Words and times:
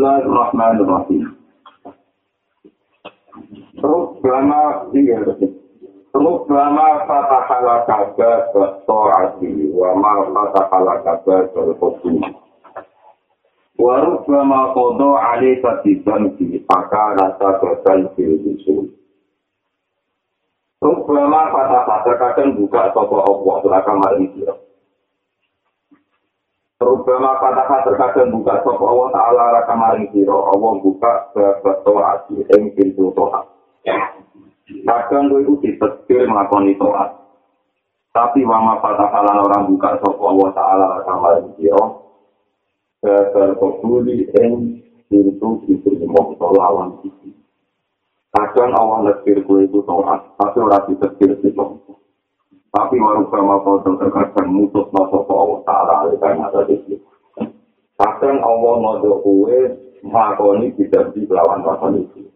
Bismillahirrahmanirrahim. 0.00 1.22
Terus 3.76 4.08
lama 4.24 4.88
iya 4.96 5.20
Terus 6.08 6.40
lama 6.48 7.04
fatahala 7.04 7.84
kabar 7.84 8.48
berso'ati 8.48 9.68
wa 9.76 9.92
ma 10.00 10.24
fatahala 10.32 11.04
kabar 11.04 11.52
berkopi. 11.52 12.16
Waruk 13.76 14.24
lama 14.24 14.72
kodo 14.72 15.20
alih 15.20 15.60
katiban 15.60 16.32
di 16.40 16.64
maka 16.64 17.20
rasa 17.20 17.60
batal 17.60 18.08
bilusul. 18.16 18.96
Terus 20.80 21.00
lama 21.12 21.40
fatahala 21.52 22.12
kadang 22.16 22.56
buka 22.56 22.88
toko 22.96 23.20
Allah 23.20 23.54
belakang 23.68 24.00
maring 24.00 24.32
kira. 24.32 24.69
Terutama 26.80 27.36
kata 27.36 27.84
terkadang 27.84 28.40
buka 28.40 28.64
sop 28.64 28.80
Allah 28.80 29.12
Ta'ala 29.12 29.42
raka 29.52 29.76
maring 29.76 30.08
siro, 30.16 30.48
Allah 30.48 30.80
buka 30.80 31.28
bertoat 31.60 32.32
yang 32.32 32.72
pintu 32.72 33.12
toat. 33.12 33.44
Kadang 34.88 35.28
itu 35.36 35.60
ditekir 35.60 36.24
melakoni 36.24 36.80
toat. 36.80 37.20
Tapi 38.16 38.48
wama 38.48 38.80
pada 38.80 39.12
kalan 39.12 39.44
orang 39.44 39.68
buka 39.68 40.00
sop 40.00 40.16
Allah 40.24 40.48
Ta'ala 40.56 40.84
raka 40.96 41.14
maring 41.20 41.52
siro, 41.60 41.84
berkobuli 43.04 44.24
yang 44.40 44.80
pintu 45.12 45.60
diterima 45.68 46.32
lawan 46.40 46.96
sisi. 47.04 47.36
Kadang 48.32 48.72
Allah 48.72 49.12
lekir 49.12 49.44
kue 49.44 49.68
itu 49.68 49.84
toat, 49.84 50.32
tapi 50.40 50.56
orang 50.64 50.88
ditekir 50.88 51.44
di 51.44 51.52
Tapi 52.70 53.02
waru 53.02 53.26
kama 53.34 53.66
foto 53.66 53.98
terkadang 53.98 54.46
mutus 54.54 54.86
nopo 54.94 55.26
Allah 55.26 55.58
Ta'ala 55.66 55.94
karena 56.22 56.46
itu. 56.70 57.02
Kadang 57.98 58.38
Allah 58.46 58.74
nodo 58.78 59.18
kue 59.26 59.58
makoni 60.06 60.70
tidak 60.78 61.10
di 61.10 61.26
lawan 61.26 61.66
lawan 61.66 61.98
itu. 61.98 62.30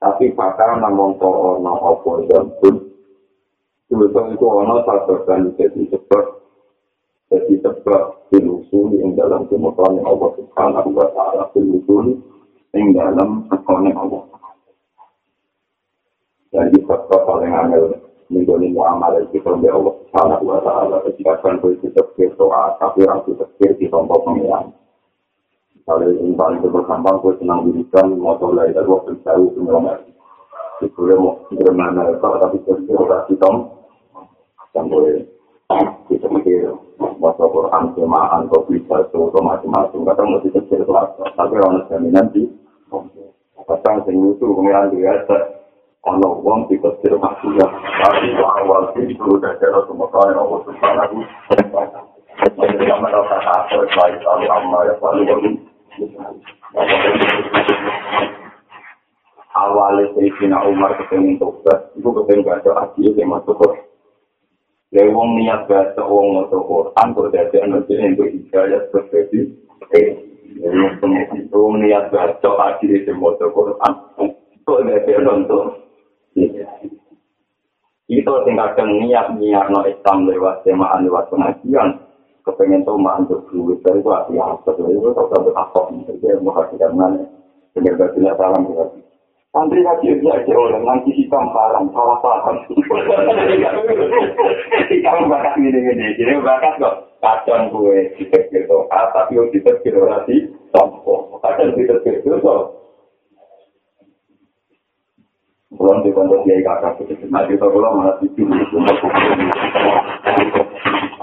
Tapi 0.00 0.32
pakar 0.32 0.80
namun 0.80 1.20
to 1.20 1.28
ono 1.28 1.72
opo 1.76 2.24
dan 2.24 2.48
pun. 2.64 2.80
Sebetulnya 3.92 4.34
itu 4.34 4.46
ono 4.48 4.82
satu 4.88 5.14
dan 5.28 5.52
jadi 5.60 5.84
sebab 5.92 6.24
jadi 7.28 7.54
sebab 7.60 8.32
dilusul 8.32 8.96
yang 8.96 9.12
dalam 9.20 9.44
kemudian 9.52 10.00
Allah 10.00 10.30
Subhanahu 10.32 10.90
Wa 10.96 11.06
Ta'ala 11.12 11.44
dilusul 11.52 12.24
yang 12.72 12.88
dalam 12.96 13.44
kekonek 13.52 13.92
Allah. 13.92 14.24
Jadi 16.56 16.76
sebab 16.88 17.20
paling 17.28 17.52
aneh 17.52 18.05
menjadi 18.26 18.66
muamalah 18.74 19.22
kita 19.30 19.54
dengan 19.54 19.78
Allah 19.78 19.94
Subhanahu 20.02 20.44
wa 20.50 20.58
taala 20.66 20.96
ketika 21.06 21.38
kan 21.46 21.62
itu 21.62 21.86
tafsir 21.94 22.30
doa 22.34 22.74
tapi 22.82 23.06
orang 23.06 23.22
itu 23.22 23.38
tafsir 23.38 23.70
di 23.78 23.86
tempat 23.86 24.18
pengiran 24.26 24.74
kalau 25.86 26.10
yang 26.10 26.34
paling 26.34 26.58
berkembang 26.66 27.22
gue 27.22 27.38
senang 27.38 27.70
dirikan 27.70 28.18
motor 28.18 28.50
lain 28.50 28.74
dari 28.74 28.88
waktu 28.90 29.14
jauh 29.22 29.48
penyelamat 29.54 29.98
itu 30.82 31.00
dia 31.06 31.16
mau 31.16 31.38
bermana 31.54 32.02
kalau 32.18 32.36
tapi 32.42 32.58
tafsir 32.66 32.96
orang 32.98 33.22
kita 33.30 33.50
yang 34.74 34.86
boleh 34.90 35.16
kita 36.10 36.26
mikir 36.26 36.74
bahasa 37.22 37.44
Quran 37.46 37.84
semaan 37.94 38.50
atau 38.50 38.60
bisa 38.66 38.96
itu 39.06 39.18
macam-macam 39.38 40.00
kadang 40.02 40.28
mesti 40.34 40.48
tafsir 40.50 40.82
itu 40.82 40.92
tapi 41.38 41.54
orang 41.62 41.86
jaminan 41.86 42.26
di 42.34 42.50
kadang 43.66 44.02
sing 44.02 44.18
itu 44.18 44.46
pengiran 44.50 44.90
dia 44.90 45.14
ono 46.06 46.38
wong 46.38 46.70
di 46.70 46.78
kecil 46.78 47.18
masih 47.18 47.50
ya 47.58 47.66
tapi 48.06 48.30
awal 48.38 48.94
itu 48.94 49.26
yang 52.86 53.00
merasa 53.02 53.36
apa 53.42 53.78
baik 53.82 54.22
Allah 54.22 54.80
ya 54.86 54.94
paling 55.02 55.58
awalnya 59.56 60.04
Sayyidina 60.14 60.58
Umar 60.68 60.94
kepengen 61.00 61.40
tobat 61.40 61.90
itu 61.96 62.06
kepengen 62.06 62.44
baca 62.44 62.70
aji 62.86 63.02
yang 63.16 63.32
masuk 63.32 63.56
ke 63.56 63.68
Ya 64.94 65.02
wong 65.10 65.34
niat 65.42 65.66
baca 65.66 65.98
wong 66.06 66.38
maca 66.38 66.56
Quran 66.62 67.06
kok 67.10 67.28
dadi 67.34 67.58
ana 67.58 67.82
sing 67.90 68.06
entuk 68.06 68.30
hidayah 68.30 68.86
terjadi. 68.94 69.50
Jadi 69.90 71.50
wong 71.50 71.82
niat 71.82 72.14
baca 72.14 72.50
aji 72.70 73.02
sing 73.02 73.18
maca 73.18 73.50
Quran 73.50 73.92
kok 74.62 74.80
dadi 74.86 75.10
ana 75.18 75.42
untuk 75.42 75.85
Itu 78.06 78.32
sing 78.46 78.54
kadang 78.54 78.90
niat 79.02 79.34
niat 79.34 79.66
no 79.72 79.82
Islam 79.82 80.30
lewat 80.30 80.62
semaan 80.62 81.02
lewat 81.02 81.26
pengajian, 81.32 81.98
kepengen 82.46 82.86
tuh 82.86 82.94
mantuk 82.94 83.42
duit 83.50 83.82
dari 83.82 83.98
gua 83.98 84.22
ya 84.30 84.54
betul 84.62 84.94
itu 84.94 85.10
tak 85.10 85.26
tahu 85.34 85.50
apa 85.50 85.80
jadi 86.06 86.38
mau 86.38 86.54
kasih 86.54 86.78
mana? 86.94 87.26
Benar 87.74 87.98
benar 87.98 88.34
salam 88.38 88.62
ya 88.70 88.84
Santri 89.56 89.80
lagi 89.80 90.12
dia 90.20 90.36
aja 90.36 90.52
oleh 90.52 90.84
nanti 90.84 91.16
hitam 91.16 91.48
parang 91.48 91.88
salah 91.96 92.20
paham. 92.20 92.60
Kamu 95.00 95.32
bakat 95.32 95.56
ini 95.56 95.80
ini, 95.80 96.12
jadi 96.20 96.44
bakat 96.44 96.76
kok. 96.76 97.08
Kacang 97.24 97.72
gue 97.72 98.12
dipikir 98.20 98.68
tuh, 98.68 98.84
tapi 98.92 99.40
yang 99.40 99.48
dipikir 99.48 99.96
berarti 99.96 100.52
tompo, 100.76 101.40
kacang 101.40 101.72
dipikir 101.72 102.20
tuh 102.20 102.68
Kulon 105.74 106.06
di 106.06 106.14
kantor 106.14 106.46
kiai 106.46 106.62
kakak 106.62 107.02
itu, 107.02 107.26
nah 107.26 107.42
kita 107.42 107.66
kulon 107.66 107.98
malah 107.98 108.22
rumah 108.22 108.94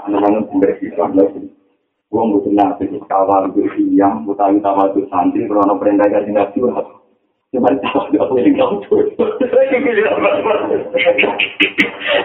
Anak-anak 0.04 0.44
sumber 0.52 0.76
Islam 0.84 1.16
lagi. 1.16 1.48
Gue 2.12 2.22
butuh 2.28 2.52
nasi 2.52 2.84
di 2.92 3.00
kawal 3.08 3.48
gue 3.56 3.64
siang, 3.72 4.28
butuh 4.28 4.52
utama 4.52 4.92
tuh 4.92 5.08
santri, 5.08 5.48
kalau 5.48 5.80
perintah 5.80 6.12
gaji 6.12 6.28
nasi 6.36 6.60
Cuma 6.60 7.72
tidak 7.72 8.20
ada 8.20 8.40
yang 8.44 8.54
tahu 8.60 8.84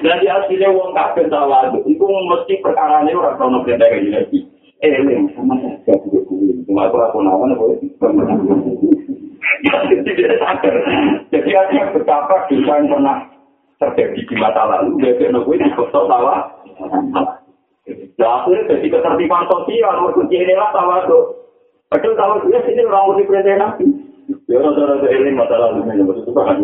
Jadi 0.04 0.26
aslinya 0.28 0.76
uang 0.76 0.92
kakek 0.92 1.32
tawa 1.32 1.72
itu 1.88 2.04
mesti 2.04 2.54
perkara 2.60 3.08
ini 3.08 3.16
orang 3.16 3.40
kalau 3.40 3.64
perintah 3.64 3.88
gaji 3.88 4.10
nasi. 4.12 4.44
Eh, 4.84 4.92
ini 4.92 5.32
sama 5.40 5.56
saya 5.88 5.96
juga 6.04 6.28
Cuma 6.68 6.92
aku 6.92 7.00
aku 7.00 7.80
Jadi 11.30 11.50
artinya 11.54 11.86
betapa 11.94 12.36
dosa 12.48 12.74
yang 12.80 12.88
pernah 12.90 13.18
terjadi 13.80 14.22
di 14.28 14.36
masa 14.36 14.64
lalu, 14.68 15.00
dia 15.00 15.32
gue 15.32 15.56
di 15.56 15.70
kota 15.74 16.00
tawa. 16.06 16.36
Nah, 16.80 17.40
akhirnya 18.20 18.68
jadi 18.76 18.88
ketertiban 18.92 19.48
sosial, 19.48 19.96
berkunci 20.04 20.36
inilah 20.36 20.70
tawa 20.76 21.08
tuh. 21.08 21.40
Padahal 21.90 22.14
tawa 22.20 22.34
itu 22.44 22.54
ya 22.54 22.60
sini 22.68 22.86
orang 22.86 23.18
mesti 23.18 23.24
perintah 23.26 23.56
nabi. 23.58 23.86
Ya 24.46 24.62
rata-rata 24.62 25.08
ini 25.10 25.32
masa 25.34 25.56
lalu 25.58 25.80
ini 25.90 26.04
maksud 26.06 26.30
kan. 26.36 26.62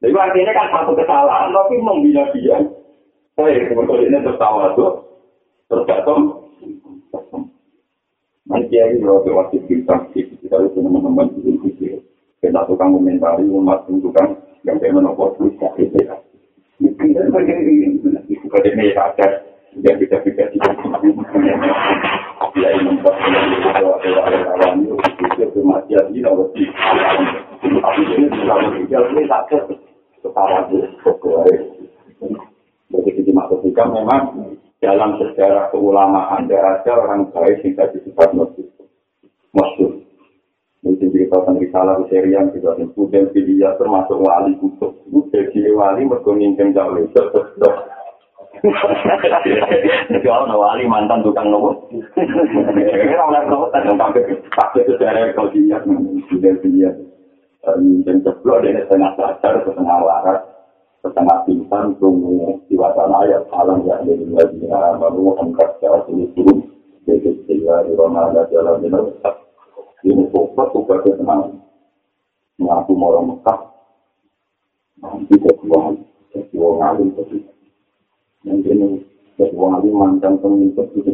Jadi 0.00 0.16
artinya 0.16 0.52
kan 0.52 0.68
satu 0.72 0.92
kesalahan, 0.96 1.52
tapi 1.52 1.76
membina 1.80 2.24
dia. 2.36 2.56
Saya 3.36 3.68
kebetulan 3.68 4.08
ini 4.12 4.18
tertawa 4.24 4.76
tuh, 4.76 4.92
tergantung. 5.72 6.40
Nanti 8.50 8.76
ya 8.76 8.90
ini 8.90 9.04
kalau 9.06 9.22
wajib 9.30 9.62
kita, 9.70 9.94
kita 10.10 10.56
itu 10.58 10.78
teman-teman 10.82 11.30
itu 11.38 11.59
kita 12.40 12.64
tukang 12.64 12.96
komentari 12.96 13.44
umat 13.44 13.84
tukang 13.84 14.32
yang 14.64 14.80
kayak 14.80 14.96
menopor 14.96 15.36
terus 15.36 15.52
ya 15.60 15.68
itu 15.76 15.96
ya 16.00 16.16
mungkin 16.80 17.12
dan 17.12 17.28
bagian 17.28 17.60
ini 17.60 18.00
itu 18.32 18.46
pada 18.48 18.70
media 18.72 19.12
ada 19.12 19.28
yang 19.76 19.96
bisa 20.00 20.16
kita 20.24 20.48
tidak 20.48 20.72
ya 22.56 22.68
ini 22.74 22.82
membuat 22.88 23.14
bahwa 23.20 23.94
relawan 24.00 24.82
itu 24.82 24.96
itu 24.96 25.44
kematian 25.52 26.04
ini 26.10 26.20
harus 26.24 26.48
di 26.56 26.64
tapi 27.60 28.02
ini 28.08 28.26
bisa 28.32 28.54
menjadi 28.56 29.08
ini 29.12 29.22
sakit 29.28 29.62
kepala 30.24 30.58
itu 30.72 30.80
jadi 32.90 33.10
kita 33.14 33.30
maksudkan 33.36 33.88
memang 33.94 34.22
dalam 34.80 35.20
sejarah 35.20 35.68
keulamaan 35.70 36.48
ada 36.48 36.92
orang 36.96 37.28
baik 37.30 37.60
yang 37.62 37.76
tadi 37.76 38.00
disebut 38.00 38.30
maksud 38.32 38.66
maksud 39.52 39.92
Mungkin 40.80 41.12
cerita 41.12 41.36
tentang 41.44 41.60
risalah 41.60 42.00
serian 42.08 42.48
juga 42.56 42.72
kemudian 42.72 43.28
dia 43.36 43.76
termasuk 43.76 44.16
wali 44.16 44.56
kutub. 44.56 44.96
Itu 45.12 45.28
jadi 45.28 45.76
wali 45.76 46.08
mergo 46.08 46.32
nginceng 46.32 46.72
jauh 46.72 46.96
itu. 46.96 47.20
Jadi 50.08 50.26
orang 50.28 50.56
wali 50.56 50.88
mantan 50.88 51.20
tukang 51.20 51.52
nopo. 51.52 51.84
Ini 51.92 53.12
orang 53.12 53.52
nopo 53.52 53.68
tadi 53.68 53.92
sampai 53.92 54.24
pakai 54.56 54.88
sejarah 54.88 55.36
kau 55.36 55.52
dia 55.52 55.76
sudah 56.32 56.54
dia 56.64 56.90
nginceng 57.76 58.24
ceplok 58.24 58.64
dia 58.64 58.80
setengah 58.88 59.12
sadar 59.20 59.60
setengah 59.68 59.98
waras 60.00 60.40
setengah 61.04 61.44
pingsan 61.44 61.92
tunggu 62.00 62.56
di 62.68 62.76
wacana 62.80 63.24
ayat 63.28 63.44
alam 63.52 63.84
yang 63.84 64.00
ada 64.00 64.12
di 64.16 64.26
lagi 64.32 64.64
baru 64.96 65.36
angkat 65.44 65.76
jauh 65.84 66.08
ini 66.08 66.24
turun. 66.32 66.64
Jadi 67.04 67.36
sehingga 67.44 67.84
di 67.84 67.92
rumah 67.96 68.32
ada 68.32 68.48
jalan 68.48 68.80
ini 68.80 69.00
ini 70.04 70.24
sobat 70.32 70.68
sobat 70.72 71.04
yang 71.04 71.16
tenang 71.20 71.42
ngaku 72.60 72.92
mau 72.96 73.20
Mekah 73.24 73.60
nanti 75.00 75.34
jadi 75.40 75.64
wong 76.56 76.78
alim 76.84 77.08
jadi 77.16 77.36
jadi 78.44 79.54
wong 79.56 79.70
alim 79.80 79.94
mantan 79.96 80.36
pemimpin 80.40 80.86
itu 80.96 81.12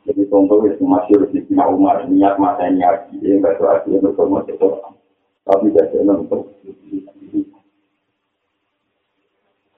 Jadi 0.00 0.26
contoh 0.26 0.64
itu 0.64 0.82
masih 0.82 1.28
di 1.28 1.44
Sina 1.46 1.68
Umar, 1.70 2.08
niat 2.08 2.40
mata 2.40 2.66
ini 2.66 2.82
ya 2.82 3.04
enggak 3.36 3.60
tuh 3.60 3.68
haji, 3.68 4.00
itu 4.00 4.22
masih 4.26 4.56
orang. 4.58 4.96
Tapi 5.44 5.70
jadi 5.70 6.02
untuk 6.08 6.50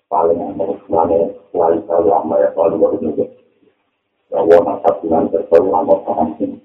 paling 0.06 0.38
enak, 0.40 0.78
mana 0.88 1.18
selain 1.50 1.80
kalau 1.88 2.06
lama 2.06 2.34
ya, 2.38 2.48
kalau 2.54 2.80
baru 2.80 2.96
juga. 3.02 3.24
Bahwa 4.32 4.56
nasab 4.64 5.04
dengan 5.04 5.28
terbaru 5.28 5.68
lama 5.68 5.94
paham 6.08 6.32
ini. 6.40 6.58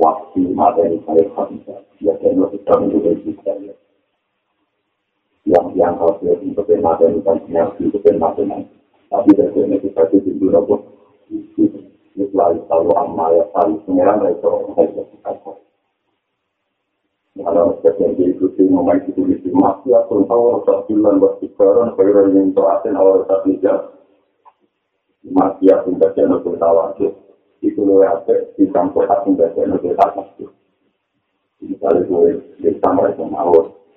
Waktu 0.00 0.40
mata 0.56 0.80
ini 0.84 1.00
saya 1.04 1.24
hamsa, 1.36 1.76
ya 2.00 2.16
saya 2.20 2.32
lebih 2.32 2.60
kami 2.64 2.92
juga 2.92 3.12
bisa 3.20 3.52
ya. 3.60 3.74
Yang 5.44 5.66
yang 5.76 5.94
harus 6.00 6.20
ya, 6.24 6.32
untuk 6.40 6.68
mata 6.80 7.04
ini 7.04 7.20
kan, 7.20 7.36
yang 7.52 7.72
untuk 7.76 8.00
ini. 8.04 8.64
Tapi 9.12 9.30
dari 9.36 9.60
ini 9.60 9.76
kita 9.84 10.02
itu 10.10 10.32
juga 10.40 10.64
Islami 12.16 12.64
tahu 12.64 12.96
amma 12.96 13.28
ya 13.36 13.44
tahu 13.52 13.76
pengiran 13.84 14.24
itu 14.32 14.48
saya 14.72 15.04
kata. 15.20 15.52
Kalau 17.36 17.76
sekian 17.84 18.16
diikuti 18.16 18.64
ngomong 18.64 19.04
itu 19.04 19.20
di 19.20 19.52
masih 19.52 19.92
aku 19.92 20.24
tahu 20.24 20.64
tak 20.64 20.88
bilang 20.88 21.20
buat 21.20 21.36
sekarang 21.44 21.92
kalau 21.92 22.32
yang 22.32 22.48
itu 22.48 22.62
asin 22.64 22.96
awal 22.96 23.20
tak 23.28 23.44
bisa 23.44 23.95
masih 25.32 25.72
aku 25.74 25.94
baca 25.96 26.22
nopo 26.26 26.54
tahu 26.58 27.10
itu 27.64 27.80
lo 27.82 28.04
apa 28.04 28.34
di 28.54 28.64
samping 28.70 29.08
aku 29.08 29.28
baca 29.34 29.60
nopo 29.66 29.88
tahu 29.94 30.46
misalnya 31.62 32.04
gue 32.04 32.30
di 32.60 32.70
sama 32.84 33.08
itu 33.10 33.24
mau 33.26 33.52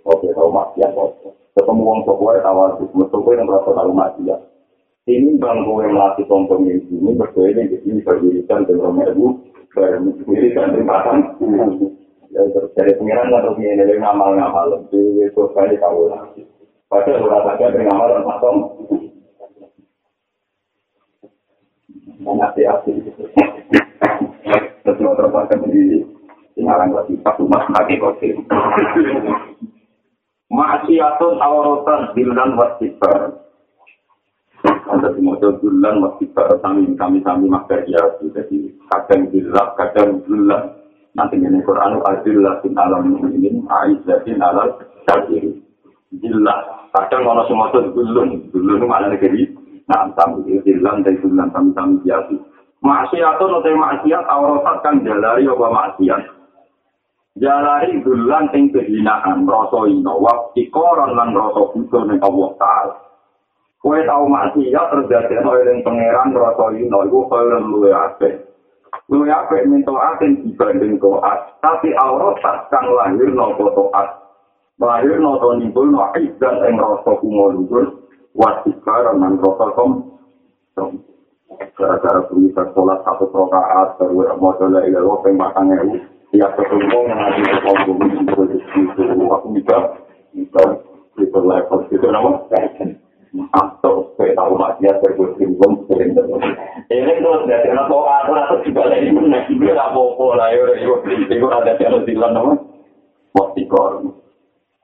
oke 0.08 0.28
tahu 0.31 0.50
masih 0.50 0.81
aku. 0.88 1.36
Ketemu 1.58 1.81
orang 1.84 2.02
tua 2.08 2.40
tahu 2.40 2.60
itu 2.88 2.94
mesti 2.96 3.30
yang 3.36 3.46
merasa 3.46 3.70
tahu 3.76 3.92
masih 3.92 4.24
ya. 4.31 4.38
Ini 5.10 5.42
bang 5.42 5.66
gue 5.66 5.90
melatih 5.90 6.26
tonton 6.30 6.70
ini 6.70 7.18
berbeda 7.18 7.66
di 7.66 7.78
sini 7.81 8.00
berdirikan 8.06 8.62
dengan 8.70 8.94
ibu 9.10 9.42
berdirikan 9.74 10.78
di 10.78 10.81
belakang 10.86 11.18
ya 12.30 12.46
terus 12.54 12.70
dari 12.78 12.94
pengiran 12.94 13.34
atau 13.34 13.58
ini 13.58 13.74
dari 13.74 13.98
ngamal 13.98 14.38
ngamal 14.38 14.86
di 14.94 15.26
itu 15.26 15.42
kali 15.58 15.81
tahu 15.81 16.14
lagi 16.14 16.46
padahal 16.86 17.42
saja 17.42 17.74
dengan 17.74 17.98
ngamal 17.98 18.08
dan 18.14 18.24
pasong 22.19 22.36
nanti 22.36 22.68
asli 22.68 23.00
terus 24.83 25.00
terpaksa 25.00 25.56
di 25.71 26.04
Singarang 26.51 26.92
lagi 26.92 27.16
satu 27.24 27.48
mas 27.48 27.63
lagi 27.71 27.95
kopi 27.95 28.36
Maksiatun 30.51 31.39
awrotan 31.39 32.12
bilan 32.18 32.60
wasibar 32.60 33.39
ada 34.89 35.07
di 35.16 35.21
model 35.24 35.56
bulan 35.63 36.04
masih 36.04 36.27
kami 36.36 36.92
kami 37.00 37.24
kami 37.24 37.45
makar 37.48 37.88
ya 37.88 38.01
jadi 38.19 38.75
kadang 38.92 39.31
bilang 39.31 39.69
kadang 39.80 40.19
bulan 40.27 40.75
nanti 41.16 41.39
ini 41.39 41.63
Quran 41.63 42.04
adillah 42.04 42.60
sin 42.60 42.75
alam 42.75 43.07
ini 43.31 43.63
aizzatin 43.63 44.44
alal 44.44 44.75
kafir 45.07 45.56
jelas 46.19 46.62
kadang 46.92 47.24
kalau 47.24 47.45
semua 47.48 47.71
itu 47.71 47.94
bulan 47.95 48.27
bulan 48.51 48.83
mana 48.83 49.07
negeri 49.13 49.49
nah 49.90 50.06
sampai 50.14 50.62
bilang 50.62 51.02
dari 51.02 51.18
bulan 51.18 51.50
kami 51.50 51.74
kami 51.74 51.98
biasa 52.06 52.38
maksiat 52.86 53.42
atau 53.42 53.48
nanti 53.50 53.74
maksiat 53.74 54.24
auratat 54.30 54.78
kan 54.86 55.02
jalari 55.02 55.50
apa 55.50 55.68
maksiat 55.68 56.22
jalari 57.42 57.98
bulan 58.06 58.54
yang 58.54 58.70
kehinaan 58.70 59.50
rasa 59.50 59.90
ino 59.90 60.14
waktu 60.22 60.70
koran 60.70 61.18
lan 61.18 61.34
rasa 61.34 61.74
butuh 61.74 62.06
nih 62.06 62.22
Allah 62.22 62.50
Ta'ala 62.62 62.96
Kue 63.80 64.04
tau 64.04 64.28
maksiat 64.28 64.92
terjadi 64.92 65.40
oleh 65.40 65.80
pangeran 65.88 66.36
rasa 66.36 66.68
ino 66.76 67.00
iku 67.08 67.32
kaya 67.32 67.64
luwe 67.64 67.96
ape. 67.96 68.44
Luwe 69.08 69.32
ape 69.32 69.64
minta 69.72 69.96
aten 69.96 70.44
dibanding 70.44 71.00
toat, 71.00 71.56
tapi 71.64 71.96
aurat 71.96 72.44
kang 72.68 72.88
lahir 72.92 73.32
no 73.32 73.56
toat. 73.56 74.08
Lahir 74.84 75.24
no 75.24 75.40
to 75.40 75.64
nimbul 75.64 75.88
no 75.88 76.12
dan 76.12 76.56
ing 76.68 76.76
rasa 76.76 77.12
kumo 77.24 77.56
wasikar 78.40 79.12
man 79.20 79.36
rasa 79.44 79.68
kom. 79.76 79.92
Gara-gara 81.76 82.24
bisa 82.32 82.64
sholat 82.72 83.04
satu 83.04 83.28
rokaat, 83.36 84.00
baru 84.00 84.40
mau 84.40 84.56
coba 84.56 84.80
ilah 84.88 85.04
lo 85.04 85.20
pembatang 85.20 85.76
ewu. 85.76 86.00
Ya 86.32 86.46
ketemu 86.56 87.10
mengaji 87.10 87.42
ke 87.42 87.58
kompul 87.66 88.06
itu, 88.06 88.44
aku 89.34 89.48
bisa, 89.58 89.78
bisa, 90.30 90.62
bisa 91.18 91.40
level 91.42 91.80
itu 91.90 92.08
nama. 92.08 92.38
atau 93.54 94.10
saya 94.18 94.34
tahu 94.34 94.58
masih 94.58 94.90
ada 94.90 95.10
bersimbung 95.14 95.86
sering 95.86 96.18
ini 96.90 97.14
terus 97.22 97.46
dari 97.46 97.70
anak 97.70 97.86
tua 97.86 98.26
atau 98.26 98.34
atau 98.34 98.58
juga 98.66 98.90
lagi 98.90 99.14
mana 99.14 99.46
juga 99.46 99.78
tak 99.78 99.94
apa 99.94 100.26
lah 100.34 100.48
ya 100.50 100.66
itu 101.30 101.46
ada 101.46 101.78
yang 101.78 102.02
nama 102.34 102.58
waktu 103.38 103.64
kor 103.70 104.02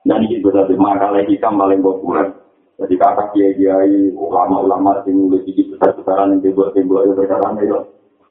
dan 0.06 0.22
ini 0.22 0.38
dari 0.38 0.74
makalah 0.78 1.26
kita 1.26 1.50
paling 1.50 1.82
populer 1.82 2.30
jadi 2.76 2.94
kakak 3.00 3.32
kiai 3.32 3.56
kiai 3.56 4.12
ulama-ulama 4.12 5.00
yang 5.08 5.16
mulai 5.16 5.40
sedikit 5.44 5.76
besar-besaran 5.76 6.36
yang 6.36 6.40
timbul-timbul 6.44 7.08
itu 7.08 7.14
sekarang 7.24 7.56
itu 7.64 7.80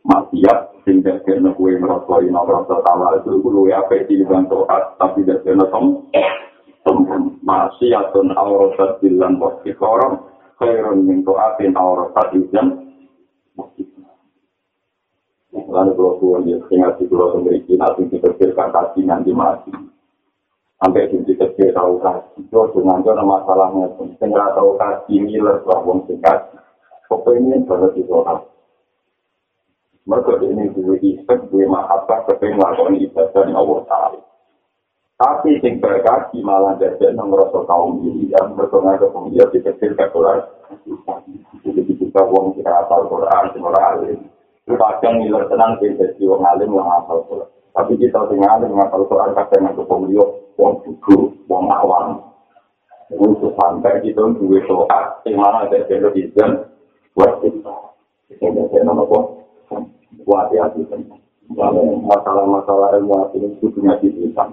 maksiat 0.05 0.59
sehingga 0.85 1.17
karena 1.25 1.49
kue 1.57 1.73
merosoi 1.81 2.29
merasa 2.29 2.77
tawa 2.85 3.17
itu 3.17 3.41
gue 3.41 3.73
apa 3.73 4.05
di 4.05 4.21
bantu 4.21 4.69
tapi 5.01 5.25
dari 5.25 5.49
anak 5.49 5.73
maksiatun 7.41 8.27
aurasat 8.37 9.01
bilan 9.01 9.41
wakti 9.41 9.73
korom 9.73 10.29
khairun 10.61 11.01
min 11.01 11.25
tu'atin 11.25 11.73
aurasat 11.73 12.37
bilan 12.37 12.85
Lalu 15.75 15.91
kalau 15.95 16.19
tuan 16.19 16.43
dia 16.47 16.59
tinggal 16.67 16.95
di 16.99 17.03
pulau 17.07 17.35
memiliki 17.39 17.75
nanti 17.79 19.31
mati. 19.31 19.94
Sampai 20.75 21.07
di 21.07 21.23
dipikir 21.23 21.71
tahu 21.71 22.03
kasih. 22.03 22.43
Itu 22.51 22.59
dengan 22.75 22.99
itu 22.99 23.11
masalahnya 23.15 23.95
pun. 23.95 24.11
Tinggal 24.19 24.51
tahu 24.59 24.75
kasih 24.75 25.23
miler 25.23 25.63
bahwa 25.63 26.03
singkat. 26.03 26.51
Pokoknya 27.07 27.63
berarti 27.63 28.01
orang. 28.11 28.43
Mereka 30.05 30.37
ini 30.45 30.69
dua 30.75 31.01
istek, 31.01 31.49
dua 31.49 31.65
mahabbah, 31.65 32.29
kepengen 32.29 32.61
melakukan 32.61 32.93
ibadah 32.93 33.41
Allah 33.57 33.79
Ta'ala. 33.89 34.19
Tapi 35.15 35.57
sing 35.63 35.81
berkaki 35.81 36.45
malah 36.45 36.77
jadi 36.77 37.15
nomor 37.15 37.49
kaum 37.49 38.03
ini 38.05 38.29
yang 38.29 38.53
bertengah 38.53 38.99
ke 38.99 39.07
pengiat 39.09 39.49
di 39.49 39.59
kecil 39.65 39.97
ke 39.97 40.05
Quran. 40.13 40.43
Jadi 41.65 41.91
kita 41.97 42.21
uang 42.21 42.53
kita 42.59 42.69
hafal 42.69 43.09
Quran 43.09 43.43
semua 43.55 43.73
alim. 43.95 44.29
Itu 44.67 44.75
kadang 44.77 45.23
ngiler 45.23 45.47
tenang 45.49 45.79
di 45.81 46.21
uang 46.27 46.43
alim 46.43 46.69
yang 46.69 46.85
hafal 46.85 47.25
Quran. 47.25 47.49
Tapi 47.73 47.93
kita 47.97 48.27
tinggal 48.29 48.61
alim 48.61 48.77
hafal 48.77 49.07
Quran 49.09 49.31
kadang 49.33 49.73
ke 49.73 49.83
pengiat 49.87 50.29
uang 50.55 50.75
buku, 50.83 51.17
uang 51.47 51.65
awam. 51.71 52.07
Untuk 53.05 53.53
sampai 53.61 54.01
kita 54.01 54.33
dua 54.33 54.59
soal, 54.65 55.03
yang 55.29 55.37
mana 55.37 55.69
ada 55.69 55.77
television 55.85 56.65
buat 57.13 57.37
kita. 57.45 57.75
Ini 58.33 58.65
ada 58.65 58.79
nama 58.81 59.05
apa? 59.05 59.19
Buat 60.25 60.49
hati-hati. 60.49 60.89
Masalah-masalah 62.01 62.97
ilmu 62.97 63.29
ini 63.37 63.61
punya 63.61 63.93
cerita. 64.01 64.49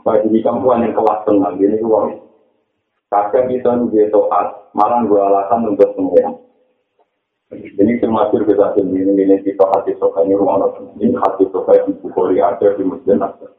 Bagi 0.00 0.32
di 0.32 0.40
kampuan 0.40 0.80
yang 0.80 0.96
kelas 0.96 1.28
tengah, 1.28 1.52
gini 1.60 1.76
uang. 1.84 2.24
Kadang 3.12 3.52
kita 3.52 3.76
nunggu 3.76 4.08
toat, 4.08 4.72
malah 4.72 5.04
gue 5.04 5.20
alasan 5.20 5.68
untuk 5.68 5.92
pengeran. 5.92 6.40
Ini 7.52 8.00
termasuk 8.00 8.48
kita 8.48 8.72
sendiri, 8.72 9.12
ini 9.12 9.36
kita 9.44 9.68
hati 9.68 9.92
soka 10.00 10.24
ini. 10.24 10.32
Ini 10.32 11.20
hati 11.20 11.44
soka 11.52 11.76
di 11.84 11.92
Bukhari, 12.00 12.40
ada 12.40 12.72
di 12.72 12.80
Masjid 12.80 13.20
Nasr. 13.20 13.52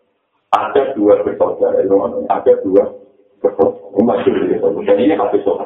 Ada 0.64 0.96
dua 0.96 1.20
bersaudara, 1.26 1.84
ada 1.84 2.54
dua 2.64 2.84
bersaudara. 3.44 4.94
Ini 4.94 5.16
hati 5.20 5.38
soka. 5.44 5.66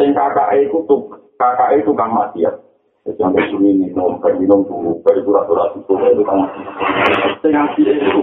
Yang 0.00 0.18
kakak 0.18 0.48
itu 0.58 0.78
tuh, 0.88 1.00
kakak 1.36 1.78
itu 1.78 1.90
kan 1.94 2.10
mati 2.10 2.42
ya. 2.48 2.52
Sampai 3.18 3.42
sini 3.50 3.74
minum, 3.74 4.18
minum 4.38 4.62
dulu, 4.62 5.02
kayak 5.02 5.26
itu 5.26 5.30
ratu-ratu 5.34 5.78
itu 5.82 6.22
kan 6.22 6.36
mati. 6.38 6.60
Yang 7.46 7.66
itu, 7.82 8.22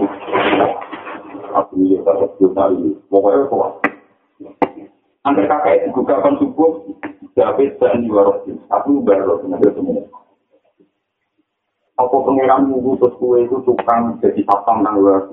aku 1.54 1.74
ini 1.78 1.98
tak 2.06 2.16
juta 2.38 2.64
ini 2.74 2.94
pokoknya 3.10 3.50
kuat 3.50 3.72
Angker 5.20 5.44
kakak 5.44 5.84
itu 5.84 5.88
juga 5.92 6.16
akan 6.22 6.34
subuh 6.40 6.70
David 7.36 7.76
dan 7.76 8.06
Yuwarosin 8.06 8.56
aku 8.72 9.04
baru 9.04 9.42
dengan 9.44 9.60
semua 9.74 10.02
apa 12.00 12.16
pengiran 12.24 12.72
terus 12.72 13.14
kue 13.20 13.44
itu 13.44 13.56
tukang 13.68 14.16
jadi 14.24 14.40
sapang 14.48 14.80
nang 14.80 14.96
luar 15.04 15.28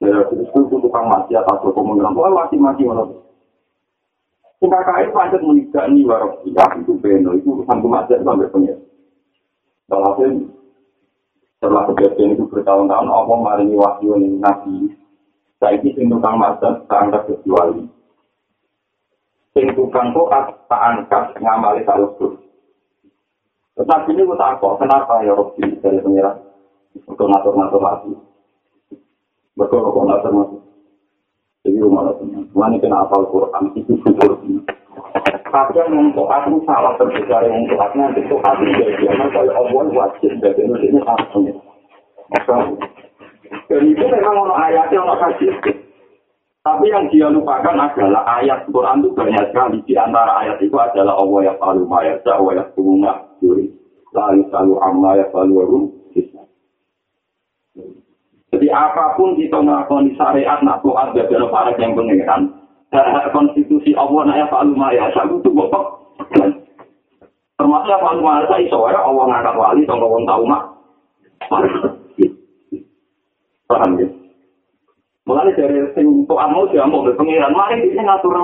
ya 0.00 0.16
terus 0.32 0.48
itu 0.48 0.76
tukang 0.80 1.06
mati 1.06 1.36
atas 1.36 1.60
toko 1.60 1.80
pengiran 1.84 2.16
kue 2.16 2.28
mati 2.32 2.56
mati 2.56 2.82
mana 2.88 3.04
Sing 4.60 4.68
kakak 4.68 5.08
itu 5.08 5.16
pancet 5.16 5.40
menikah 5.40 5.88
ini 5.88 6.04
warosin 6.04 6.52
ya 6.52 6.68
itu 6.76 6.92
beno 7.00 7.32
itu 7.32 7.48
urusan 7.48 7.80
kematian 7.80 8.20
sampai 8.20 8.52
pengiran 8.52 8.84
Kalau 9.88 10.12
setelah 11.60 11.84
kejadian 11.92 12.40
itu 12.40 12.44
bertahun-tahun 12.48 13.08
Allah 13.08 13.36
maringi 13.36 13.76
wahyu 13.76 14.16
ning 14.16 14.40
nabi. 14.40 14.96
Saiki 15.60 15.92
sing 15.92 16.08
tukang 16.08 16.40
masak 16.40 16.88
tak 16.88 17.28
kecuali. 17.28 17.84
Sing 19.52 19.68
tukang 19.76 20.16
kok 20.16 20.56
tak 20.72 20.80
angkat 20.80 21.36
ngamali 21.36 21.84
taruh 21.84 22.16
Tetapi 23.76 24.12
ini 24.12 24.24
kita 24.28 24.60
kok, 24.60 24.76
kenapa 24.76 25.24
ya 25.24 25.32
Robi? 25.32 25.64
Dari 25.80 26.04
pengiran? 26.04 26.36
Untuk 27.08 27.28
ngatur-ngatur 27.28 27.80
lagi. 27.80 28.12
Betul 29.60 29.84
kok 29.84 30.04
ngatur-ngatur. 30.08 30.60
Jadi 31.68 31.76
rumah. 31.84 32.16
Tuhan 32.16 32.72
ini 32.72 32.80
kena 32.80 33.04
apal 33.04 33.28
Quran, 33.28 33.64
itu 33.76 33.92
syukur. 34.00 34.40
Kadang 35.50 35.92
untuk 35.92 36.24
aku 36.30 36.62
salah 36.64 36.96
terbicara 36.96 37.44
untuk 37.52 37.76
aku 37.76 38.00
nanti 38.00 38.24
itu 38.24 38.38
hati 38.40 38.64
dia. 38.72 39.12
Kalau 39.12 39.52
Allah 39.52 39.84
wajib, 39.92 40.32
jadi 40.40 40.62
ini 40.64 40.98
penting. 41.04 41.60
Dan 43.68 43.82
itu 43.84 44.04
memang 44.06 44.46
ono 44.46 44.54
ayatnya 44.56 45.04
ono 45.04 45.14
kasih. 45.18 45.52
Tapi 46.60 46.92
yang 46.92 47.08
dia 47.10 47.26
lupakan 47.28 47.72
adalah 47.72 48.22
ayat 48.40 48.68
Quran 48.68 49.00
itu 49.04 49.10
banyak 49.16 49.44
sekali. 49.50 49.78
Di 49.84 49.94
antara 49.96 50.44
ayat 50.44 50.60
itu 50.60 50.76
adalah 50.76 51.18
Allah 51.18 51.50
yang 51.50 51.56
palu 51.58 51.84
mayat, 51.88 52.22
Allah 52.28 52.62
yang 52.62 52.70
bunga, 52.76 53.12
juri. 53.40 53.72
Lalu 54.12 54.44
selalu 54.52 54.74
amma 54.82 55.18
ya 55.18 55.26
selalu 55.32 55.99
Jadi 58.50 58.66
apapun 58.66 59.38
kita 59.38 59.62
melakukan 59.62 60.10
di 60.10 60.12
syariat, 60.18 60.58
nak 60.66 60.82
jadi 60.82 61.22
ada 61.22 61.46
para 61.54 61.70
yang 61.78 61.94
pengeran. 61.94 62.50
konstitusi 63.30 63.94
Allah, 63.94 64.26
nak 64.26 64.38
ya 64.42 64.46
palu 64.50 64.74
mayat, 64.74 65.14
selalu 65.14 65.38
itu 65.38 65.50
bopok. 65.54 65.84
Termasuk 67.54 67.86
ya 67.86 67.98
palu 68.02 68.20
mayat, 68.26 68.50
saya 68.50 68.66
iso 68.66 68.78
ya 68.90 68.98
Allah 68.98 69.24
ngangkat 69.30 69.54
wali, 69.54 69.86
tolong 69.86 70.10
orang 70.10 70.26
tahu 70.26 70.42
mak. 70.50 70.62
Paham 73.70 73.90
ya? 74.02 74.06
Mulai 75.30 75.54
dari 75.54 75.78
sing 75.94 76.26
tuan 76.26 76.50
mau 76.50 76.66
dia 76.66 76.82
mau 76.90 77.06
berpengiran, 77.06 77.54
mari 77.54 77.86
ini 77.86 78.02
ngatur 78.02 78.34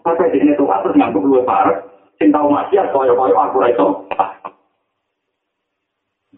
apa 0.00 0.24
ini 0.32 0.56
tuh 0.56 0.64
terus 0.64 0.96
nganggup 0.96 1.28
luwe 1.28 1.44
parek, 1.44 1.84
sing 2.16 2.32
tau 2.32 2.48
maksiat 2.48 2.88
koyo 2.88 3.12
koyo 3.12 3.36
aku 3.36 3.60
ra 3.60 3.68
iso. 3.68 4.08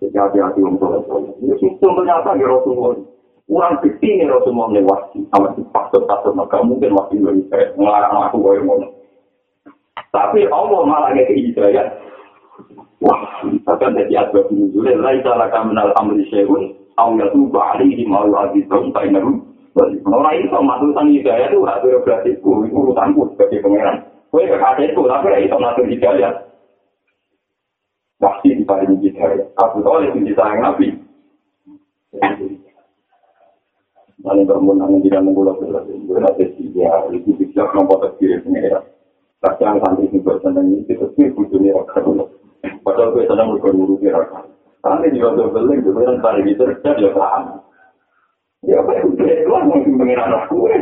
Jadi 0.03 0.17
hati-hati 0.19 0.61
untuk 0.63 1.07
ini 1.39 1.55
sistem 1.63 1.95
ternyata 1.95 2.35
di 2.35 2.43
Rasulullah. 2.43 2.99
Kurang 3.45 3.79
gede 3.85 4.09
nih 4.19 4.27
Rasulullah 4.27 4.73
lewat 4.75 5.01
sama 5.31 5.53
si 5.55 5.63
pastor-pastor 5.71 6.33
maka 6.35 6.65
mungkin 6.65 6.97
waktu 6.97 7.21
itu 7.21 7.31
ngelarang 7.79 8.27
aku 8.27 8.43
koyo 8.43 8.61
ngono. 8.65 8.89
Tapi 10.11 10.47
Allah 10.51 10.81
malah 10.83 11.11
kayak 11.15 11.31
hidayah. 11.31 11.87
Wah, 13.03 13.21
bahkan 13.69 13.99
jadi 14.01 14.25
asbab 14.25 14.49
nuzulnya, 14.49 14.97
laisa 14.97 15.37
laka 15.37 15.61
minal 15.67 15.93
amri 15.99 16.25
syai'un, 16.33 16.73
au 16.97 17.19
yatuba 17.21 17.77
alaihi 17.77 18.09
ma 18.09 18.25
yu'adzibum 18.25 18.95
bainahu 18.97 19.45
Ora 20.07 20.31
iso 20.39 20.59
matusan 20.63 21.11
hidayah 21.11 21.51
itu 21.51 21.67
hak 21.67 21.83
berarti 21.83 22.39
ku 22.39 22.63
urusanku 22.63 23.35
sebagai 23.35 23.59
pangeran. 23.59 24.07
Kowe 24.31 24.47
kekasihku 24.47 25.03
tapi 25.03 25.51
iso 25.51 25.57
matur 25.59 25.87
hidayah. 25.91 26.31
Pasti 28.25 28.57
diparingi 28.57 29.05
hidayah. 29.05 29.45
Aku 29.61 29.85
tahu 29.85 30.01
itu 30.09 30.25
disayang 30.25 30.65
Nabi. 30.65 30.97
Lalu 34.25 34.49
bermunang 34.49 35.05
tidak 35.05 35.21
mengulang 35.21 35.61
berarti 35.61 36.01
berarti 36.09 36.45
dia 36.73 36.97
itu 37.13 37.37
bisa 37.37 37.69
nomor 37.77 38.01
terkiri 38.01 38.41
pangeran. 38.41 38.81
Kadang 39.45 39.77
santri 39.85 40.09
ini 40.09 40.25
bersenang 40.25 40.73
ini 40.73 40.89
itu 40.89 41.05
sih 41.13 41.29
bujurnya 41.37 41.77
akan 41.77 42.25
Padahal 42.81 43.13
gue 43.13 43.29
sedang 43.29 43.53
berguru 43.53 44.01
di 44.01 44.09
rakan. 44.09 44.49
Karena 44.81 45.09
juga 45.13 45.29
udah 45.37 45.49
beli, 45.53 45.81
gue 45.81 45.93
bilang 45.97 46.21
tadi 46.21 46.41
gitu, 46.49 46.65
dia 46.65 47.11
paham. 47.13 47.61
Ya, 48.65 48.81
apa 48.81 48.97
yang 48.97 49.13
udah 49.13 49.29
itu 49.29 49.49
lah, 49.53 49.63
pengen 49.69 50.21
anak 50.21 50.49
gue. 50.49 50.75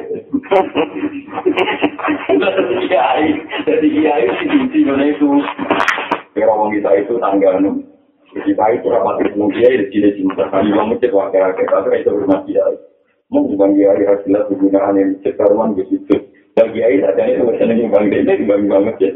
Jadi 2.30 2.74
kiai, 2.86 3.26
jadi 3.66 3.86
kiai 3.90 4.24
si 4.38 4.44
kunci 4.46 4.78
mana 4.86 5.04
itu. 5.10 5.30
Kira 6.32 6.48
orang 6.48 6.72
kita 6.72 6.90
itu 6.96 7.14
tangga 7.20 7.60
nu. 7.60 7.84
Kita 8.32 8.64
itu 8.72 8.88
rapat 8.88 9.20
ketemu 9.20 9.46
kiai 9.52 9.76
di 9.76 9.86
sini 9.92 10.10
cinta. 10.16 10.48
Kali 10.48 10.72
orang 10.72 10.96
masjid 10.96 11.12
wakil 11.12 11.40
wakil, 11.44 11.66
tapi 11.68 12.00
itu 12.00 12.10
rumah 12.16 12.40
kiai. 12.48 12.76
Mungkin 13.28 13.60
bang 13.60 13.72
kiai 13.76 14.02
hasilnya 14.08 14.48
penggunaan 14.48 14.96
yang 14.96 15.10
cekar 15.20 15.52
man 15.52 15.76
begitu. 15.76 16.16
Dan 16.56 16.72
kiai 16.72 16.96
ada 17.04 17.22
itu 17.28 17.44
biasanya 17.44 17.92
bang 17.92 18.04
dede 18.08 18.32
di 18.40 18.44
bang 18.48 18.64
bang 18.64 18.82
masjid. 18.88 19.12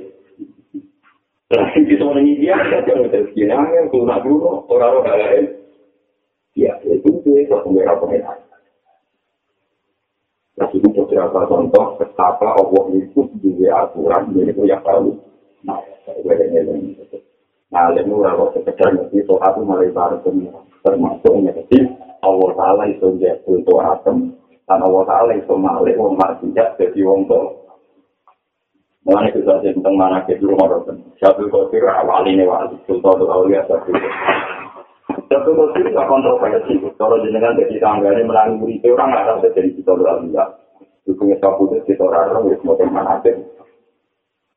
Lagi 1.46 1.80
kita 1.88 2.04
orang 2.04 2.28
dia 2.36 2.58
ada 2.58 2.84
yang 2.84 3.06
udah 3.06 3.22
sekian 3.30 3.54
yang 3.54 3.86
kurang 3.88 4.20
dulu 4.26 4.66
orang-orang 4.68 5.16
lain. 5.16 5.44
Ya, 6.56 6.72
itu 6.84 7.06
itu 7.06 7.28
itu 7.36 7.52
pengira 7.52 7.96
pengira. 7.96 8.34
Nah, 10.56 10.68
itu 10.72 10.88
contoh 10.88 11.86
betapa 12.00 12.56
Allah 12.56 12.84
itu 12.96 13.20
juga 13.44 13.68
aturan 13.84 14.32
ini 14.32 14.52
itu 14.52 14.64
yang 14.64 14.80
tahu. 14.80 15.25
Nah, 15.66 15.82
lalu 17.90 18.14
kalau 18.22 18.46
sekedar 18.54 18.88
nanti 18.94 19.18
soal 19.26 19.52
itu 19.52 19.60
mulai 19.66 19.90
baru 19.90 20.22
termasuk 20.86 21.32
menjadi 21.34 21.78
Allah 22.22 22.50
Taala 22.54 22.84
itu 22.86 23.18
jadi 23.18 23.50
untuk 23.50 23.82
atom 23.82 24.30
dan 24.70 24.80
Allah 24.80 25.02
Taala 25.02 25.34
itu 25.34 25.54
malah 25.58 25.82
orang 25.82 26.14
maksiat 26.14 26.78
jadi 26.78 27.00
wong 27.02 27.26
tua. 27.26 27.66
Mulanya 29.06 29.38
kita 29.38 29.62
tentang 29.62 29.94
mana 29.94 30.18
ke 30.26 30.34
dulu 30.38 30.58
orang 30.58 30.98
satu 31.22 31.46
kotir 31.46 31.86
awal 31.86 32.26
ini 32.26 32.42
wali 32.42 32.74
sultan 32.90 33.22
itu 33.22 33.26
awalnya 33.30 33.62
satu. 33.70 33.94
Satu 35.30 35.50
kotir 35.54 35.86
itu 35.86 35.94
kontroversi. 35.94 36.74
Kalau 36.98 37.22
jenengan 37.22 37.54
jadi 37.54 37.78
tangga 37.78 38.10
ini 38.14 38.26
melalui 38.26 38.82
itu 38.82 38.90
orang 38.94 39.14
nggak 39.14 39.26
tahu 39.30 39.38
jadi 39.54 39.70
kita 39.78 39.92
berlalu 39.94 40.34
Dukungnya 41.06 41.38
sapu 41.38 41.70
itu 41.70 41.78
kita 41.86 42.02
orang 42.02 42.50
ya 42.50 42.58
semua 42.58 43.14
aja. 43.14 43.30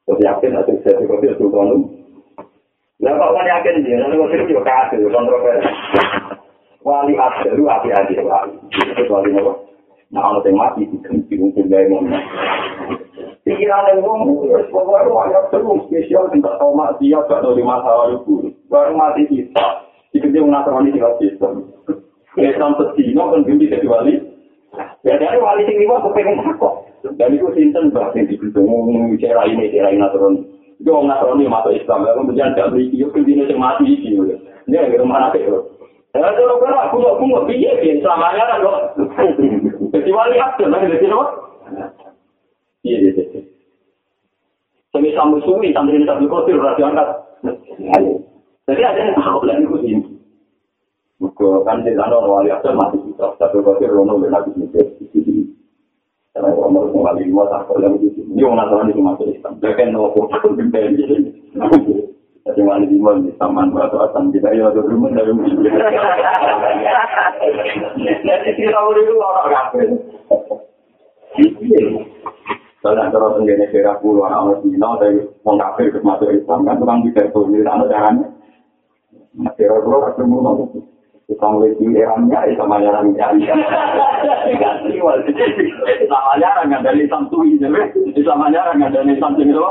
Terus 0.09 0.25
yakin 0.25 0.57
atau 0.57 0.73
jadi 0.81 1.05
kotir 1.05 1.37
sultan 1.37 1.69
itu. 1.69 1.85
Lah 3.05 3.13
kok 3.13 3.29
kan 3.29 3.45
yakin 3.45 3.85
dia, 3.85 4.01
nanti 4.01 4.17
kotir 4.17 4.41
juga 4.49 4.65
kasih 4.65 5.05
kontroversi. 5.05 5.69
Wali 6.81 7.13
asli, 7.13 7.61
hati-hati 7.61 8.17
wali. 8.25 8.57
Itu 8.73 9.05
wali 9.05 9.29
apa? 9.37 9.53
Nah, 10.09 10.25
kalau 10.25 10.41
yang 10.41 10.57
mati, 10.57 10.89
diganti 10.89 11.37
mungkin 11.37 11.69
gaya 11.69 11.85
ngomong. 11.93 12.17
Pikiran 13.45 13.93
yang 13.93 14.01
ngomong, 14.01 14.49
pokoknya 14.73 15.13
banyak 15.13 15.43
terus 15.53 15.85
spesial, 15.85 16.25
tidak 16.33 16.57
tahu 16.57 16.73
mati, 16.73 17.13
ya, 17.13 17.21
gak 17.29 17.45
tahu 17.45 17.53
di 17.53 17.61
masa 17.61 17.93
lalu. 17.93 18.49
Baru 18.65 18.97
mati 18.97 19.29
kita, 19.29 19.85
dikerja 20.09 20.41
mengasahkan 20.41 20.89
di 20.89 20.97
sistem. 21.21 21.69
Islam 22.33 22.73
sedino 22.81 23.29
kan 23.29 23.45
bimbi 23.45 23.69
jadi 23.69 23.85
wali. 23.85 24.17
Ya 25.05 25.21
dari 25.21 25.37
wali 25.37 25.69
sing 25.69 25.77
lima 25.77 26.01
kepengen 26.01 26.41
takut. 26.41 26.88
Dan 26.99 27.29
itu 27.31 27.47
sinten 27.55 27.95
bahkan 27.95 28.27
di 28.27 28.35
gedung 28.35 29.15
cara 29.23 29.47
ini, 29.47 29.71
cara 29.71 29.89
ini 29.95 30.03
aturan. 30.03 30.43
Itu 30.79 30.91
orang 30.91 31.15
aturan 31.15 31.39
ini 31.39 31.51
masuk 31.51 31.75
Islam, 31.75 32.03
kemudian 32.03 32.51
tidak 32.55 32.75
beli, 32.75 32.91
yuk 32.91 33.15
kerjanya 33.15 33.47
yang 33.47 33.59
mati 33.59 33.87
ini. 33.87 34.35
Ini 34.67 34.75
yang 34.75 35.07
mana 35.07 35.31
sih? 35.31 35.47
Ya, 36.09 36.25
kalau 36.25 36.57
kena 36.57 36.89
aku 36.89 36.95
nggak 36.99 37.15
aku 37.15 37.23
nggak 37.29 37.45
piye, 37.53 37.69
piye 37.79 37.93
selamanya 38.01 38.49
kan 38.49 38.65
kok. 38.65 38.77
Kecuali 39.93 40.35
aku 40.41 40.65
nanti 40.65 40.89
jadi 40.97 41.05
apa? 41.13 41.25
Iya, 42.81 42.97
iya, 42.97 43.11
iya. 43.13 43.41
Semi 44.89 45.13
sambu 45.13 45.37
suwi, 45.45 45.69
sambil 45.69 46.01
ini 46.01 46.09
sambil 46.09 46.25
kotir, 46.33 46.57
berarti 46.57 46.81
angkat. 46.81 47.07
Jadi 48.65 48.81
ada 48.81 48.99
yang 49.05 49.13
tahu 49.21 49.45
lah 49.45 49.55
itu 49.61 49.77
sih. 49.85 49.93
Maka 51.21 51.49
kan 51.67 51.85
di 51.85 51.93
sana 51.93 52.15
orang 52.15 52.31
wali 52.31 52.49
asal 52.49 52.73
mati 52.73 52.97
kita, 53.05 53.37
tapi 53.37 53.85
rono 53.85 54.17
benar 54.17 54.49
di 54.49 54.65
sini. 55.13 55.58
Karena 56.29 56.53
orang 56.53 56.71
mau 56.71 56.85
mengalami 56.85 57.25
lima 57.25 57.43
tahun 57.49 57.83
yang 57.83 57.93
di 57.97 58.09
sini. 58.13 58.31
Ini 58.37 58.45
orang 58.45 58.57
nasaran 58.61 58.91
itu 58.93 59.01
masuk 59.01 59.27
Islam. 59.33 59.53
Dia 59.57 59.73
kan 59.73 59.89
nopo, 59.89 60.29
bintang 60.53 60.93
jadi. 60.99 61.17
Jadi 62.49 62.65
wali 62.65 62.89
lima 62.89 63.13
di 63.21 63.29
taman 63.37 63.69
batu 63.69 64.01
asam 64.01 64.33
kita 64.33 64.49
ya 64.57 64.73
ada 64.73 64.81
rumah 64.81 65.13
dari 65.13 65.29
mungkin. 65.37 65.69
Jadi 65.69 65.85
kita 68.57 68.79
itu 68.89 69.13
orang 69.21 69.53
kafir. 69.53 69.87
Kalau 72.79 72.95
antara 73.05 73.37
tenggine 73.37 73.69
daerah 73.69 74.01
pulau 74.01 74.25
anak 74.25 74.39
orang 74.39 74.65
Cina 74.65 74.89
dari 74.97 75.19
orang 75.45 75.61
kafir 75.61 75.93
ke 75.93 75.99
masuk 76.01 76.33
Islam 76.33 76.65
kan 76.65 76.81
tukang 76.81 77.05
bisa 77.05 77.27
itu 77.27 77.41
di 77.53 77.61
sana 77.61 77.85
caranya. 77.85 78.25
Daerah 79.53 79.83
pulau 79.85 80.09
ketemu 80.09 80.37
nopo. 80.41 80.63
Tukang 81.29 81.61
lagi 81.61 81.85
erangnya 81.85 82.49
sama 82.57 82.81
jarang 82.81 83.13
jadi. 83.13 83.45
Ganti 86.37 86.37
wali. 86.37 86.37
Sama 86.37 86.37
jarang 86.37 86.69
ada 86.69 86.91
Islam 86.93 87.21
tuh 87.33 87.41
ini. 87.41 87.57
Sama 88.21 88.53
jarang 88.53 88.77
ada 88.77 89.01
Islam 89.01 89.31
tuh 89.33 89.43
itu. 89.45 89.61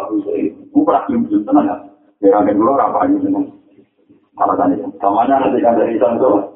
Bukan 0.74 1.02
belum 1.06 1.42
tenang. 1.46 1.66
Ya 2.18 2.34
kan 2.34 2.50
dulu 2.50 2.74
apa 2.74 3.06
ini 3.06 3.22
seneng. 3.22 3.46
Alasan 4.38 4.74
itu. 4.74 4.86
Samanya 4.98 5.42
nanti 5.42 5.62
kan 5.62 5.78
dari 5.78 5.98
santo. 5.98 6.54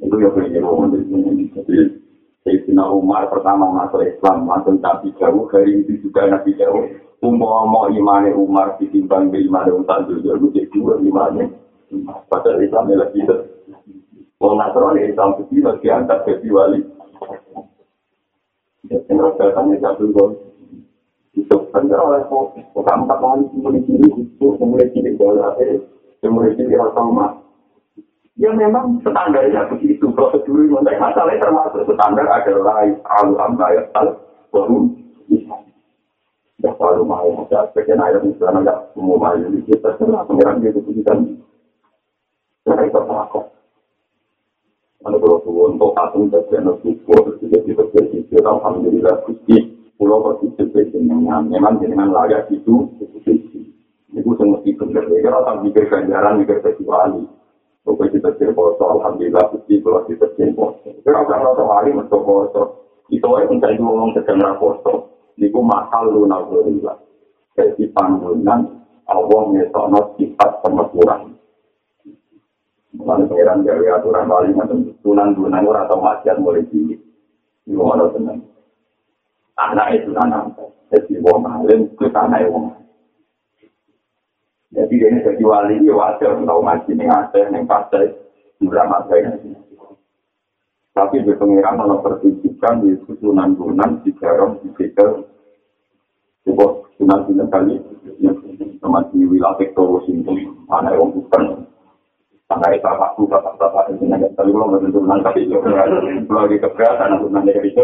Itu 0.00 0.16
ya 0.16 0.28
punya 0.32 0.60
ngomong 0.60 0.92
di 0.92 1.04
sini. 1.04 1.52
Jadi 1.52 1.76
Sayyidina 2.44 2.84
Umar 2.88 3.28
pertama 3.28 3.68
masuk 3.72 4.04
Islam 4.04 4.48
langsung 4.48 4.80
tapi 4.80 5.12
jauh 5.20 5.48
hari 5.52 5.84
itu 5.84 6.00
juga 6.04 6.28
nabi 6.28 6.56
jauh. 6.56 6.84
Umar 7.20 7.68
mau 7.68 7.90
imane 7.92 8.32
Umar 8.32 8.80
ditimbang 8.80 9.28
di 9.28 9.44
imane 9.44 9.72
Umar 9.72 10.04
itu 10.08 10.20
jadi 10.24 10.68
dua 10.72 10.96
imane. 11.00 11.48
Padahal 12.28 12.60
Islam 12.64 12.92
lagi 12.92 13.20
itu. 13.20 13.57
Kalau 14.38 14.54
Nasrani 14.54 15.02
Islam 15.02 15.34
itu 15.42 15.58
diangkat 15.82 16.18
jadi 16.22 16.48
wali. 16.54 16.80
Ya, 18.86 19.02
rasa 19.10 19.50
tanya 19.52 19.74
satu 19.82 20.38
itu 21.34 21.56
benar 21.74 21.98
oleh 22.02 22.22
kok 22.30 22.56
bukan 22.72 23.04
empat 23.04 23.18
tahun 23.20 23.40
mulai 23.58 23.82
cilik 23.84 24.14
itu 24.16 24.46
mulai 24.64 24.88
cilik 24.94 25.14
bola 25.18 25.54
eh 25.60 25.82
mulai 26.24 26.54
cilik 26.54 26.78
rasa 26.78 27.02
Ya 28.38 28.54
memang 28.54 29.02
standarnya 29.02 29.66
begitu. 29.66 30.14
Prosedur 30.14 30.62
yang 30.70 30.86
masalahnya 30.86 31.42
termasuk 31.42 31.90
standar 31.90 32.26
adalah 32.30 32.86
alu 33.18 33.34
amba 33.34 33.66
ya 33.74 33.82
al 33.98 34.14
baru. 34.54 34.94
Ya 36.62 36.70
selalu 36.78 37.02
mau 37.02 37.46
ada 37.50 37.66
sebagian 37.74 37.98
ayat 37.98 38.22
misalnya 38.22 38.62
nggak 38.62 38.78
umum 38.94 39.22
aja 39.26 39.46
di 39.50 39.58
kita 39.66 39.94
terserah 39.94 40.22
pengiran 40.26 40.62
dia 40.62 40.70
keputusan. 40.70 41.18
Cara 42.62 42.82
itu 42.86 43.00
Mana 44.98 45.16
kalau 45.22 45.38
tuh 45.46 45.70
untuk 45.70 45.94
patung 45.94 46.26
bagian 46.26 46.66
itu 46.82 46.98
terus 47.06 47.38
juga 47.38 47.58
di 47.62 47.72
bagian 47.72 48.06
itu 48.18 48.34
alhamdulillah 48.42 49.14
gusti 49.24 49.56
pulau 49.94 50.22
posisi 50.26 50.66
dengan 50.90 51.46
memang 51.46 51.78
dengan 51.78 52.10
layak 52.10 52.50
itu 52.50 52.90
itu 52.98 53.30
itu 54.10 54.30
semua 54.34 54.58
itu 54.66 54.82
benar. 54.82 55.06
Kalau 55.06 55.40
tak 55.46 55.56
mikir 55.62 55.84
ganjaran 55.86 56.42
mikir 56.42 56.58
kecuali 56.64 57.22
Pokoknya 57.88 58.20
kita 58.20 58.52
foto, 58.52 58.84
alhamdulillah, 58.84 59.48
putih 59.48 59.80
kalau 59.80 60.04
kita 60.04 60.28
foto. 60.52 60.92
Kira 61.00 61.24
kira 61.24 61.40
foto 61.40 61.64
hari 61.72 61.96
foto. 61.96 62.62
Itu 63.08 63.24
aja 63.32 63.48
mencari 63.48 63.80
sedang 64.12 64.60
foto. 64.60 64.92
Ini 65.40 65.48
ku 65.48 65.64
masal 65.64 66.12
lu 66.12 66.28
nalurilah. 66.28 67.00
Jadi 67.56 67.88
panggungan 67.96 68.60
Allah 69.08 69.40
ngesokno 69.56 70.20
sifat 70.20 70.50
pemesuran. 70.60 71.37
Mulai 72.96 73.28
pengiran 73.28 73.66
dari 73.66 73.84
aturan 73.92 74.24
balik 74.24 74.56
macam 74.56 74.80
tunan-tunan 75.04 75.60
orang 75.60 75.84
atau 75.84 76.00
maksiat 76.00 76.40
mulai 76.40 76.64
tinggi. 76.72 76.96
Ini 77.68 77.76
orang 77.76 78.12
tenang. 78.16 78.38
Anak 79.60 79.86
itu 79.92 80.16
anak. 80.16 80.56
Jadi 80.88 81.20
wong 81.20 81.44
alim 81.44 81.92
itu 81.92 82.08
anak 82.16 82.48
wong 82.48 82.72
Jadi 84.72 84.94
ini 85.00 85.24
jadi 85.24 85.42
wali 85.44 85.80
ini 85.80 85.92
wajar 85.92 86.36
tahu 86.44 86.60
ngaji 86.60 86.92
nih 86.92 87.08
Aceh, 87.08 87.44
nih 87.48 87.64
Pasai, 87.64 88.12
drama 88.60 89.00
saya 89.08 89.32
Tapi 90.92 91.24
di 91.24 91.32
pengiran 91.32 91.80
malah 91.80 92.04
pertunjukan 92.04 92.84
di 92.84 92.92
susunan-sunan 93.06 94.02
di 94.04 94.10
Garong, 94.18 94.60
di 94.60 94.68
Bekel, 94.74 95.24
sebuah 96.42 96.90
sunan 96.98 97.20
sunan 97.30 97.48
kali, 97.48 97.78
teman 98.82 99.04
di 99.14 99.22
wilayah 99.24 99.54
Tektor, 99.62 100.02
Sintung, 100.04 100.36
mana 100.66 100.90
yang 100.90 101.14
bukan, 101.14 101.64
mana 102.48 102.72
itu 102.72 102.80
bapakku, 102.80 103.28
bapak-bapak 103.28 103.92
ini 103.92 104.08
nggak 104.08 104.32
tahu 104.32 104.56
lo 104.56 104.72
nggak 104.72 104.88
tentu 104.88 105.04
nanti 105.04 105.24
tapi 105.28 105.40
itu 105.44 105.60
kalau 105.60 106.48
di 106.48 106.56
keberatan 106.56 107.20
aku 107.20 107.26
nanti 107.28 107.52
dari 107.52 107.68
itu. 107.68 107.82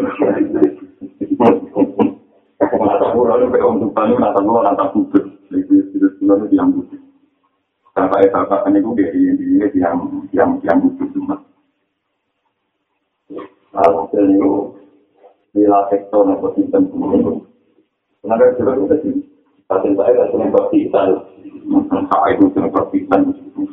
Aku 2.65 2.75
nggak 2.81 2.97
tahu 2.97 3.29
lalu 3.29 3.61
om 3.61 3.77
tuh 3.85 3.93
paling 3.93 4.17
nggak 4.17 4.33
tahu 4.33 4.57
nggak 4.57 4.77
tahu 4.81 5.01
itu 5.53 5.75
itu 5.93 6.07
sebenarnya 6.17 6.49
yang 6.57 6.73
butuh. 6.73 7.01
Bapak 7.93 8.33
bapak 8.33 8.65
ini 8.73 8.81
gue 8.81 8.97
dari 9.05 9.21
ini 9.21 9.69
yang 9.77 10.01
yang 10.33 10.51
yang 10.65 10.81
butuh 10.81 11.13
cuma. 11.13 11.37
Kalau 13.69 14.09
itu 14.09 14.53
bila 15.53 15.81
sektor 15.93 16.25
atau 16.25 16.51
sistem 16.57 16.89
ini, 16.89 17.37
sebenarnya 18.19 18.57
juga 18.57 18.73
sudah 18.81 18.99
sih. 19.05 19.15
Tapi 19.69 19.93
saya 19.93 20.13
tidak 20.13 20.29
senang 20.33 20.51
berpisan, 20.57 21.09
saya 22.11 22.29
itu 22.33 22.45
senang 22.57 22.73
berpisan, 22.73 23.21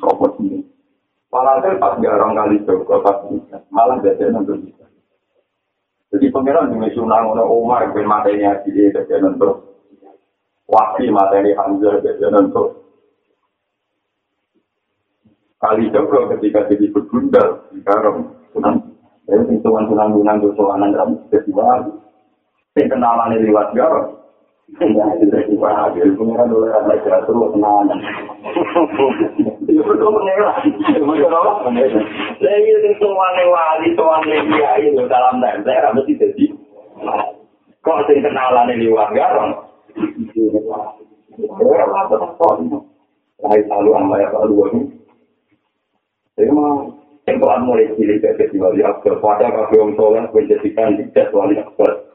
sobat 0.04 0.36
ini. 0.44 0.62
Walhasil 1.32 1.80
pas 1.80 1.96
jarang 2.04 2.36
kali 2.36 2.60
coba 2.68 2.96
pas 3.08 3.18
bisa, 3.32 3.58
malah 3.72 3.98
biasanya 4.04 4.44
nanti 4.44 4.68
bisa. 4.68 4.86
Jadi 6.12 6.28
pengiran 6.28 6.68
di 6.68 6.76
Mesunang, 6.76 7.32
Umar 7.48 7.88
bin 7.96 8.04
matanya 8.04 8.60
di 8.68 8.76
dia, 8.76 8.92
nanti 8.92 9.72
Wasi 10.72 11.12
materi 11.12 11.52
Hamzah 11.52 12.00
biasanya 12.00 12.48
untuk 12.48 12.80
kali 15.60 15.92
joko 15.92 16.32
ketika 16.32 16.64
jadi 16.72 16.88
bergundal 16.96 17.68
di 17.76 17.84
karong. 17.84 18.32
Jadi 19.28 19.52
hitungan 19.52 19.92
tunang 19.92 20.16
tunang 20.16 20.38
dosoanan 20.40 20.96
kamu 20.96 21.16
jadi 21.28 21.52
wali. 21.52 21.92
Yang 22.80 22.88
kenalan 22.96 23.36
ini 23.36 23.52
lewat 23.52 23.76
garong. 23.76 24.16
Ya, 24.80 25.08
jadi 25.20 25.56
wali. 25.60 26.00
Pengiran 26.16 26.48
dulu 26.48 26.72
ada 26.72 26.96
jatuh 27.04 27.52
kenalan. 27.52 28.00
Itu 29.72 29.82
betul 29.88 30.12
pengiran. 30.12 30.68
Betul 31.00 31.32
apa? 31.32 31.52
Saya 32.44 32.58
ini 32.60 32.92
tuan 33.00 33.38
wali, 33.48 33.88
tuan 33.96 34.22
dia 34.28 34.72
itu 34.84 35.02
dalam 35.08 35.40
daerah 35.40 35.96
mesti 35.96 36.20
jadi. 36.20 36.46
Kok 37.82 38.04
sing 38.06 38.20
kenalan 38.20 38.76
ini 38.76 38.92
lewat 38.92 39.16
garong? 39.16 39.52
Hai 43.42 43.60
selalu 43.66 43.90
amma 43.96 44.22
ya 44.22 44.28
selalu 44.30 44.56
ini. 44.70 44.82
Saya 46.38 46.52
mau 46.54 46.94
Tengkoan 47.22 47.70
mulai 47.70 47.90
cilik 47.98 48.22
ke 48.22 48.34
kecil 48.38 48.66
wali 48.66 48.82
akbar. 48.82 49.22
Pada 49.22 49.50
kafe 49.54 49.78
om 49.78 49.94
soleh 49.94 50.26
menjadikan 50.30 50.98
tidak 50.98 51.30
wali 51.34 51.58
akbar. 51.58 52.12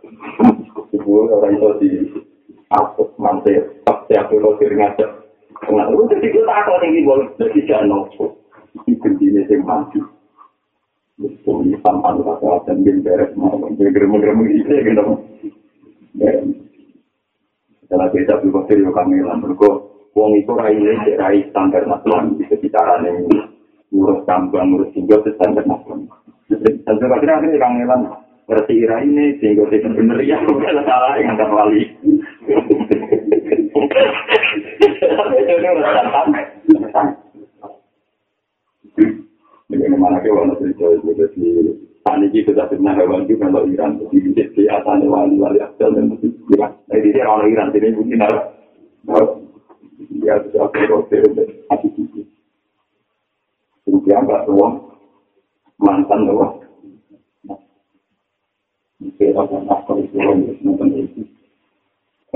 Ibu 0.90 1.10
orang 1.30 1.58
itu 1.58 1.70
di 1.78 1.90
aku 2.74 3.14
mantir. 3.18 3.82
Pasti 3.86 4.18
aku 4.18 4.42
lo 4.42 4.58
sering 4.58 4.82
ngajak. 4.82 5.25
Nah, 5.66 5.90
lu 5.90 6.06
jadi 6.06 6.30
kita 6.30 6.52
aku 6.62 6.78
tinggi 6.78 7.02
boleh 7.02 7.26
jadi 7.42 7.60
jangan 7.66 8.06
Ikan 8.86 9.16
ini 9.18 9.40
yang 9.48 9.64
maju. 9.64 10.00
Mesti 11.16 11.80
sampai 11.80 12.20
rasa 12.20 12.60
dan 12.68 12.84
beres 12.84 13.32
mau. 13.40 13.56
Jadi 13.72 13.88
gerem-gerem 13.88 14.44
gitu 14.52 14.68
ya 14.68 14.84
gitu. 14.84 15.02
Dalam 17.86 18.10
beda 18.12 18.34
berpikir 18.42 18.82
yo 18.84 18.90
kami 18.92 19.24
lan 19.24 19.40
mergo 19.40 19.88
wong 20.12 20.36
itu 20.36 20.52
rai 20.58 20.76
ini 20.76 21.14
rai 21.16 21.46
standar 21.48 21.86
nasional 21.86 22.34
bisa 22.34 22.58
bicara 22.58 22.98
nih 23.00 23.30
ngurus 23.94 24.26
tambang 24.26 24.74
ngurus 24.74 24.90
tinggal 24.92 25.22
itu 25.24 25.32
standar 25.38 25.64
nasional. 25.64 26.10
Dan 26.50 26.94
sebagainya 27.00 27.38
akhirnya 27.40 27.62
kami 27.62 27.86
lan 27.86 28.00
berarti 28.44 28.84
rai 28.84 29.06
ini 29.08 29.38
sehingga 29.40 29.70
tidak 29.72 29.96
benar 29.96 30.18
ya 30.20 30.36
bukan 30.44 30.82
salah 30.88 31.16
yang 31.16 31.38
akan 35.26 36.26
wali. 36.30 37.06
Bagaimana 39.66 40.22
ke 40.22 40.30
wana 40.30 40.54
cerita 40.62 40.86
itu 40.94 41.10
jadi 41.10 41.50
tani 42.06 42.30
kita 42.30 42.54
sudah 42.54 42.70
pernah 42.70 42.94
hewan 42.94 43.26
juga 43.26 43.50
kalau 43.50 43.66
Iran 43.66 43.98
jadi 43.98 44.30
di 44.30 44.62
atas 44.70 45.02
wali 45.02 45.36
wali 45.42 45.58
asal 45.58 45.90
dan 45.90 46.06
itu 46.14 46.30
Iran. 46.54 46.70
Nah 46.86 46.96
di 47.02 47.10
sini 47.10 47.26
orang 47.26 47.50
Iran 47.50 47.74
jadi 47.74 47.90
mungkin 47.98 48.22
harus 48.22 48.44
ya 50.22 50.34
sudah 50.46 50.70
berproses 50.70 51.26
hati 51.66 51.88
hati. 51.90 52.22
Kemudian 53.82 54.22
nggak 54.22 54.46
uang 54.54 54.74
mantan 55.82 56.30
uang. 56.30 56.54
Kita 59.18 59.42
akan 59.42 59.66
nakal 59.66 59.98
itu 59.98 60.16
nonton 60.62 60.88
itu. 60.94 61.22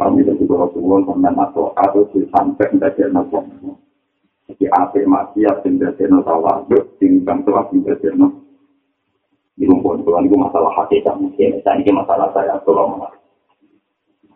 Kami 0.00 0.24
juga 0.24 0.64
uang 0.72 1.04
sampai 1.04 1.36
atau 1.36 1.76
atau 1.76 2.08
sampai 2.08 2.72
tidak 2.72 2.96
ada 2.96 3.20
Jadi 4.48 4.64
apa 4.72 4.96
maksiat 4.96 5.60
yang 5.68 5.76
tidak 5.76 6.00
ada 6.00 6.24
tawaduk, 6.24 6.84
tinggal 6.96 7.38
telah 7.44 7.68
tidak 7.68 8.00
ada 8.00 8.26
di 9.60 9.68
rumput 9.68 10.00
tuan 10.08 10.24
itu 10.24 10.40
masalah 10.40 10.72
hakikat 10.72 11.20
mungkin. 11.20 11.60
Dan 11.60 11.84
ini 11.84 11.92
masalah 11.92 12.32
saya 12.32 12.56
kalau 12.64 12.96
mau. 12.96 13.12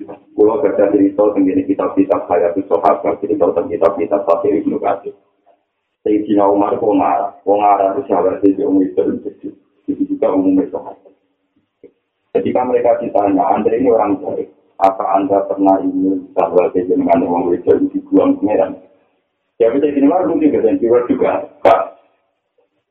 Kalau 0.04 0.60
kerja 0.60 0.92
cerita 0.92 1.22
tentang 1.32 1.64
kitab-kitab 1.64 2.20
saya 2.28 2.52
itu 2.52 2.66
sahabat 2.68 3.16
cerita 3.24 3.48
tentang 3.48 3.66
kitab-kitab 3.72 4.20
saya 4.26 4.52
ibnu 4.60 4.76
kasih 4.76 5.14
Sayyidina 6.04 6.44
Umar 6.50 6.76
kok 6.76 6.92
ngarah, 6.92 7.32
kok 7.40 7.56
ngarah 7.56 7.96
itu 7.96 8.02
sahabat 8.12 8.44
itu 8.44 8.60
umum 8.68 8.84
itu 8.84 9.00
itu 9.88 10.02
juga 10.04 10.36
umum 10.36 10.60
itu. 10.60 10.76
Ketika 12.34 12.60
mereka 12.66 13.00
ditanya, 13.00 13.46
Anda 13.54 13.72
ini 13.72 13.88
orang 13.88 14.20
baik, 14.20 14.52
apa 14.82 15.04
Anda 15.18 15.46
pernah 15.46 15.78
ingin 15.82 16.30
sahabat 16.34 16.74
itu 16.74 16.94
dengan 16.94 17.22
orang 17.26 17.54
itu 17.54 17.72
dibuang 17.94 18.38
pengeran? 18.42 18.78
Ya 19.62 19.70
bisa 19.70 19.86
ini 19.86 20.10
lah 20.10 20.26
mungkin 20.26 20.50
dan 20.50 20.82
juga, 20.82 21.46
Pak, 21.62 21.94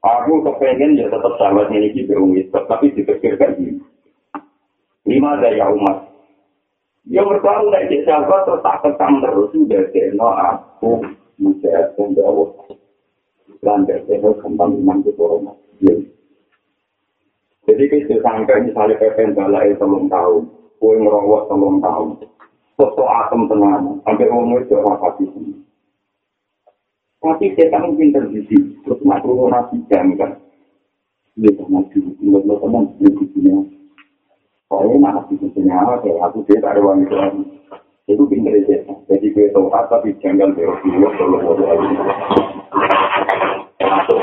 Aku 0.03 0.43
kepengen 0.43 0.99
ya 0.99 1.07
tetap 1.07 1.39
sahabat 1.39 1.71
ini 1.71 1.95
di 1.95 2.03
berumit, 2.03 2.51
tapi 2.51 2.91
dipikirkan 2.91 3.55
ini. 3.55 3.79
Lima 5.07 5.39
daya 5.39 5.71
umat. 5.71 6.11
Ya 7.07 7.23
bertahu 7.23 7.71
dari 7.71 8.03
sahabat 8.03 8.43
terus 8.43 8.63
tak 8.67 8.83
ketang 8.83 9.23
terus 9.23 9.47
sudah 9.55 9.83
kena 9.95 10.29
aku 10.51 11.07
menjadi 11.39 12.03
jauh. 12.19 12.51
Dan 13.63 13.87
dari 13.87 14.19
kembang 14.19 14.75
iman 14.83 14.99
ke 15.07 15.15
corona. 15.15 15.55
Jadi 17.63 17.83
kita 17.87 18.19
sangka 18.19 18.59
misalnya 18.59 18.99
pepen 18.99 19.31
balai 19.31 19.71
selung 19.79 20.11
tahun, 20.11 20.51
kue 20.83 20.99
ngerawat 20.99 21.47
selung 21.47 21.79
tahun, 21.79 22.27
sosok 22.75 23.07
atom 23.07 23.47
tenang, 23.47 24.03
sampai 24.03 24.27
umur 24.27 24.67
itu 24.67 24.75
apa 24.83 25.15
sih? 25.15 25.31
Tapi 27.23 27.55
setan 27.55 27.95
pinter 27.95 28.27
di 28.27 28.43
sini, 28.51 28.75
terus 28.83 28.99
turun 28.99 29.47
nasi 29.47 29.79
jam 29.87 30.11
kan. 30.19 30.35
Dia 31.39 31.55
sama 31.55 31.87
di 31.87 32.03
menurut 32.19 32.43
lo 32.43 32.59
teman 32.59 32.83
di 32.99 33.07
sini. 33.31 33.63
Soalnya 34.67 35.07
nak 35.07 35.31
di 35.31 35.39
sini 35.39 35.71
apa? 35.71 36.03
Kayak 36.03 36.19
aku 36.29 36.43
dia 36.51 36.59
tak 36.59 36.75
ada 36.75 36.83
uang 36.83 37.07
itu 37.07 37.15
lagi. 37.15 37.43
Itu 38.11 38.27
pinter 38.27 38.51
aja. 38.51 38.83
Jadi 39.07 39.31
gue 39.31 39.55
tahu 39.55 39.71
apa 39.71 39.87
tapi 39.87 40.11
jangan 40.19 40.51
berok 40.51 40.83
dulu 40.83 41.07
kalau 41.15 41.39
mau 41.39 41.55
lagi. 41.63 41.87
Masuk 43.79 44.17
gue 44.19 44.22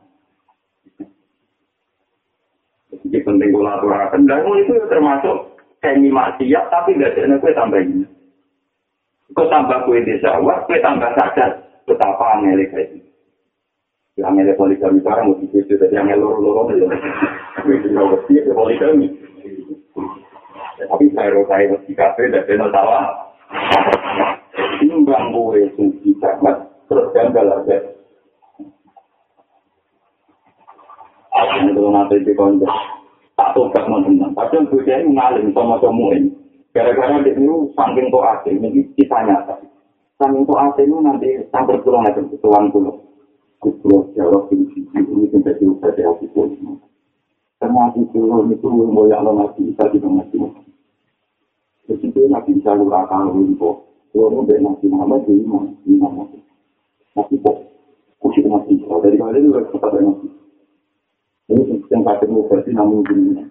jadi 3.07 3.19
penting 3.25 3.49
kolaborasi. 3.53 4.17
Dan 4.29 4.45
itu 4.61 4.73
termasuk 4.89 5.37
kayak 5.81 5.97
maksiat, 6.01 6.65
tapi 6.69 6.97
nggak 6.97 7.17
ada 7.17 7.35
kue 7.41 7.53
tambah 7.57 7.79
ini. 7.81 8.05
Kue 9.33 9.47
tambah 9.49 9.77
kue 9.89 10.03
di 10.05 10.15
sawah, 10.21 10.61
kue 10.69 10.77
tambah 10.83 11.09
sadar 11.17 11.51
betapa 11.89 12.25
aneh 12.37 12.69
kayak. 12.69 13.01
Yang 14.19 14.27
aneh 14.27 14.55
poligami 14.59 14.99
sekarang 15.01 15.31
mau 15.31 15.39
dikisih, 15.39 15.79
jadi 15.79 16.03
yang 16.03 16.19
loro-loro 16.19 16.69
aja. 16.69 16.85
Kue 17.65 17.79
juga 17.81 18.17
mesti 18.17 18.43
ke 18.43 18.51
poligami. 18.53 19.07
Tapi 20.81 21.05
saya 21.13 21.39
saya 21.45 21.65
mesti 21.71 21.91
kafe 21.93 22.23
dan 22.33 22.41
saya 22.45 22.67
tahu 22.73 22.89
timbang 24.81 25.29
gue 25.29 25.69
suci 25.77 26.09
banget 26.17 26.57
terus 26.89 27.05
gagal 27.13 27.47
aja 27.47 27.77
Akhirnya 31.31 31.71
itu 31.71 31.81
nanti 31.87 32.15
di 32.27 32.33
konco 32.35 32.67
tak 33.39 33.57
tobat 33.57 33.83
teman 33.87 34.35
Padahal 34.35 34.67
gue 34.67 34.85
jadi 34.85 35.07
ngalim 35.07 35.55
sama 35.55 35.79
ini. 36.13 36.29
Gara-gara 36.71 37.19
dia 37.19 37.35
itu 37.35 37.67
saking 37.75 38.07
kok 38.07 38.27
asing, 38.31 38.63
ini 38.63 38.87
kita 38.95 39.17
nyata. 39.27 39.59
Saking 40.15 40.47
kok 40.47 40.61
asing 40.71 40.87
ini 40.87 40.97
nanti 41.03 41.29
sampai 41.51 41.81
pulang 41.83 42.07
aja 42.07 42.23
ke 42.23 42.37
tuan 42.39 42.71
pulau. 42.71 42.95
Kulo 43.59 44.07
jawab 44.15 44.47
ini 44.55 44.87
ini 44.95 45.27
sampai 45.29 45.57
diubah 45.59 45.91
di 45.93 46.01
hati 46.01 46.25
pun. 46.31 46.49
Ternyata 47.61 47.99
itu 47.99 48.19
itu 48.25 48.67
mau 48.71 49.05
yang 49.05 49.21
lo 49.21 49.37
ngasih 49.37 49.69
bisa 49.69 49.85
juga 49.93 50.07
ngasih. 50.09 50.39
Jadi 51.85 52.07
itu 52.09 52.21
nabi 52.25 52.57
bisa 52.57 52.73
lurakan 52.73 53.35
lu 53.35 53.53
Kalau 54.11 54.27
mau 54.27 54.43
Nabi 54.43 54.85
Muhammad 54.91 55.23
di 55.23 55.39
iman, 55.39 55.71
di 55.87 55.95
iman 55.95 56.27
Nabi 57.15 57.35
kok 57.39 57.57
Nabi. 58.19 58.73
Kalau 58.81 58.99
dari 58.99 59.15
kali 59.15 59.39
itu 59.39 59.55
harus 59.55 59.71
kata 59.71 59.99
Nabi. 60.03 60.40
Ini 61.51 61.83
yang 61.91 62.07
kata 62.07 62.31
mau 62.31 62.47
versi 62.47 62.71
namun 62.71 63.03
gini. 63.03 63.43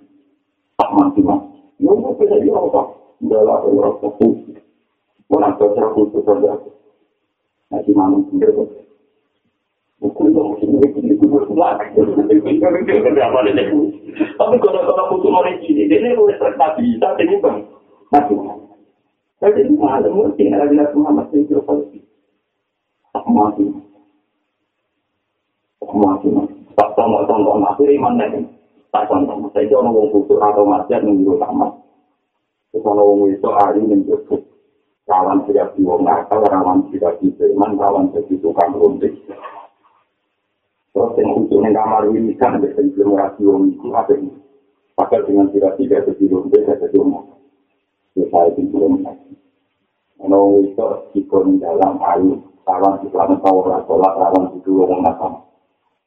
Tak 0.80 0.88
mati 0.96 1.20
mas. 1.20 1.44
Ya 1.76 1.92
udah 1.92 2.16
bisa 2.16 2.40
dia 2.40 2.56
apa? 2.56 2.96
Enggak 3.20 3.44
lah, 3.44 3.60
rasa 3.60 4.08
khusus. 4.16 4.56
Orang 5.28 5.52
tua 5.60 5.76
cara 5.76 5.92
khusus 5.92 6.24
saja. 6.24 6.56
Nabi 7.68 7.90
Muhammad 7.92 8.24
sendiri 8.32 8.56
kok. 8.56 8.68
Tapi 10.00 10.16
kalau 10.24 10.56
khusus 15.12 15.28
orang 15.28 15.60
ini, 15.60 15.84
ini 15.84 16.16
boleh 16.16 16.40
ini 17.20 17.36
bang, 17.36 17.58
Nabi 18.08 18.32
Muhammad. 18.32 18.80
Jadi 19.44 19.60
ini 19.68 19.76
ada 19.80 20.08
yang 20.40 21.04
ada 21.04 21.24
di 21.32 21.44
Jokowi. 21.48 22.00
Tak 23.12 23.24
mati. 23.28 23.64
Tak 25.80 25.92
mati. 25.96 26.28
Tak 26.32 26.49
tonton 27.00 27.24
tonton 27.24 27.64
akhir 27.64 27.88
iman 27.96 28.20
lagi. 28.20 28.44
Tak 28.92 29.08
tonton. 29.08 29.48
Saya 29.56 29.64
itu 29.64 29.72
orang 29.72 30.12
kusur 30.12 30.36
atau 30.36 30.68
masjid 30.68 31.00
dulu 31.00 31.40
sama. 31.40 31.72
Terus 32.70 32.84
orang 32.84 33.08
wong 33.08 33.20
itu 33.32 33.48
hari 33.48 33.80
cukup. 34.04 34.42
Kawan 35.08 35.42
tidak 35.48 35.74
di 35.74 35.82
wong 35.82 36.06
nakal, 36.06 36.38
rawan 36.46 36.86
tidak 36.94 37.18
di 37.18 37.34
iman, 37.34 37.74
kawan 37.74 38.14
jadi 38.14 38.30
tukang 38.38 38.78
runtik. 38.78 39.10
Terus 40.94 41.18
yang 41.18 41.34
khusus 41.34 41.58
yang 41.66 41.74
kamar 41.74 42.06
ini 42.14 42.30
kan 42.38 42.62
belum 42.62 43.18
rasi 43.18 43.42
wong 43.42 43.74
itu 43.74 43.90
ada 43.90 44.14
ini. 44.14 44.30
Padahal 44.94 45.26
dengan 45.26 45.50
tidak 45.50 45.74
tidak 45.82 46.06
jadi 46.14 46.24
runtik, 46.30 46.62
jadi 46.62 46.94
rumah. 46.94 47.26
saya 48.14 48.52
itu 48.54 48.62
belum. 48.70 49.02
Ono 50.28 50.40
itu 50.62 50.86
ikon 51.18 51.58
dalam 51.58 51.98
ayu, 51.98 52.38
kawan 52.62 53.02
di 53.02 53.10
dalam 53.10 53.40
tawar 53.42 53.82
sholat, 53.90 54.12
kawan 54.14 54.44
di 54.54 54.58
dua 54.62 54.86
orang 54.86 55.00
nakam. 55.10 55.49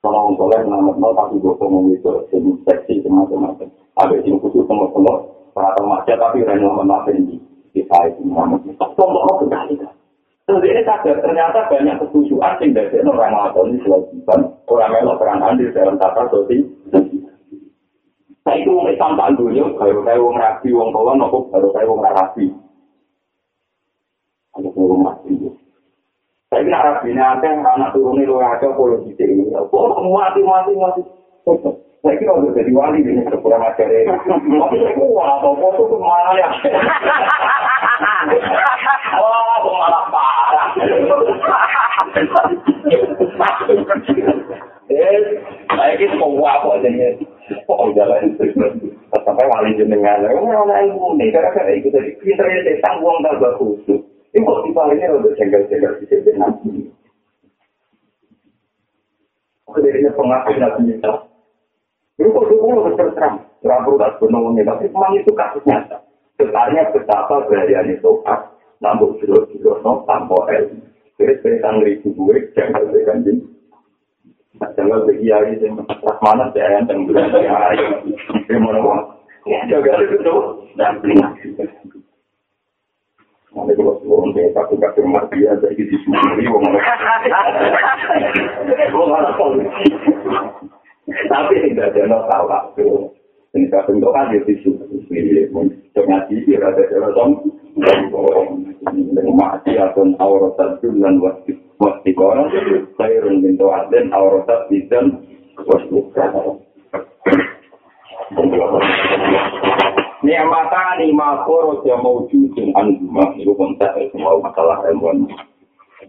Kalau 0.03 0.19
orang 0.19 0.35
sholat 0.35 0.67
nama 0.67 0.91
nol 0.99 1.15
tapi 1.15 1.39
gue 1.39 1.55
ngomong 1.55 1.95
itu 1.95 2.11
jenis 2.27 2.59
seksi 2.67 3.07
macam-macam. 3.07 3.71
Ada 3.95 4.19
yang 4.19 4.35
khusus 4.43 4.67
semua-semua, 4.67 5.15
para 5.55 5.71
remaja 5.79 6.19
tapi 6.19 6.43
orang 6.43 6.59
yang 6.59 6.75
nama 6.83 7.07
ini 7.07 7.39
di 7.71 7.87
saya 7.87 8.11
itu 8.11 8.27
nama. 8.27 8.59
Contoh 8.75 9.07
lo 9.07 9.39
kembali 9.39 9.79
kan. 9.79 9.95
Terus 10.43 10.59
ini 10.67 10.83
sadar 10.83 11.23
ternyata 11.23 11.71
banyak 11.71 12.03
ketujuan 12.03 12.53
sing 12.59 12.75
dari 12.75 12.99
orang 12.99 13.31
melakukan 13.31 13.71
ini 13.71 13.79
kewajiban 13.79 14.39
orang 14.67 14.91
melok 14.91 15.17
peran 15.23 15.39
andil 15.39 15.71
dalam 15.71 15.95
tata 15.95 16.27
sosial. 16.27 16.67
Saya 18.43 18.59
itu 18.59 18.75
mau 18.75 18.91
Islam 18.91 19.15
tak 19.15 19.39
dulu, 19.39 19.71
kalau 19.79 20.03
saya 20.03 20.19
mau 20.19 20.35
rapi, 20.35 20.67
wong 20.75 20.91
tua 20.91 21.15
nopo, 21.15 21.47
kalau 21.47 21.71
saya 21.71 21.87
mau 21.87 22.03
rapi. 22.03 22.51
Ada 24.59 24.67
turun 24.75 24.99
mati. 24.99 25.31
Saya 25.31 25.39
kira 25.39 25.42
rapi 25.42 25.42
ini 27.05 27.21
ada 27.21 27.45
yang 27.45 27.61
anak 27.61 27.93
turunnya 27.93 28.25
lu 28.25 28.41
ada 28.41 28.67
polisi 28.73 29.13
ini. 29.19 29.51
Kok 29.53 30.01
mati 30.09 30.41
mati 30.41 30.71
mati. 30.77 31.01
Saya 32.03 32.19
kira 32.19 32.35
udah 32.35 32.51
jadi 32.51 32.71
wali 32.75 32.99
ini 32.99 33.23
ini. 33.23 33.31
Tapi 33.31 34.75
saya 34.75 34.91
kuat, 34.99 35.27
atau 35.39 35.55
foto 35.55 35.81
tuh 35.87 35.99
malah 36.03 36.35
ya. 36.35 36.47
Wah, 39.23 39.55
tuh 39.63 39.71
malah 39.71 40.03
parah. 40.11 40.67
Eh, 44.91 45.15
saya 45.71 45.93
kira 45.95 46.15
kuat 46.19 46.55
kok 46.59 46.79
jadi. 46.83 47.23
kok 47.43 47.91
jalan 47.95 48.23
sampai 49.11 49.45
wali 49.51 49.75
jenengan 49.75 50.23
ora 50.31 50.79
ilmu 50.83 51.19
nih 51.19 51.31
gara-gara 51.31 51.71
itu 51.75 51.91
tadi 51.91 52.15
pinter 52.23 52.47
ya 52.47 52.73
tanggung 52.79 53.19
tambah 53.19 53.51
khusus 53.59 53.99
ini 54.33 54.41
kok 54.41 54.61
dibalikin 54.65 55.13
udah 55.13 55.31
jengkel-jengkel 55.37 55.93
di 56.01 56.05
sini 56.09 56.31
nanti 56.41 56.69
Kemudian 59.73 60.13
pengakuan 60.13 60.61
nabi 60.61 60.93
Isa. 60.93 61.11
Itu 62.21 62.29
kok 62.29 62.45
dulu 62.45 62.93
terus 62.93 63.17
terang, 63.17 63.41
terang 63.65 63.81
perlu 63.81 63.97
tak 63.97 64.21
sebenarnya, 64.21 64.69
tapi 64.69 64.85
memang 64.85 65.17
itu 65.17 65.33
kasus 65.33 65.65
nyata. 65.65 65.97
Sebenarnya 66.37 66.93
betapa 66.93 67.41
berharian 67.49 67.89
itu 67.89 68.21
pas, 68.21 68.53
nambah 68.85 69.17
jero-jero, 69.17 69.81
no, 69.81 70.05
tanpa 70.05 70.45
el. 70.53 70.77
Jadi 71.17 71.33
sekitar 71.41 71.81
ribu 71.81 72.13
gue, 72.13 72.53
jangan 72.53 72.85
berikan 72.85 73.25
jenis. 73.25 73.49
Jangan 74.77 75.09
bagi 75.09 75.27
hari 75.33 75.57
ini, 75.57 75.73
pas 75.81 76.17
mana 76.21 76.53
saya 76.53 76.77
yang 76.77 76.85
tenggelam 76.85 77.33
dari 77.33 77.49
hari 77.49 77.77
ini. 77.81 78.13
Ini 78.45 78.57
mana 78.61 78.77
uang? 78.77 79.01
Jaga 79.73 80.05
itu 80.05 80.15
tuh, 80.21 80.69
dan 80.77 81.01
beli 81.01 81.17
nasi. 81.17 81.49
Nanti 83.63 83.79
kalau 83.79 83.95
sebelum 84.03 84.35
dia 84.35 84.51
tak 84.51 84.67
buka 84.75 84.91
rumah 84.99 85.23
dia, 85.31 85.55
jadi 85.55 85.87
di 85.87 85.95
sini, 86.03 86.19
polisi? 89.39 89.87
Tapi 91.31 91.55
tidak 91.71 91.95
ada 91.95 92.01
no 92.11 92.19
salah 92.27 92.67
tuh. 92.75 93.07
Ini 93.55 93.71
tak 93.71 93.87
bentuk 93.87 94.11
aja 94.11 94.35
di 94.35 94.51
sini, 94.59 95.47
untuk 95.47 96.03
ngaji, 96.03 96.43
ada 96.59 96.83
jalan 96.91 97.39
mati 99.31 99.79
atau 99.79 100.11
aurat 100.19 100.59
dan 100.83 101.15
wajib 101.23 101.55
wajib 101.79 102.19
orang 102.19 102.51
saya 102.99 103.23
runding 103.23 103.55
to 103.55 103.71
aden 103.71 104.11
aurat 104.11 104.43
dan 104.91 105.23
wajib 105.63 106.11
Ni'mata 108.33 109.92
ni 110.99 111.07
ma 111.13 111.43
koro 111.45 111.81
ya 111.85 111.97
mawjudun 111.97 112.73
anhuma 112.73 113.33
itu 113.37 113.53
kontak 113.53 113.93
semua 114.09 114.39
masalah 114.41 114.81
ilmuwan. 114.89 115.29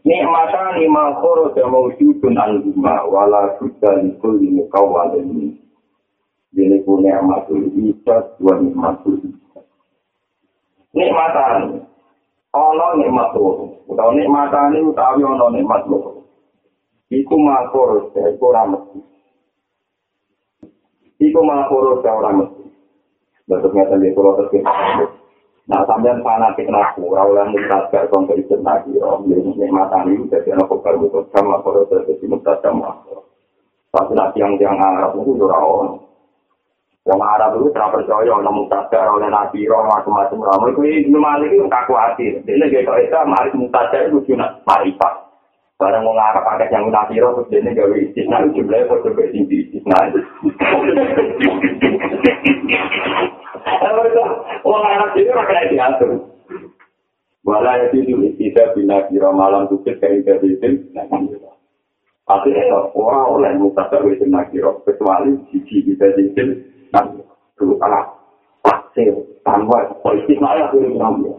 Ni'mata 0.04 0.76
ni 0.78 0.88
ma 0.88 1.18
koro 1.20 1.52
ya 1.56 1.66
mawjudun 1.68 2.34
anhuma 2.37 3.04
wala 3.08 3.56
sudah 3.60 4.00
di 4.00 4.12
kulli 4.20 4.48
mukawalin. 4.54 5.58
Ini 6.54 6.87
pun 6.87 7.02
ni'matul 7.02 7.66
ibad 7.74 8.38
wa 8.38 8.54
ni'matul 8.62 9.18
ibad. 9.20 9.64
Ni'mata 10.94 11.42
ana 12.54 12.87
nikmat 12.94 13.34
loro 13.34 13.82
utawa 13.90 14.14
nikmatane 14.14 14.78
utawi 14.80 15.26
ana 15.26 15.46
nikmat 15.50 15.82
loro 15.90 16.22
iku 17.10 17.34
iku 17.34 18.44
ora 18.46 18.62
mesti 18.70 18.98
iku 21.18 21.40
makor 21.42 21.98
ora 21.98 22.30
mesti 22.30 22.63
Ngeten 23.44 24.00
di 24.00 24.09
pulau 24.16 24.40
terkini. 24.40 24.64
Nah, 25.64 25.80
sampean 25.88 26.20
fanatik 26.20 26.68
naku, 26.68 27.09
ora 27.09 27.24
oleh 27.24 27.48
mutasga 27.48 28.04
kon 28.12 28.28
kerja 28.28 28.61
lagi, 28.61 29.00
om 29.00 29.24
jadi 29.24 29.48
nikmatan 29.57 30.12
ini 30.12 30.28
jadi 30.28 30.52
anak 30.52 30.68
kebal 30.68 31.00
mutus 31.00 31.24
sama 31.33 31.57
kalau 31.64 31.88
terjadi 31.88 32.24
mutas 32.28 32.61
sama. 32.61 32.92
Pas 33.88 34.04
nanti 34.12 34.44
yang 34.44 34.61
yang 34.61 34.76
Arab 34.76 35.16
itu 35.16 35.40
ora 35.40 35.57
on. 35.57 36.04
Wong 37.04 37.20
Arab 37.20 37.57
itu 37.61 37.72
tidak 37.72 37.96
percaya 37.96 38.33
ana 38.33 38.52
mutasga 38.52 39.12
oleh 39.12 39.28
nabi 39.28 39.64
roh 39.64 39.88
macam-macam. 39.88 40.40
Lah 40.40 40.57
mereka 40.61 40.80
ini 40.85 41.16
malik 41.16 41.52
itu 41.52 41.64
kaku 41.68 41.92
hati. 41.96 42.24
Ge 42.44 42.80
kok 42.85 43.00
itu 43.00 43.20
mari 43.28 43.50
mutasga 43.57 44.09
itu 44.09 44.20
cuma 44.28 44.61
marifat. 44.68 45.33
Barang 45.74 46.06
wong 46.06 46.14
Arab 46.14 46.46
akeh 46.54 46.70
yang 46.70 46.87
nabi 46.87 47.18
roh 47.18 47.34
terus 47.34 47.50
dene 47.50 47.74
gawe 47.74 47.98
istisna 47.98 48.46
jumlahe 48.54 48.87
padha 48.87 49.10
kaya 49.10 49.26
sing 49.34 49.42
istisna. 49.50 49.98
Wong 54.62 54.82
Arab 54.87 55.18
itu 55.18 55.34
ora 55.34 55.42
kaya 55.50 55.70
diatur. 55.74 56.30
Wala 57.44 57.76
ya 57.76 57.92
itu 57.92 58.32
tidak 58.40 58.72
bina 58.72 59.04
kira 59.10 59.28
malam 59.34 59.68
tukit 59.68 60.00
kayak 60.00 60.24
dari 60.24 60.56
itu. 60.56 60.80
Akhirnya 62.24 62.88
orang 62.96 63.26
oleh 63.37 63.52
mutasar 63.60 64.00
itu 64.08 64.24
nakiro 64.24 64.80
kecuali 64.88 65.37
sisi 65.52 65.84
kita 65.84 66.08
itu 66.16 66.64
nanti 66.88 67.20
dulu 67.60 67.76
kalah 67.76 68.16
pasir 68.64 69.12
tanpa 69.44 69.92
politik 70.00 70.40
malah 70.40 70.72
dulu 70.72 70.96
ngambil. 70.96 71.37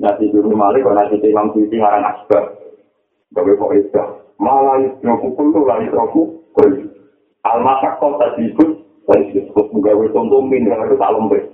Nanti 0.00 0.26
dulu 0.34 0.50
malah 0.50 0.82
kalau 0.82 0.98
nanti 0.98 1.28
imam 1.30 1.54
suci 1.54 1.76
ngarang 1.78 2.08
asbab. 2.10 2.55
Gawe 3.36 3.52
kok 3.60 3.72
itu 3.76 4.04
malah 4.40 4.80
itu 4.80 5.04
pukul 5.04 5.52
tuh 5.52 5.68
lari 5.68 5.92
roku. 5.92 6.40
Almasak 7.46 8.02
kau 8.02 8.18
tak 8.18 8.34
disebut, 8.34 8.82
saya 9.06 9.22
disebut 9.30 9.70
gawe 9.70 10.04
contoh 10.10 10.42
min 10.42 10.66
itu 10.66 10.96
tak 10.98 11.12
lembek. 11.14 11.46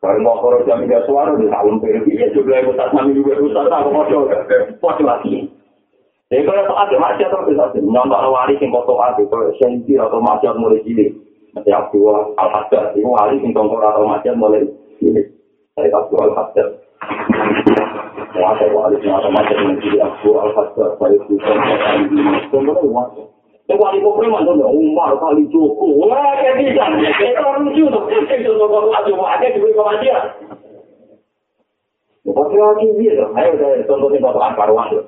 Kalau 0.00 0.20
mau 0.20 0.36
korok 0.36 0.68
jam 0.68 0.84
tiga 0.84 1.00
suara 1.08 1.32
di 1.32 1.48
tahun 1.48 1.80
periode 1.80 2.12
iya 2.12 2.28
juga 2.36 2.60
yang 2.60 2.76
ustaz 2.76 2.92
nami 2.92 3.16
juga 3.16 3.40
ustaz 3.40 3.72
aku 3.72 3.88
mau 3.88 4.04
foto 4.76 5.00
lagi. 5.00 5.48
Jadi 6.28 6.44
kalau 6.44 6.64
soal 6.68 6.86
itu 6.92 7.00
masih 7.00 7.24
atau 7.24 7.48
bisa 7.48 7.64
sih 7.72 7.80
nyontok 7.80 8.28
wali 8.28 8.52
sing 8.60 8.68
foto 8.68 9.00
aku 9.00 9.24
kalau 9.32 9.48
sensi 9.56 9.96
atau 9.96 10.20
masih 10.20 10.52
mulai 10.60 10.84
cilik. 10.84 11.08
Nanti 11.56 11.72
aku 11.72 12.12
al 12.12 12.48
hajar 12.52 12.92
itu 12.92 13.08
wali 13.08 13.40
sing 13.40 13.56
tongkor 13.56 13.80
atau 13.80 14.04
masih 14.04 14.36
mulai 14.36 14.68
cilik. 15.00 15.24
Saya 15.72 15.88
aku 15.96 16.20
al 16.20 16.36
Wah, 18.34 18.58
wali 18.58 18.98
sing 18.98 19.14
atau 19.14 19.30
masih 19.30 19.54
mulai 19.62 19.78
cilik 19.78 20.02
aku 20.02 20.34
al 20.34 20.50
hajar. 20.58 20.90
Saya 20.98 21.14
itu 21.14 21.38
tongkor 22.50 22.82
Yang 23.70 23.78
wali 23.78 23.98
kopre 24.02 24.26
mantan 24.26 24.58
Umar 24.58 25.14
kali 25.22 25.46
Joko. 25.54 25.86
Wah, 26.02 26.34
kayak 26.42 26.58
bisa. 26.58 26.82
Itu 26.98 27.38
orang 27.38 27.70
lucu 27.70 27.86
tuh. 27.86 28.02
Itu 28.10 28.52
nomor 28.58 28.90
lagi 28.90 29.14
mau 29.14 29.30
ada 29.30 29.46
di 29.46 29.62
bawah 29.62 29.94
dia. 30.02 30.18
Pasti 32.26 32.56
lagi 32.58 32.86
dia. 32.98 33.22
Ayo 33.38 33.52
saya 33.54 33.86
contohnya 33.86 34.18
bapak 34.26 34.46
Ankarwan 34.50 34.90
tuh. 34.90 35.04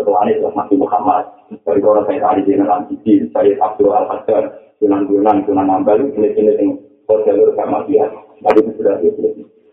Ketua 0.00 0.16
Anies 0.24 0.40
Masih 0.40 0.76
Muhammad. 0.80 1.24
Dari 1.52 1.84
orang 1.84 2.08
saya 2.08 2.32
tadi 2.32 2.48
di 2.48 2.56
dalam 2.56 2.88
TV. 2.88 3.28
Saya 3.36 3.60
Abdul 3.60 3.92
Al 3.92 4.08
Hasan. 4.08 4.56
Tunan-tunan, 4.80 5.44
tunan 5.44 5.68
ambal. 5.68 6.00
Ini-ini 6.00 6.56
yang 6.56 6.80
jalur 7.04 7.52
sama 7.60 7.84
dia. 7.84 8.08
Itu 8.40 8.72
sudah 8.72 8.96
dia. 9.04 9.12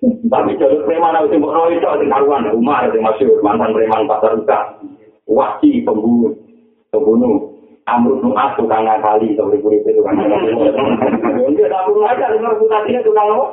Tapi 0.05 0.51
jalur 0.61 0.85
preman 0.85 1.17
harus 1.17 1.33
yang 1.33 1.41
berroh 1.41 1.73
itu. 1.73 1.85
Karuan 1.85 2.45
Umar 2.53 2.85
yang 2.89 3.01
masyur. 3.01 3.41
Mantan 3.41 3.73
preman 3.73 4.05
pasar 4.05 4.37
usaha. 4.37 4.77
Wasi 5.25 5.81
pembunuh. 5.81 6.37
Pembunuh. 6.93 7.57
Amrul 7.87 8.19
Nu'as 8.19 8.51
tukang 8.59 8.83
ngakali, 8.83 9.31
sampai 9.39 9.63
kurit 9.63 9.79
itu 9.87 9.95
tukang 9.95 10.19
ngakali. 10.19 10.51
Dia 11.55 11.71
tak 11.71 11.87
perlu 11.87 12.03
aja, 12.03 12.35
dengar 12.35 12.59
reputasinya 12.59 12.99
tukang 12.99 13.31
apa? 13.31 13.47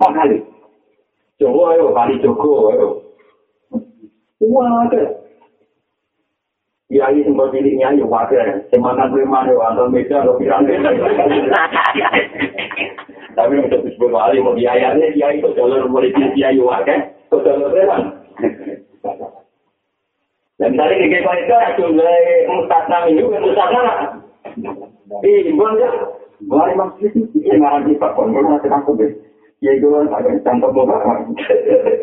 Ngakali. 0.00 0.40
Joko 1.36 1.60
ayo, 1.68 1.92
kali 1.92 2.16
Joko 2.24 2.72
ayo. 2.72 3.04
Wah, 4.40 4.88
ada. 4.88 5.12
Kiai 6.88 7.20
sempat 7.20 7.52
dirinya 7.52 7.92
ayo 7.92 8.08
pakai. 8.08 8.64
Semakan 8.72 9.12
preman 9.12 9.52
ayo, 9.52 9.60
antar 9.60 9.92
meja, 9.92 10.24
lo 10.24 10.40
pirang. 10.40 10.64
Tapi 13.40 13.56
yang 13.56 13.72
disebut 13.72 14.12
wali, 14.12 14.36
mau 14.44 14.52
biayanya, 14.52 15.00
kiai 15.16 15.40
itu 15.40 15.48
jalur 15.56 15.88
mulai 15.88 16.12
kiai 16.12 16.60
pakai. 16.60 17.08
Itu 17.32 17.40
jalur 17.40 17.72
preman. 17.72 18.20
Dan 20.60 20.76
misalnya 20.76 21.00
di 21.00 21.08
kekal 21.08 21.40
itu 21.40 21.56
jumlah 21.80 22.16
mustasna 22.52 23.08
minggu, 23.08 23.32
mustasna 23.32 23.80
lah. 23.80 23.98
Ih, 25.24 25.48
imbon 25.48 25.80
ya. 25.80 25.88
Mulai 26.44 26.76
maksud 26.76 27.16
itu, 27.16 27.40
ya 27.40 27.56
ngarang 27.56 27.96
Pon, 27.96 28.36
masih 28.36 28.68
aku 28.68 28.92
deh. 29.00 29.08
Ya 29.64 29.72
itu 29.76 29.88
kan 29.88 30.12
ada 30.12 30.36
contoh 30.44 30.68
bapak. 30.72 31.32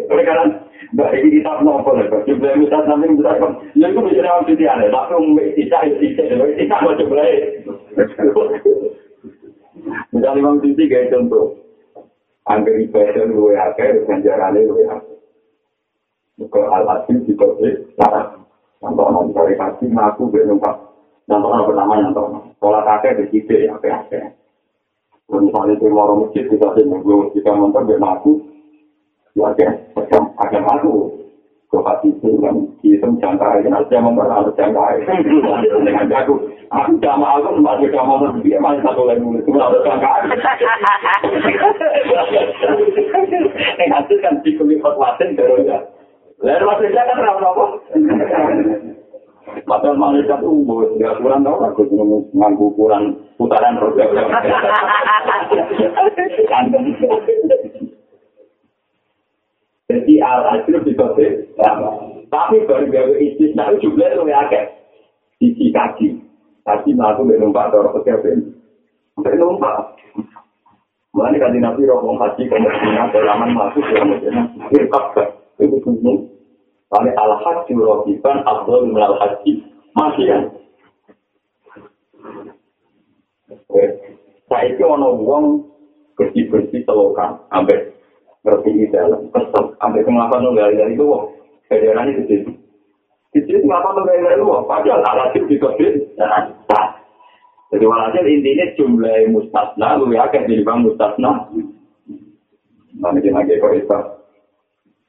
Karena 0.09 0.45
dari 0.93 1.21
ini 1.21 1.41
kita 1.41 1.61
nopo 1.61 1.93
lah, 1.93 2.05
jumlah 2.25 2.53
minggu 2.57 3.21
besar 3.21 3.37
kan. 3.37 3.61
Ya 3.77 3.93
itu 3.93 4.01
bisa 4.09 4.21
nama 4.25 4.45
sisi 4.45 4.65
aneh, 4.65 4.89
tapi 4.89 5.13
umum 5.17 5.41
tidak 5.53 5.85
ya 5.85 5.93
tidak, 6.01 6.53
tidak 6.57 6.81
mau 6.81 6.97
jumlah. 6.97 7.25
Misalnya 10.11 10.37
memang 10.39 10.63
sisi 10.63 10.83
kayak 10.87 11.11
contoh. 11.13 11.57
Angger 12.47 12.79
ibadah 12.79 13.27
luwe 13.27 13.59
akeh, 13.59 14.07
ganjarane 14.07 14.63
luwe 14.63 14.87
akeh. 14.87 15.17
Muka 16.37 16.61
al-asim 16.69 17.25
di 17.25 17.33
kode, 17.33 17.97
sarang. 17.97 18.45
Contoh 18.77 19.09
non 19.09 19.33
dari 19.33 19.57
kasih 19.57 19.89
ngaku 19.89 20.29
gue 20.29 20.45
numpak. 20.45 20.77
Contoh 21.25 21.49
non 21.49 21.65
pertama 21.65 21.97
contoh. 21.97 22.25
Sekolah 22.55 22.81
kakek 22.85 23.25
di 23.25 23.41
sini 23.41 23.65
ya 23.65 23.75
kakek. 23.81 24.37
Misalnya 25.27 25.75
itu 25.75 25.91
mau 25.91 26.13
masjid 26.13 26.45
kita 26.47 26.71
sih 26.77 26.85
nunggu 26.85 27.33
kita 27.33 27.51
nonton 27.51 27.89
gue 27.89 27.97
ngaku. 27.97 28.31
Ya 29.33 29.49
kakek. 29.57 29.97
Agak 30.37 30.61
ngaku. 30.61 31.25
Gue 31.67 31.81
kasih 31.83 32.11
itu 32.15 32.29
kan 32.37 32.55
kita. 32.85 33.07
Nanti 33.67 33.91
yang 33.97 34.05
memang 34.05 34.29
harus 34.29 34.53
jangkai. 34.53 35.03
Dengan 35.83 36.05
jago. 36.05 36.37
Aku 36.67 36.99
jama 36.99 37.39
aku 37.39 37.63
masih 37.63 37.87
jama 37.95 38.19
aku 38.19 38.43
dia 38.43 38.59
masih 38.59 38.83
satu 38.83 39.07
lagi 39.07 39.23
nulis. 39.23 39.43
Cuma 39.47 39.71
harus 39.71 39.79
jangkai. 39.87 40.27
Yang 43.79 43.91
hasil 43.95 44.17
kan 44.19 44.35
dikulit 44.43 44.83
fatwasin 44.83 45.39
terus 45.39 45.63
ya. 45.63 45.79
Lalu 46.43 46.63
maksudnya 46.67 47.07
kan 47.07 47.23
apa-apa. 47.23 47.65
Padahal 49.47 49.95
malaikat 49.95 50.43
umur, 50.43 50.91
nggak 50.99 51.23
kurang 51.23 51.41
tau 51.47 51.59
aku 51.63 51.87
nganggu 52.35 52.71
ukuran 52.71 53.15
putaran 53.39 53.79
roda. 53.79 54.05
Jadi 59.87 60.13
al-ajruf 60.19 60.83
di 60.83 60.93
kode, 60.99 61.27
tapi 62.27 62.55
baru 62.67 62.85
gawe 62.91 63.13
istisna 63.23 63.71
itu 63.71 63.87
jumlah 63.87 64.19
lebih 64.19 64.35
agak. 64.35 64.65
Sisi 65.39 65.71
kaki, 65.71 66.26
kaki 66.67 66.91
melaku 66.91 67.23
numpak 67.31 67.71
atau 67.71 67.95
pekerjaan. 67.95 68.51
Sampai 69.15 69.39
numpak. 69.39 69.95
Mulai 71.15 71.39
kan 71.39 71.55
nabi 71.55 71.87
roh 71.87 72.03
haji 72.03 72.43
kemudian 72.45 73.09
dalam 73.09 73.55
masuk 73.55 73.81
dalam 73.89 74.13
Medina, 74.13 74.43
itu 75.57 75.81
gunung. 75.81 76.29
Kali 76.87 77.09
al-haji 77.09 77.73
rohiban 77.73 78.45
abdul 78.45 78.91
minal 78.91 79.17
haji. 79.17 79.65
Masih 79.97 80.25
kan? 80.29 80.41
Saya 84.47 84.63
itu 84.71 84.83
ada 84.85 85.09
uang 85.09 85.65
bersih-bersih 86.15 86.85
selokan. 86.85 87.41
Sampai 87.49 87.91
di 88.63 88.87
dalam. 88.93 89.27
Kesel. 89.33 89.75
Sampai 89.81 90.05
kenapa 90.05 90.39
nunggal 90.39 90.77
dari 90.77 90.93
itu. 90.95 91.05
Federasi 91.67 92.11
di 92.13 92.23
situ. 92.29 92.51
Situ 93.45 93.61
kenapa 93.61 93.93
dari 94.01 94.23
itu. 94.23 94.45
Padahal 94.65 95.05
al-haji 95.05 95.39
di 95.45 95.55
kebit. 95.61 95.93
Jadi 97.67 97.83
walhasil 97.83 98.23
intinya 98.23 98.65
jumlah 98.79 99.15
mustasna, 99.35 99.99
lu 99.99 100.15
yakin 100.15 100.47
jadi 100.47 100.63
bang 100.63 100.79
mustasna. 100.87 101.51
Nanti 102.97 103.19
kita 103.19 103.35
lagi 103.35 103.59
kok 103.59 103.75
itu. 103.75 103.99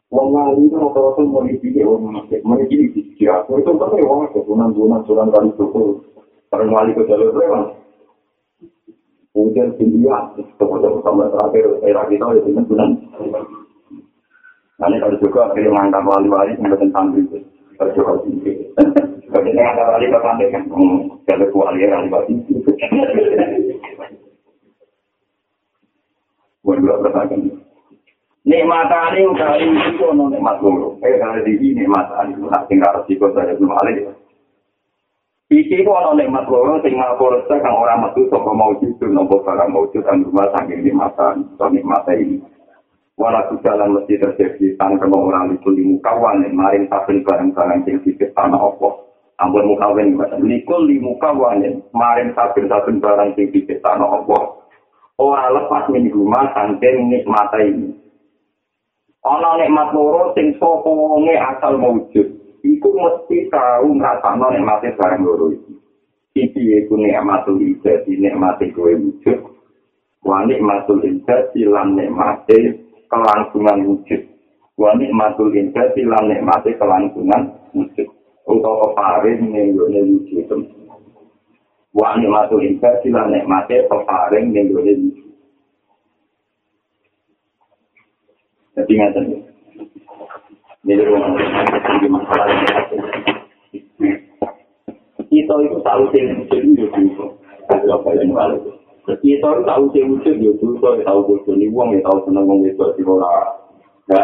Wong 0.09 0.33
wali 0.33 0.65
itu 0.65 0.73
rata-rata 0.73 1.21
mau 1.21 1.45
dipilih 1.45 1.85
orang 1.85 2.25
masjid, 2.25 2.41
mau 2.41 2.57
di 2.57 2.89
sisi 2.97 3.29
aku. 3.29 3.61
Itu 3.61 3.77
kan 3.77 3.93
ya 3.93 4.09
wong 4.09 4.33
itu, 4.33 4.41
bulan-bulan, 4.41 5.05
bulan 5.05 5.29
kali 5.29 5.53
itu. 5.53 5.65
Karena 6.49 6.73
wali 6.73 6.97
ke 6.97 7.05
jalur 7.05 7.37
lewat. 7.37 7.77
Kemudian 9.37 9.77
India, 9.79 10.17
kemudian 10.57 10.99
sama 11.05 11.29
terakhir, 11.29 11.77
era 11.85 12.03
kita 12.09 12.25
itu 12.41 12.51
kan 12.57 12.65
bulan. 12.65 12.91
Nanti 14.81 14.97
kalau 14.97 15.21
juga 15.21 15.41
akhirnya 15.53 15.71
mengangkat 15.77 16.03
wali-wali 16.09 16.53
sampai 16.57 16.81
tentang 16.81 17.07
itu. 17.15 17.39
Kalau 17.79 17.95
juga 17.95 18.19
tinggi. 18.27 18.53
Kalau 19.31 19.45
kita 19.47 19.61
ngangkat 19.63 19.87
wali 19.87 20.07
ke 20.11 20.19
pantai 20.19 20.51
kan, 20.51 20.63
jalur 21.31 21.51
wali 21.55 21.87
wali 21.87 22.35
itu. 22.35 22.71
Bukan 26.67 26.85
dua 26.85 27.01
pertanyaan. 27.01 27.59
nikmatane 28.49 29.21
utawi 29.29 29.69
iku 29.93 30.17
ono 30.17 30.33
nikmat 30.33 30.57
loro. 30.65 30.97
Eh 31.05 31.21
kare 31.21 31.45
iki 31.45 31.77
nikmatane 31.77 32.33
ora 32.41 32.65
sing 32.65 32.81
karo 32.81 33.05
siko 33.05 33.29
dari 33.37 33.53
belum 33.61 33.77
ale. 33.77 33.93
Iki 35.53 35.85
ku 35.85 35.93
ono 35.93 36.17
nikmat 36.17 36.49
loro 36.49 36.81
sing 36.81 36.97
ngapur 36.97 37.45
kang 37.45 37.77
ora 37.77 38.01
metu 38.01 38.25
saka 38.33 38.53
maujud 38.53 38.97
nopo 39.05 39.45
barang 39.45 39.69
maujud 39.69 40.01
kang 40.01 40.25
rumah 40.25 40.49
saking 40.57 40.81
nikmatan 40.81 41.45
to 41.61 41.65
nikmate 41.69 42.13
ini. 42.17 42.41
Walau 43.19 43.59
jalan 43.67 43.99
mesti 43.99 44.15
terjadi 44.15 44.79
tanpa 44.79 45.11
orang 45.11 45.59
itu 45.59 45.75
di 45.75 45.83
mukawan 45.83 46.47
maring 46.55 46.87
saben 46.87 47.27
barang-barang 47.27 47.83
sing 47.83 47.99
dikit 48.07 48.31
tanah 48.39 48.63
opo. 48.63 49.11
Ampun 49.43 49.75
mukawan 49.75 50.15
nikul 50.39 50.87
di 50.87 51.03
mukawan 51.03 51.83
maring 51.91 52.31
saben-saben 52.39 53.03
barang 53.03 53.35
sing 53.35 53.51
dikit 53.51 53.83
tanah 53.83 54.23
opo. 54.23 54.63
Ora 55.19 55.51
lepas 55.51 55.91
min 55.91 56.07
rumah 56.15 56.47
saking 56.55 57.11
nikmat 57.11 57.51
ini. 57.59 57.91
Ana 59.27 59.59
nikmat 59.67 59.91
loro 59.91 60.31
sing 60.39 60.55
sapa 60.63 60.87
wonge 60.87 61.35
asal 61.35 61.75
maujud. 61.75 62.29
Iku 62.63 62.89
mesti 62.95 63.51
tau 63.51 63.99
ngrasakno 63.99 64.47
nikmate 64.55 64.95
barang 64.95 65.27
loro 65.27 65.51
iki. 65.59 65.75
Iki 66.39 66.87
iku 66.87 66.95
nikmatul 66.95 67.59
ijadi 67.59 68.15
nikmate 68.15 68.71
kowe 68.71 68.95
wujud. 68.95 69.43
Wa 70.23 70.47
nikmatul 70.47 71.03
ijadi 71.03 71.67
lan 71.67 71.99
nikmate 71.99 72.87
kelangsungan 73.09 73.83
wujud. 73.89 74.23
Wa 74.79 74.95
nikmatul 74.95 75.51
indah 75.51 75.91
lan 75.91 76.25
nikmate 76.31 76.77
kelangsungan 76.79 77.51
wujud. 77.75 78.09
Utawa 78.47 78.95
peparing 78.95 79.51
ning 79.51 79.75
gone 79.75 80.01
wujud. 80.01 80.47
Wa 81.93 82.15
nikmatul 82.15 82.63
indah 82.63 82.95
lan 83.03 83.27
nikmate 83.35 83.89
peparing 83.91 84.55
ning 84.55 84.71
gone 84.71 84.93
wujud. 84.93 85.29
Jadi 88.79 88.93
ngaten. 88.95 89.25
Rumah 90.89 91.31
masalah 92.09 92.49
Kita 95.29 95.55
itu 95.61 95.79
tahu 95.85 96.03
sih 96.15 96.23
wujud 96.25 96.63
itu. 96.97 97.27
Apa 97.69 98.09
yang 98.17 98.33
balik? 98.33 98.78
Kita 99.09 99.49
itu 99.49 99.65
tahu 99.65 99.85
sih 99.97 100.05
wujud 100.05 100.37
ya 100.37 100.53
dosa, 100.61 101.01
tahu 101.01 101.21
bodoh 101.25 101.55
nih 101.57 101.73
wong, 101.73 101.97
ya 101.97 102.05
tahu 102.05 102.29
seneng 102.29 102.45
wong 102.45 102.61
itu 102.69 102.85
di 103.01 103.03
ora. 103.09 103.57
Ya, 104.13 104.21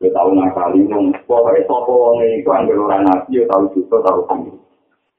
ya 0.00 0.08
tahu 0.16 0.32
nakali 0.32 0.88
wong. 0.88 1.12
Pokoknya 1.28 1.68
sopo 1.68 1.92
wong 1.92 2.24
itu 2.24 2.48
ambil 2.48 2.88
orang 2.88 3.04
nabi, 3.04 3.40
ya 3.40 3.44
tahu 3.52 3.68
dosa, 3.76 3.96
tahu 4.00 4.20
sendiri. 4.32 4.58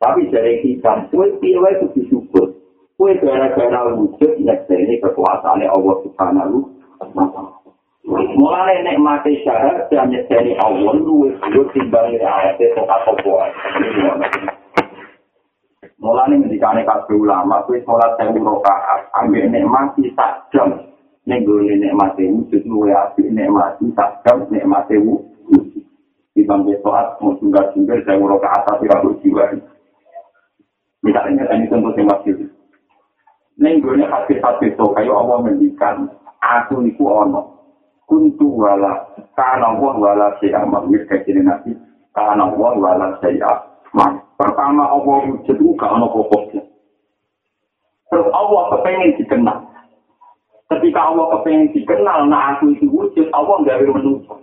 Tapi 0.02 0.22
dari 0.34 0.54
kita, 0.66 1.12
kue 1.14 1.28
pilih 1.38 1.70
itu 1.70 1.86
disyukur. 2.02 2.50
Kue 2.98 3.14
gara-gara 3.22 3.94
wujud, 3.94 4.32
ini 4.42 4.96
kekuasaannya 5.04 5.70
Allah 5.70 5.96
Subhanahu 6.04 6.58
wa 7.00 7.60
Mulai 8.10 8.82
nek 8.82 8.98
mati 8.98 9.38
syarat 9.46 9.86
dan 9.94 10.10
nyedani 10.10 10.58
Allah 10.58 10.98
lu 10.98 11.30
wis 11.30 11.36
timbang 11.78 12.10
ayat 12.18 12.58
itu 12.58 12.82
apa 12.82 13.12
Mulane 16.30 16.46
ngendikane 16.46 16.86
kabeh 16.86 17.18
ulama 17.18 17.66
kuwi 17.66 17.82
salat 17.90 18.14
sewu 18.22 18.38
rakaat, 18.38 19.10
ambek 19.18 19.50
nikmati 19.50 20.14
sak 20.14 20.46
jam. 20.54 20.78
Ning 21.26 21.42
gone 21.42 21.74
nikmati 21.74 22.30
wujud 22.30 22.70
luwe 22.70 22.94
apik 22.94 23.34
nikmati 23.34 23.90
sak 23.98 24.22
jam 24.22 24.46
nikmati 24.54 25.02
wujud. 25.02 25.82
Ibang 26.38 26.70
salat 26.86 27.18
mau 27.18 27.34
tunggal 27.42 27.74
tunggal 27.74 27.98
sewu 28.06 28.30
rakaat 28.30 28.62
tapi 28.62 28.86
ra 28.86 29.02
jiwa. 29.26 29.58
Misalnya 31.02 31.50
ini 31.50 31.66
contoh 31.66 31.98
yang 31.98 32.14
masih 32.14 32.46
Ning 33.58 33.82
gone 33.82 34.06
hati-hati 34.06 34.78
to 34.78 34.86
kayak 34.94 35.10
Allah 35.10 35.42
mendikan 35.42 36.14
aku 36.46 36.86
iku 36.86 37.10
ono. 37.26 37.58
Kuntu 38.06 38.54
wala 38.54 39.02
kana 39.34 39.82
wala 39.82 40.38
saya 40.38 40.62
mamir 40.62 41.10
kecil 41.10 41.42
nabi 41.42 41.74
kana 42.14 42.54
wala 42.54 43.18
saya 43.18 43.69
Mas, 43.90 44.22
pertama 44.38 44.86
Allah 44.86 45.18
wujud 45.26 45.50
itu 45.50 45.74
gak 45.74 45.90
ada 45.90 46.08
pokoknya. 46.14 46.62
Terus 48.10 48.28
Allah 48.34 48.62
kepengen 48.78 49.18
dikenal. 49.18 49.60
Ketika 50.70 51.00
Allah 51.10 51.26
kepengen 51.38 51.74
dikenal, 51.74 52.30
nah 52.30 52.54
aku 52.54 52.78
itu 52.78 52.86
wujud, 52.86 53.26
Allah 53.34 53.56
gak 53.66 53.82
ada 53.82 53.90
manusia. 53.90 54.38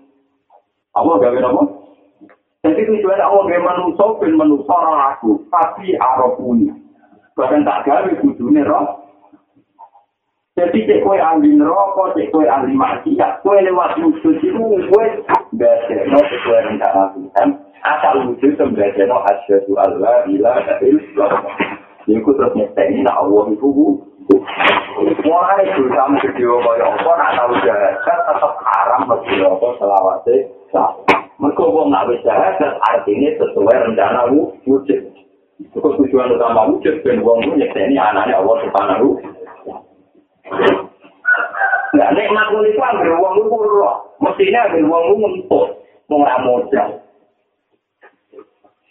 Allah 0.99 1.15
gak 1.23 1.33
ada 1.39 1.49
apa? 1.55 1.63
Jadi 2.67 2.83
tujuan 2.91 3.23
Allah 3.23 3.43
gak 3.47 3.63
manusia, 3.63 4.07
ben 4.19 4.35
manusia 4.35 4.77
aku. 5.15 5.31
Tapi 5.47 5.95
arafuni. 5.95 6.75
Bahkan 7.39 7.63
tak 7.63 7.87
gawe 7.87 8.11
wujudnya 8.27 8.67
roh. 8.67 9.06
Jadi 10.57 10.89
cek 10.89 11.05
kue 11.05 11.21
ahli 11.21 11.53
neraka, 11.53 12.17
cek 12.17 12.33
kue 12.33 12.49
ahli 12.49 12.73
maksiat, 12.73 13.45
kue 13.45 13.61
lewat 13.61 14.01
wujud 14.01 14.41
itu 14.41 14.65
kue 14.89 15.05
gak 15.61 15.75
ada, 15.93 16.17
kue 16.17 16.59
rencana 16.65 17.13
Tuhan. 17.13 17.49
asal 17.87 18.27
wujud 18.27 18.59
sembahyang 18.59 19.07
no 19.07 19.23
asyhadu 19.31 19.73
alla 19.79 20.27
ilaha 20.27 20.75
illallah 20.83 21.55
iku 22.11 22.31
terus 22.35 22.53
nyekti 22.59 23.03
nak 23.07 23.23
Allah 23.23 23.47
iku 23.55 23.71
Mulai 24.97 25.71
itu 25.71 25.87
sama 25.95 26.19
video 26.19 26.59
kaya 26.59 26.83
apa 26.89 27.11
nak 27.15 27.31
tahu 27.39 27.53
jahat 27.63 27.95
tetap 28.03 28.59
haram 28.59 29.07
video 29.23 29.55
apa 29.55 29.69
selawase 29.79 30.37
Mereka 31.37 31.63
wong 31.63 31.93
nak 31.93 32.09
bisa 32.11 32.33
artinya 32.91 33.31
sesuai 33.39 33.77
rencana 33.87 34.27
wujud. 34.33 35.03
Itu 35.61 35.79
tujuan 35.79 36.33
utama 36.33 36.65
wujud 36.73 37.05
dan 37.05 37.23
itu 37.23 37.51
nyekti 37.55 37.95
anaknya 37.95 38.41
Allah 38.41 38.57
subhanahu 38.67 39.21
Nah, 41.97 42.09
nikmat 42.13 42.53
itu 42.53 42.81
ambil 42.81 43.17
uang 43.17 43.35
itu 43.41 43.57
roh. 43.57 43.97
Mestinya 44.21 44.69
ambil 44.69 44.85
uang 44.85 45.03
itu 45.11 45.21
untuk 45.41 45.65
mengamodal. 46.13 46.89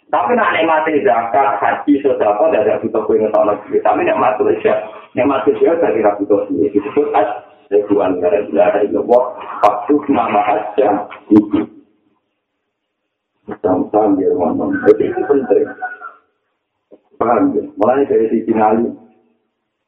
Tapi 0.06 0.38
nak 0.38 0.54
nikmati 0.54 1.02
zakat, 1.02 1.58
haji, 1.58 1.98
sodako, 1.98 2.46
tidak 2.48 2.62
ada 2.62 2.78
butuh 2.78 3.02
kue 3.10 3.18
ngetol 3.18 3.42
lagi. 3.42 3.74
Tapi 3.82 4.06
nikmat 4.06 4.38
saja, 4.38 4.72
nikmat 5.18 5.42
saja 5.42 5.74
dari 5.82 5.98
rabu 5.98 6.22
butuh 6.22 6.46
ini. 6.54 6.70
Disebut 6.70 7.10
as, 7.10 7.26
sebuah 7.66 8.14
negara 8.14 8.46
negara 8.46 8.86
itu 8.86 9.02
wah, 9.02 9.34
waktu 9.66 9.94
nama 10.14 10.40
aja 10.46 11.10
itu. 11.26 11.58
Sama-sama 13.62 14.14
biar 14.18 14.32
ngomong. 14.34 14.74
Jadi 14.86 15.10
itu 15.10 15.22
penting. 15.26 15.66
Paham 17.18 17.54
ya? 17.54 17.62
Mulai 17.78 18.06
dari 18.06 18.26
sisi 18.30 18.52
Ali. 18.54 18.90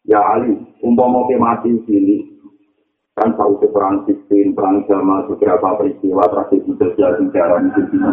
Ya 0.09 0.25
Ali, 0.25 0.57
umpama 0.81 1.29
ke 1.29 1.37
mati 1.37 1.69
sini, 1.85 2.25
kan 3.13 3.37
tahu 3.37 3.61
ke 3.61 3.69
perang 3.69 4.09
sistem, 4.09 4.57
perang 4.57 4.81
jamaah, 4.89 5.29
beberapa 5.29 5.77
peristiwa, 5.77 6.25
tradisi 6.33 6.73
sosial, 6.81 7.21
sejarah, 7.21 7.61
di 7.61 7.71
sini. 7.93 8.13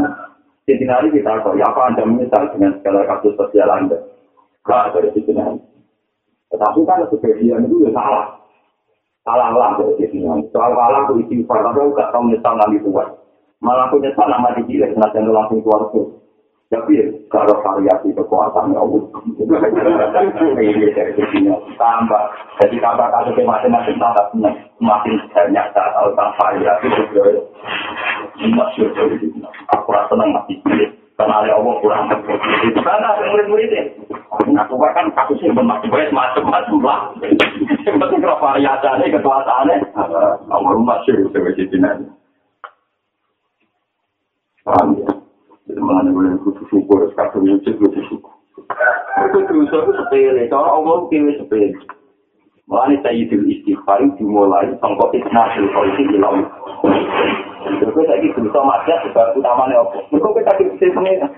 Siti 0.68 0.84
hari 0.92 1.14
kita 1.16 1.40
tahu, 1.40 1.56
ya 1.56 1.72
apa 1.72 1.94
Anda 1.94 2.04
menyesal 2.04 2.52
dengan 2.52 2.76
segala 2.82 3.08
kasus 3.08 3.38
sosial 3.40 3.70
Anda? 3.72 4.02
Enggak 4.66 4.98
dari 4.98 5.10
Siti 5.16 5.32
hari. 5.32 5.62
Tetapi 6.52 6.80
kan 6.84 7.06
sebagian 7.08 7.70
itu 7.70 7.86
ya 7.86 7.92
salah. 7.94 8.44
Salah 9.24 9.54
lah 9.54 9.72
dari 9.78 9.94
Siti 10.02 10.26
hari. 10.26 10.44
Soal 10.52 10.74
salah 10.74 11.06
aku 11.06 11.22
isi 11.22 11.46
tapi 11.48 11.80
aku 11.80 11.96
gak 11.96 12.10
tahu 12.12 12.28
menyesal 12.28 12.54
nanti 12.60 12.82
tuan. 12.82 13.08
Malah 13.64 13.88
aku 13.88 14.02
nyesal 14.02 14.28
nama 14.28 14.58
di 14.58 14.68
kiri, 14.68 14.90
senajan 14.90 15.30
langsung 15.32 15.62
keluar 15.62 15.88
tuh. 15.94 16.25
Tapi 16.65 16.97
kalau 17.30 17.62
variasi 17.62 18.10
kekuatan 18.17 18.73
ya 18.73 18.82
Allah. 18.82 19.01
Ini 19.38 19.54
Tambah. 21.75 22.23
Jadi 22.63 22.75
tambah 22.82 23.08
kasusnya 23.12 23.43
masing-masing 23.45 23.97
tambah 24.01 24.25
semakin 24.34 25.13
banyak 25.30 25.65
saat 25.75 25.93
tentang 25.93 26.32
variasi. 26.41 26.88
Masyur 28.36 28.89
dari 28.91 29.15
Siti 29.21 29.39
aku 29.71 29.95
rasa 29.95 30.12
senang 30.12 30.36
mati 30.36 30.60
karena 31.15 31.39
ada 31.39 31.56
Allah 31.56 31.75
kurang 31.80 32.12
itu 32.67 32.80
karena 32.84 33.15
ada 33.15 33.32
murid-muridnya 33.32 33.95
aku 34.60 34.75
kan 34.75 35.08
kasusnya 35.15 35.56
baik 35.56 36.12
macam-macam 36.12 36.78
lah. 36.84 36.99
Yang 37.88 38.19
kalau 38.19 38.38
variasinya 38.43 39.08
kekuasaannya. 39.08 39.78
Kamu 40.51 40.67
rumah 40.75 40.99
sih 41.08 41.15
sebagai 41.32 41.63
jinan 41.71 42.12
paham 44.65 44.97
ya 44.97 45.14
jadi 45.76 45.82
mana 45.84 46.08
boleh 46.08 46.40
khusus 46.48 46.64
syukur 46.72 47.04
sekarang 47.12 47.44
wujud 47.44 47.68
khusus 47.68 48.04
syukur 48.08 48.32
itu 49.28 49.40
dosa 49.44 49.76
itu 49.84 49.92
sepele 50.00 50.48
kalau 50.48 50.80
Allah 50.80 50.98
kiri 51.12 51.36
sepele 51.36 51.76
Mulai 52.66 52.98
Sayyidul 53.06 53.46
Istighfar 53.46 54.02
dimulai 54.18 54.74
sangkot 54.82 55.14
isnatul 55.14 55.70
polisi 55.70 56.02
ilau. 56.18 56.34
Terus 57.78 57.94
saya 57.94 58.18
gitu 58.26 58.42
bisa 58.42 58.58
maksiat 58.58 59.06
sebab 59.06 59.38
utamanya 59.38 59.86
apa? 59.86 60.02
Mereka 60.10 60.34
kita 60.34 60.52
bisa 60.74 60.86
pengen. 60.97 61.30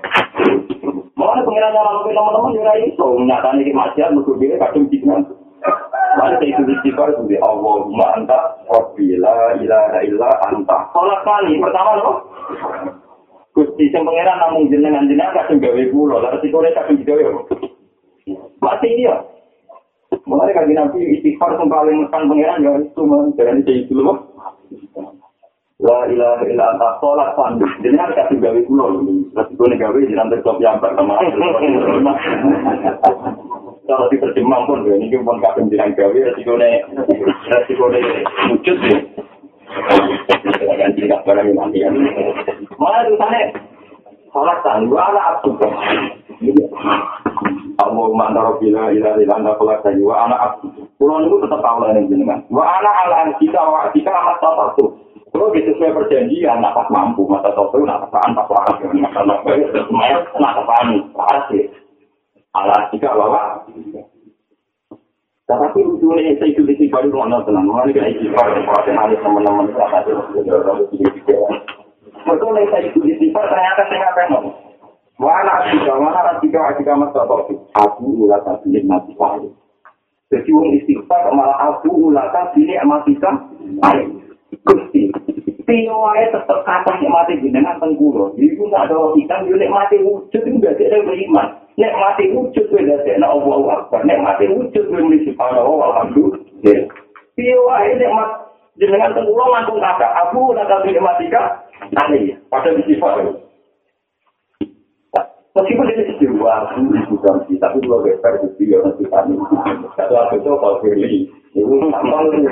Mulai 1.19 1.43
pengiran 1.43 1.75
orang 1.75 2.07
lain 2.07 2.15
teman-teman 2.15 2.55
juga 2.55 2.73
itu 2.79 3.07
nyatanya 3.27 3.59
di 3.59 3.73
maksiat 3.75 4.09
mereka 4.15 4.31
dia 4.39 4.55
kadang 4.55 4.87
jinan. 4.87 5.21
Mulai 6.15 6.39
Sayyidul 6.39 6.71
Istighfar 6.79 7.11
itu 7.11 7.23
di 7.27 7.37
Allahumma 7.43 8.05
anta 8.15 8.39
Rabbila 8.71 9.59
ilaha 9.59 9.99
illa 10.07 10.31
anta. 10.47 10.77
Sholat 10.95 11.19
kali 11.27 11.59
pertama 11.59 11.91
loh. 11.99 12.15
Gusti 13.57 13.89
sing 13.89 14.05
pangeran 14.05 14.37
namung 14.37 14.69
jenengan 14.69 15.09
jenengan 15.09 15.33
kadang 15.33 15.57
gawe 15.57 15.81
kula, 15.89 16.21
lalu 16.21 16.37
sikone 16.45 16.69
kadang 16.77 17.01
digawe. 17.01 17.25
Mati 18.61 18.89
dia. 18.93 19.17
Mulai 20.29 20.53
kaki 20.53 20.77
nabi 20.77 21.17
istighfar 21.17 21.57
yang 21.57 21.65
paling 21.65 22.05
menekan 22.05 22.29
pangeran 22.29 22.61
ya 22.61 22.71
itu 22.85 23.01
mah 23.01 23.25
jadi 23.33 23.65
itu 23.65 23.97
dulu. 23.97 24.13
La 25.81 26.05
ilaha 26.05 26.45
anta 26.45 26.89
sholat 27.01 27.33
pandu. 27.33 27.65
Jadi 27.81 27.97
harus 27.97 28.13
kasih 28.13 28.37
gawe 28.37 28.59
kulo. 28.69 28.85
Terus 29.33 29.49
gue 29.49 29.67
nih 29.73 29.77
gawe 29.81 29.99
jangan 30.05 30.29
terkop 30.29 30.57
yang 30.61 30.77
pertama. 30.77 31.17
Kalau 33.89 34.05
diterjemah 34.13 34.69
pun 34.69 34.85
ini 34.85 35.17
pun 35.17 35.41
kadang 35.41 35.65
jangan 35.73 35.97
gawe 35.97 36.13
resiko 36.13 36.53
nih 36.61 36.85
resiko 37.49 37.85
nih 37.89 38.05
wujud 38.53 38.77
ya. 38.85 38.97
tidak 40.93 41.19
barang 41.25 41.57
mati 41.57 41.77
kan. 41.81 41.93
Malah 42.77 43.09
tulisannya 43.09 43.41
sholat 44.29 44.57
tangguh 44.61 44.97
ala 44.97 45.21
abdu. 45.33 45.49
Allah 47.77 48.07
mantara 48.13 48.53
bila 48.61 48.93
ila 48.93 49.09
ila 49.17 49.33
anda 49.33 49.51
sholat 49.57 49.81
tangguh 49.81 50.13
ala 50.13 50.37
abdu. 50.37 50.69
Pulau 51.01 51.25
itu 51.25 51.41
tetap 51.41 51.61
tahu 51.61 51.77
lah 51.81 51.97
ini. 51.97 52.21
Wa 52.53 52.63
ala 52.77 52.91
ala 53.05 53.33
kita 53.41 53.57
wa 53.57 53.89
kita 53.93 54.13
amat 54.13 54.37
satu. 54.41 55.07
Kalau 55.27 55.53
gitu 55.53 55.75
sesuai 55.75 55.93
perjanjian, 55.93 56.63
nak 56.63 56.73
pas 56.73 56.87
mampu, 56.89 57.27
masa 57.29 57.51
satu, 57.53 57.83
nak 57.83 58.07
pasaan, 58.07 58.33
pas 58.33 58.47
waras, 58.47 58.79
masa 58.95 59.21
nopo, 59.21 59.53
nak 59.53 60.55
pasaan, 60.63 60.87
waras 61.13 61.43
sih. 61.51 61.67
Ala 62.55 62.89
kita 62.89 63.11
bawa. 63.11 63.61
Tapi 65.45 65.79
ujungnya 65.83 66.33
saya 66.41 66.51
itu 66.51 66.65
di 66.65 66.89
baru 66.89 67.11
mana 67.13 67.43
tenang, 67.45 67.69
mana 67.69 67.91
kita 67.91 68.07
istighfar, 68.17 68.49
kalau 68.65 68.81
teman-teman 69.19 69.69
saya 69.75 70.01
ada 70.01 70.73
Betul 72.27 72.51
nih 72.59 72.67
saya 72.67 72.83
itu 72.91 72.99
istighfar 73.07 73.47
ternyata 73.47 73.81
saya 73.87 73.99
nggak 74.03 74.15
pengen. 74.19 74.43
Wala 75.17 75.55
juga, 75.73 75.93
mana 75.97 76.37
juga 76.43 76.75
juga 76.77 76.93
masa 76.93 77.25
waktu. 77.25 77.55
Aku 77.73 78.27
ulah 78.27 78.43
tak 78.45 78.61
pilih 78.61 78.83
mati 78.85 79.15
saya. 79.17 79.49
Jadi 80.29 80.49
orang 80.51 80.75
istighfar 80.77 81.23
malah 81.31 81.57
aku 81.71 82.11
ulah 82.11 82.27
tak 82.35 82.51
pilih 82.53 82.77
mati 82.85 83.15
saya. 83.17 84.05
Gusti, 84.67 85.11
Tiwai 85.67 86.31
tetap 86.31 86.63
kata 86.63 86.95
mati 87.11 87.43
jenengan 87.43 87.75
tengkulo. 87.79 88.31
Ibu 88.39 88.71
nggak 88.71 88.87
ada 88.87 88.95
logika, 88.95 89.43
nek 89.43 89.67
mati 89.67 89.99
wujud 89.99 90.39
itu 90.39 90.55
nggak 90.63 90.79
ada 90.79 91.03
beriman. 91.03 91.47
Nek 91.75 91.91
mati 91.99 92.31
wujud 92.31 92.65
gue 92.71 92.87
dari 92.87 93.19
nek 93.19 93.27
Allah 93.27 93.59
Akbar. 93.75 94.07
Nek 94.07 94.23
mati 94.23 94.47
wujud 94.47 94.83
gue 94.87 95.01
mesti 95.03 95.35
Allah 95.35 95.67
Alhamdulillah. 95.67 96.87
Tiwai 97.35 97.87
nek 97.99 98.13
mati 98.15 98.46
jenengan 98.77 99.13
tengkulo 99.13 99.45
langsung 99.49 99.81
kata 99.81 100.07
aku 100.25 100.53
ulah 100.53 100.65
tak 100.69 100.85
pilih 100.85 101.01
mati 101.01 101.29
aneh 101.97 102.33
ya, 102.33 102.35
pada 102.49 102.73
sifat 102.73 103.13
itu. 103.21 103.33
Meskipun 105.57 105.89
ini 105.89 106.13
sebuah 106.21 106.69
aku 106.69 106.85
bukan 107.17 107.41
sih, 107.49 107.57
tapi 107.57 107.81
kalau 107.81 108.05
better 108.05 108.45
itu 108.45 108.69
ya 108.69 108.77
nanti 108.77 109.09
kami. 109.09 109.33
Satu 109.97 110.13
aku 110.13 110.37
itu 110.37 110.53
kalau 110.53 110.77
pilih, 110.85 111.25
itu 111.57 111.73
tambah 111.89 112.19
itu. 112.29 112.45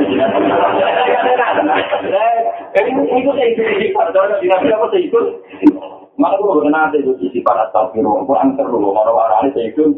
Jadi 2.74 2.90
itu 2.90 3.30
saya 3.30 3.48
ikut 3.54 3.68
sifat, 3.78 4.06
kalau 4.10 4.42
tidak 4.42 4.58
bisa 4.66 4.74
apa 4.74 4.86
saya 4.90 5.02
ikut. 5.06 5.26
Maka 6.18 6.36
kalau 6.42 6.66
kena 6.66 6.90
ada 6.90 6.98
itu 6.98 7.14
sifat 7.30 7.70
atau 7.70 7.94
kiro, 7.94 8.26
aku 8.26 8.34
antar 8.34 8.66
dulu, 8.66 8.90
kalau 8.98 9.22
orang 9.22 9.54
ini 9.54 9.54
saya 9.54 9.66
ikut. 9.70 9.92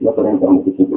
Ya, 0.00 0.10
keren 0.16 0.40
kamu 0.40 0.64
di 0.64 0.72
situ. 0.80 0.96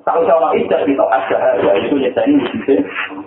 Kalau 0.00 0.24
sama 0.24 0.56
itu 0.56 0.72
ada, 0.72 1.38
ya 1.60 1.72
itu 1.76 1.94
nyatanya 2.00 2.40
wujudnya 2.40 2.76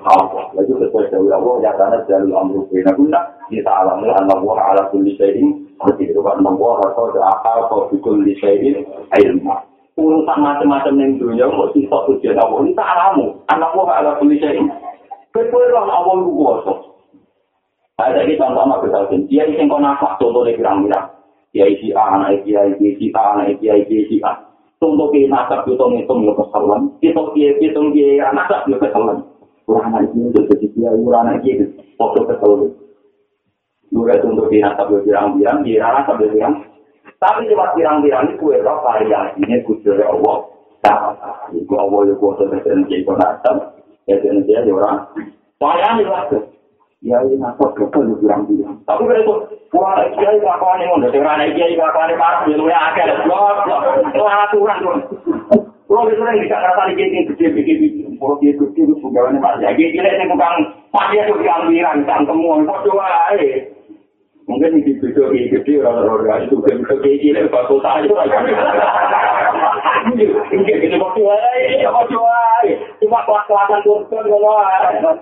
Allah. 0.10 0.44
Lalu 0.58 0.74
sesuai 0.82 1.06
dari 1.14 1.30
Allah, 1.30 1.54
ya 1.62 1.72
karena 1.78 2.02
jalur 2.10 2.34
amru 2.34 2.66
bina 2.74 2.92
guna, 2.98 3.20
kita 3.54 3.70
alami 3.70 4.10
anak 4.10 4.42
buah 4.42 4.74
ala 4.74 4.84
kulli 4.90 5.14
syai'in, 5.14 5.70
seperti 5.78 6.10
itu 6.10 6.20
kan, 6.26 6.42
buah 6.42 6.82
atau 6.90 7.14
akal, 7.14 7.58
kau 7.70 7.94
kulli 8.02 8.34
syai'in, 8.42 8.82
ilmu. 9.14 9.54
Urusan 9.94 10.42
macam-macam 10.42 10.98
yang 10.98 11.22
dunia, 11.22 11.46
mau 11.54 11.70
sisa 11.78 11.94
tujuan 12.10 12.42
Allah, 12.42 12.58
ini 12.66 12.74
tak 12.74 12.90
alamu. 12.90 13.38
Anak 13.54 13.70
buah 13.78 14.02
ala 14.02 14.12
kulli 14.18 14.42
syai'in. 14.42 14.66
Kepulang 15.30 15.86
Allah 15.86 16.14
lu 16.26 16.34
kuasa. 16.34 16.74
Ada 18.02 18.26
di 18.26 18.34
contoh 18.42 18.66
sama 18.66 18.82
kesalin, 18.82 19.30
dia 19.30 19.46
isi 19.46 19.70
kau 19.70 19.78
nafas, 19.78 20.18
contohnya 20.18 20.58
pirang-pirang. 20.58 21.06
Dia 21.54 21.70
isi 21.70 21.94
A, 21.94 22.18
anak 22.18 22.42
isi 22.42 22.58
A, 22.58 22.66
isi 22.82 23.14
A, 23.14 23.22
anak 23.38 23.54
isi 23.62 23.70
A, 23.70 23.78
isi 23.78 24.18
A. 24.26 24.53
Contoh 24.84 25.08
ke 25.16 25.32
nasab, 25.32 25.64
hitung 25.64 25.96
hitung 25.96 26.28
yo 26.28 26.36
kesalahan. 26.36 26.92
Hitung 27.00 27.32
dia, 27.32 27.56
hitung 27.56 27.96
dia, 27.96 28.28
nasab 28.36 28.68
yo 28.68 28.76
kesalahan. 28.76 29.24
Kurang 29.64 29.96
anak 29.96 30.12
ini 30.12 30.28
untuk 30.28 30.44
jadi 30.52 30.68
dia, 30.76 30.92
anak 30.92 31.40
ini 31.48 31.72
foto 31.96 32.28
kesalahan. 32.28 32.68
Juga 33.88 34.20
contoh 34.20 34.52
ke 34.52 34.60
nasab 34.60 34.92
yo 34.92 35.00
pirang-pirang, 35.08 35.64
dia 35.64 35.88
nasab 35.88 36.20
yo 36.20 36.28
pirang. 36.36 36.68
Tapi 37.16 37.48
cuma 37.48 37.72
pirang-pirang 37.72 38.28
ini 38.28 38.36
kue 38.36 38.60
roh 38.60 38.84
variasinya 38.84 39.56
kudur 39.64 40.04
Allah. 40.04 40.38
Nah, 40.84 41.16
itu 41.56 41.74
Allah 41.80 42.00
yo 42.04 42.20
kuasa 42.20 42.44
kesalahan 42.52 42.84
jadi 42.92 43.08
nasab. 43.08 43.80
Ya 44.04 44.20
jadi 44.20 44.44
dia 44.44 44.68
orang. 44.68 45.08
Soalnya 45.64 45.96
ini 45.96 46.12
waktu. 47.04 47.28
Ini 47.28 47.36
nasab 47.44 47.72
betul 47.76 48.04
yo 48.10 48.16
pirang-pirang. 48.24 48.80
Tapi 48.88 49.02
kalau 49.04 49.20
itu 49.20 49.36
Wah, 49.74 49.98
kiai 50.14 50.38
kelakuan 50.38 50.86
ini, 50.86 50.94
udah 51.02 51.10
dengar 51.10 51.42
kiai 51.50 51.74
kelakuan 51.74 52.14
ini 52.14 52.22
parah, 52.22 52.46
lu 52.46 52.70
ya 52.70 52.94
akeh, 52.94 53.26
blok, 53.26 53.66
blok, 53.66 54.06
itu 54.06 54.22
aturan 54.22 54.78
tuh. 54.86 54.94
Kalau 55.90 56.10
itu 56.14 56.22
yang 56.22 56.38
bisa 56.46 56.62
ngerasa 56.62 56.94
di 56.94 56.94
kiai 56.94 57.26
gede, 57.26 57.46
gede, 57.58 57.74
gede, 57.82 58.06
kalau 58.22 58.38
kiai 58.38 58.54
gede 58.54 58.82
itu 58.86 58.94
pegawainya 59.02 59.42
masih, 59.42 59.66
ya 59.66 59.74
kiai 59.74 59.90
kiai 59.98 60.14
ini 60.14 60.30
bukan 60.30 60.54
masih 60.94 61.26
itu 61.26 61.34
diambilan, 61.42 62.06
cangkemmu, 62.06 62.50
itu 62.62 62.76
coba 62.86 63.06
aja. 63.34 63.50
Mungkin 64.46 64.78
di 64.78 64.94
video 64.94 65.26
kiai 65.34 65.50
gede, 65.50 65.74
orang-orang 65.82 66.46
itu 66.46 66.56
bisa 66.62 66.94
kiai 67.02 67.18
kiai 67.18 67.50
bakal 67.50 67.82
tahu 67.82 68.14
aja. 68.14 68.38
Ini 70.54 70.74
gitu, 70.86 70.96
mau 71.02 71.10
coba 71.18 71.34
aja, 71.34 71.90
mau 71.90 72.06
coba 72.06 72.34
aja. 72.62 72.78
Cuma 73.02 73.26
kelas-kelasan 73.26 73.82
turun, 73.82 74.06
kalau 74.06 75.18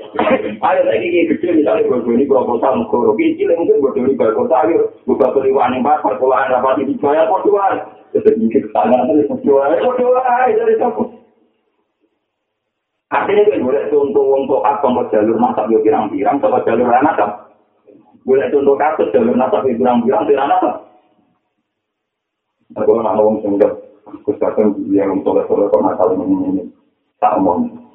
Ayo 0.00 0.80
lagi 0.88 1.06
ini 1.12 1.28
kecil 1.28 1.60
misalnya 1.60 1.84
bodoh 1.84 2.16
ini 2.16 2.24
proposal 2.24 2.80
mukoro 2.80 3.12
kecil 3.20 3.52
mungkin 3.52 3.84
bodoh 3.84 4.02
ini 4.08 4.16
bakal 4.16 4.48
tahu 4.48 4.80
buka 5.04 5.28
peliwan 5.36 5.76
yang 5.76 5.84
bakal 5.84 6.16
pulang 6.16 6.48
dapat 6.48 6.88
di 6.88 6.96
bayar 6.96 7.28
bodohan. 7.28 7.84
Jadi 8.16 8.32
ini 8.40 8.48
kesalahan 8.48 9.12
dari 9.12 9.28
bodohan, 9.28 9.76
bodohan 9.84 10.56
dari 10.56 10.74
siapa? 10.80 11.02
Artinya 13.10 13.42
kan 13.42 13.60
boleh 13.66 13.84
contoh 13.90 14.26
untuk 14.38 14.60
apa 14.62 14.86
mau 14.86 15.02
jalur 15.10 15.36
masak 15.36 15.66
yo 15.66 15.82
pirang-pirang, 15.82 16.38
sama 16.38 16.62
jalur 16.62 16.88
anak 16.88 17.14
kan? 17.18 17.30
Boleh 18.22 18.46
contoh 18.54 18.78
kasus 18.78 19.10
jalur 19.10 19.34
masak 19.34 19.66
yo 19.66 19.74
pirang-pirang, 19.76 20.24
pirang 20.30 20.48
apa? 20.48 20.70
Aku 22.78 22.86
nggak 22.94 23.14
ngomong 23.18 23.42
sendiri, 23.42 23.66
aku 24.06 24.30
sekarang 24.38 24.78
yang 24.94 25.10
untuk 25.10 25.42
level 25.42 25.66
level 25.66 25.80
nakal 25.82 26.14
ini, 26.14 26.70
tak 27.18 27.34
ngomong. 27.34 27.79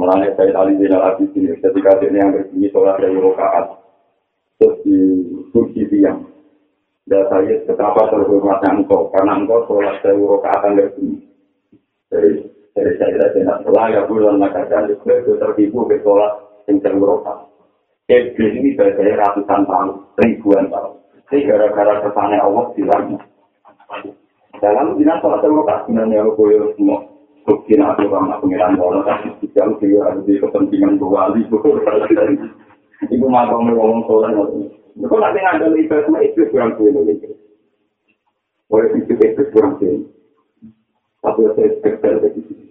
Mulanya 0.00 0.32
saya 0.32 0.48
tadi 0.56 0.80
di 0.80 0.88
dalam 0.88 1.12
ini, 1.20 1.60
ketika 1.60 2.00
dia 2.00 2.08
yang 2.08 2.32
berbunyi 2.32 2.72
sholat 2.72 2.96
dari 3.04 3.20
rokaat, 3.20 3.68
terus 4.56 4.80
di 4.80 4.96
kursi 5.52 5.84
tiang. 5.92 6.24
Dan 7.04 7.28
saya 7.28 7.60
betapa 7.68 8.08
terhormatnya 8.08 8.80
engkau, 8.80 9.12
karena 9.12 9.36
engkau 9.36 9.60
sholat 9.68 10.00
dari 10.00 10.24
rokaat 10.24 10.64
yang 10.64 10.80
berbunyi. 10.80 11.20
Jadi, 12.08 12.32
dari 12.72 12.92
saya 12.96 13.28
tidak 13.28 13.60
salah, 13.60 13.92
ya 13.92 14.00
bulan 14.08 14.40
maka 14.40 14.64
jadi 14.72 14.96
tertipu 15.36 15.84
ke 15.84 16.00
sholat 16.00 16.32
yang 16.64 16.80
dari 16.80 16.96
rokaat. 16.96 17.44
Iblis 18.08 18.56
ini 18.56 18.72
saya 18.80 18.96
ratusan 18.96 19.68
tahun, 19.68 20.16
ribuan 20.16 20.72
tahun. 20.72 20.96
Ini 21.28 21.44
gara-gara 21.44 22.08
kesannya 22.08 22.40
Allah 22.40 22.64
silangnya. 22.72 23.20
Dalam 24.64 24.96
bilang 24.96 25.20
sholat 25.20 25.44
dari 25.44 25.52
rokaat, 25.52 25.84
sebenarnya 25.84 26.24
aku 26.24 26.40
boleh 26.40 26.72
semua. 26.80 27.09
Mungkin 27.48 27.80
aku 27.80 28.04
ramah 28.12 28.36
pengiran 28.44 28.76
bola, 28.76 29.00
tapi 29.06 29.48
jauh 29.56 29.74
juga 29.80 30.12
ada 30.12 30.20
di 30.22 30.36
kepentingan 30.36 31.00
wali. 31.00 31.46
Ibu 33.08 33.26
mau 33.32 33.48
ngomong 33.48 34.04
soal 34.04 34.36
itu. 34.36 34.76
Kau 35.08 35.16
nanti 35.16 35.40
ngambil 35.40 35.80
ibadah 35.80 36.20
itu 36.20 36.44
kurang 36.52 36.76
sulit 36.76 36.92
lagi. 36.92 37.32
Oleh 38.68 38.92
itu 39.00 39.12
itu 39.16 39.42
kurang 39.56 39.80
sulit. 39.80 40.04
Tapi 41.24 41.40
saya 41.56 41.68
spesial 41.80 42.20
dari 42.20 42.40
sini. 42.44 42.66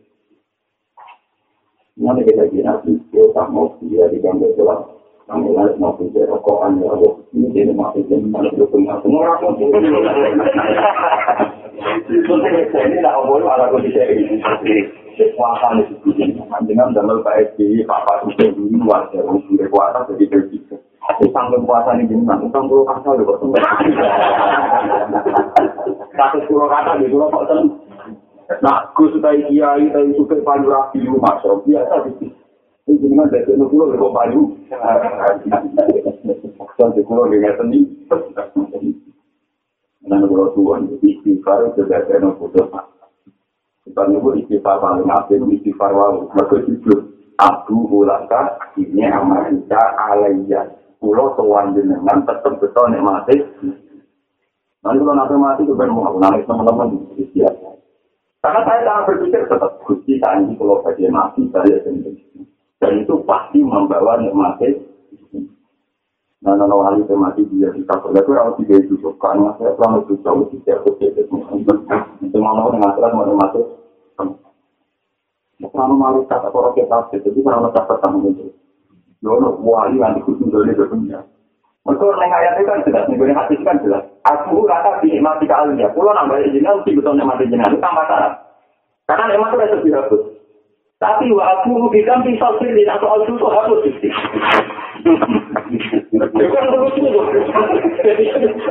Nanti 1.97 2.21
kita 2.29 2.45
kira 2.53 2.73
kita 2.85 3.23
tak 3.33 3.47
mau 3.49 3.73
dia 3.81 4.05
di 4.13 4.21
gambar 4.21 4.53
jelas. 4.53 4.98
Harus 5.29 5.77
mau 5.77 5.93
punya 5.93 6.25
rokokan 6.25 6.81
ya 6.81 6.89
Allah. 6.89 7.13
Ini 7.37 7.47
jadi 7.53 7.73
masih 7.77 8.01
jadi 8.09 8.25
mana 8.25 8.49
itu 8.49 8.65
punya 8.65 8.97
semua 9.05 9.37
orang 9.37 9.61
pun. 9.61 9.69
Ini 12.09 12.97
tidak 12.97 13.15
boleh 13.29 13.45
ada 13.45 13.69
kondisi 13.69 14.01
ini. 14.01 14.41
Kekuatan 15.19 15.85
itu 15.85 16.09
dengan 16.65 16.95
dalam 16.95 17.21
PSBY, 17.21 17.83
Bapak 17.85 18.25
itu 18.39 18.49
luar 18.73 19.05
dari 19.13 19.37
kekuatan 19.53 20.07
jadi 20.15 20.25
berbeda. 20.31 20.77
Sampai 21.19 21.59
puasa 21.61 21.93
ini 21.97 22.09
gimana? 22.09 22.41
Utang 22.41 22.69
puluh 22.69 22.85
kata 22.85 23.17
udah 23.17 23.25
kok 23.25 23.41
Kasus 26.13 26.43
puluh 26.47 26.69
kata 26.69 27.01
di 27.01 27.09
pulau 27.11 27.29
kok 27.33 27.49
Nah, 28.65 28.89
Gus 28.97 29.13
Utai 29.13 29.45
Kiai, 29.45 29.93
Utai 29.93 30.09
Sukai 30.17 30.41
Payu 30.41 30.73
Rapi, 30.73 31.05
Masya 31.05 31.53
biasa. 31.61 31.95
Ini 32.89 32.97
jenengan 33.05 33.29
dari 33.29 33.45
itu 33.45 33.65
pulau 33.69 33.93
kok 33.93 34.13
Payu. 34.17 34.41
Sampai 36.73 37.05
pulau 37.05 37.29
dengan 37.29 37.53
seni. 37.61 37.85
Nah, 40.09 40.25
pulau 40.25 40.49
tuan, 40.57 40.89
istighfar 40.97 41.69
itu 41.69 41.85
dari 41.85 42.17
itu 42.17 42.29
pulau. 42.33 42.65
Kita 43.85 44.01
nunggu 44.09 44.41
istighfar 44.41 44.81
paling 44.81 45.05
akhir, 45.05 45.37
istighfar 45.37 45.93
walau. 45.93 46.33
Mereka 46.33 46.65
jujur. 46.65 47.13
Abu 47.37 47.85
ulaka 47.93 48.57
ini 48.73 49.05
amalika 49.05 49.79
alaiya. 50.09 50.73
Pulau 50.97 51.37
tuan 51.37 51.77
jenengan 51.77 52.25
tetap 52.25 52.57
betul 52.57 52.89
nikmati. 52.89 53.37
Nanti 54.81 54.97
kalau 54.97 55.13
nanti 55.13 55.35
mati, 55.37 55.61
itu 55.61 55.77
kan 55.77 55.93
mau 55.93 56.09
nangis 56.17 56.47
teman-teman. 56.49 56.89
Karena 58.39 58.59
saya 58.65 58.81
sangat 58.81 59.03
berpikir 59.13 59.45
tetap 59.45 59.77
saat 59.83 60.41
ini 60.41 60.57
kalau 60.57 60.81
saya 60.81 61.07
mati 61.13 61.45
saya 61.53 61.77
sendiri. 61.85 62.49
Dan 62.79 63.03
itu 63.03 63.15
pasti 63.27 63.59
membawa 63.59 64.15
nikmatnya. 64.23 64.87
Nah, 66.39 66.55
nah, 66.55 66.71
nah, 66.71 66.79
hari 66.87 67.03
saya 67.03 67.19
mati 67.19 67.43
dia 67.51 67.67
di 67.75 67.83
kapal. 67.83 68.15
Itu 68.15 68.31
harus 68.31 68.55
tiga 68.63 68.79
itu. 68.79 68.95
Karena 69.19 69.51
saya 69.59 69.75
selama 69.75 70.07
itu 70.07 70.15
di 70.15 70.55
setiap 70.63 70.87
kecil. 70.87 71.11
Itu 72.23 72.37
mau 72.39 72.71
dengan 72.71 72.95
kelas 72.95 73.11
mau 73.11 73.27
nikmatnya. 73.27 73.63
Kalau 75.59 75.95
malu 75.99 76.23
kata 76.23 76.47
kalau 76.55 76.71
kita 76.71 77.11
itu 77.19 77.43
kalau 77.43 77.67
kita 77.67 77.83
pertama 77.83 78.23
itu. 78.31 78.47
Yono 79.19 79.59
wali 79.59 79.99
yang 79.99 80.15
ikut 80.15 80.39
menjadi 80.39 80.71
berpunya. 80.79 81.19
Mereka 81.83 82.05
neng 82.15 82.31
ayat 82.31 82.55
itu 82.55 82.67
kan 82.71 82.83
jelas, 82.87 83.03
nih 83.11 83.35
hati 83.35 83.55
kan 83.67 83.75
jelas. 83.83 84.03
Aku 84.23 84.63
rata 84.63 85.03
di 85.03 85.19
mati 85.19 85.43
kalian 85.43 85.75
ya. 85.75 85.91
Pulau 85.91 86.15
nambah 86.15 86.39
jenengan 86.47 86.79
mesti 86.79 86.95
betul 86.95 87.19
mati 87.19 87.43
itu 87.43 87.59
tambah 87.83 88.05
syarat. 88.07 88.33
Karena 89.03 89.35
memang 89.35 89.51
itu 89.51 89.75
lebih 89.75 89.91
hapus. 89.99 90.21
Tapi 90.99 91.31
wa 91.31 91.47
aku 91.47 91.87
bilang 91.95 92.27
di 92.27 92.35
sosir 92.35 92.75
di 92.75 92.83
atau 92.83 93.07
al 93.07 93.23
itu 93.23 93.39
hapus. 93.39 93.87
Itu 96.19 96.51
kan 96.51 96.65
terus 96.67 96.95
itu. 96.99 97.19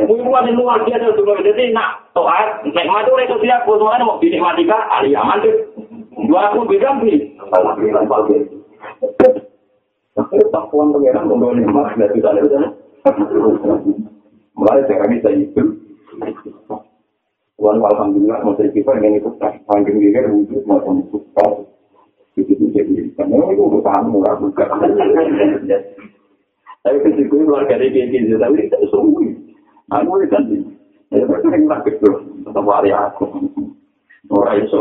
Hubungan 0.05 0.53
yang 0.53 0.61
luar 0.61 0.85
biasa 0.85 1.16
tuh. 1.16 1.24
Jadi 1.41 1.72
nak 1.72 2.12
toat, 2.12 2.68
nek 2.68 2.85
mati 2.85 3.09
oleh 3.09 3.24
sosial, 3.33 3.64
putusan 3.64 4.05
mau 4.05 4.20
dinikmati 4.20 4.68
kah? 4.68 4.93
Ali 4.93 5.16
aman 5.16 5.41
tuh. 5.41 5.57
Dua 6.29 6.53
aku 6.53 6.68
bilang 6.68 7.01
di. 7.01 7.33
Puan 10.68 10.93
pengiran 10.93 11.24
membawa 11.33 11.57
nikmat 11.57 11.97
dari 11.97 12.20
sana. 12.20 12.68
Mulai 14.53 14.85
saya 14.85 15.09
bisa 15.09 15.33
itu. 15.33 15.64
Tuhan 17.57 17.81
alhamdulillah 17.81 18.45
mau 18.45 18.53
saya 18.61 18.68
kita 18.68 18.93
ingin 19.01 19.18
itu 19.18 19.31
panggil 19.64 19.97
dia 19.97 20.29
wujud 20.29 20.62
macam 20.68 21.01
itu. 21.03 21.18
Itu 22.39 22.55
itu 22.55 22.64
jadi 22.70 22.95
karena 23.18 23.51
itu 23.51 23.62
urusan 23.66 24.14
murah. 24.14 24.39
Tapi 26.78 26.97
ketika 27.03 27.36
luar 27.43 27.66
dari 27.66 27.91
kayak 27.91 28.14
gitu, 28.14 28.39
tapi 28.39 28.62
itu 28.62 28.78
semua. 28.95 29.26
Aku 29.89 30.20
kan 30.30 30.45
ya 31.11 31.24
mereka 31.24 31.49
yang 31.51 31.64
nak 31.66 31.82
itu 31.89 32.11
tetap 32.47 32.64
hari 32.68 32.95
aku. 32.95 33.26
Orang 34.28 34.61
itu. 34.61 34.78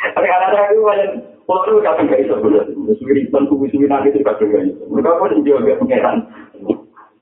Tapi 0.00 0.26
kadang-kadang 0.26 0.72
itu 0.72 0.80
banyak 0.80 1.10
Kalau 1.50 1.66
itu 1.66 1.82
kadang 1.82 2.06
gak 2.06 2.20
bisa 2.22 2.34
bener. 2.38 2.64
Suwi 2.94 3.26
dan 3.26 3.42
kubu 3.50 3.66
suwi 3.74 3.90
nanti 3.90 4.14
itu 4.14 4.22
kadang 4.22 4.54
gak 4.54 4.62
bisa. 4.70 4.82
Mereka 4.86 5.18
pun 5.18 5.34
juga 5.42 5.66
gak 5.66 5.78
pengeran. 5.82 6.16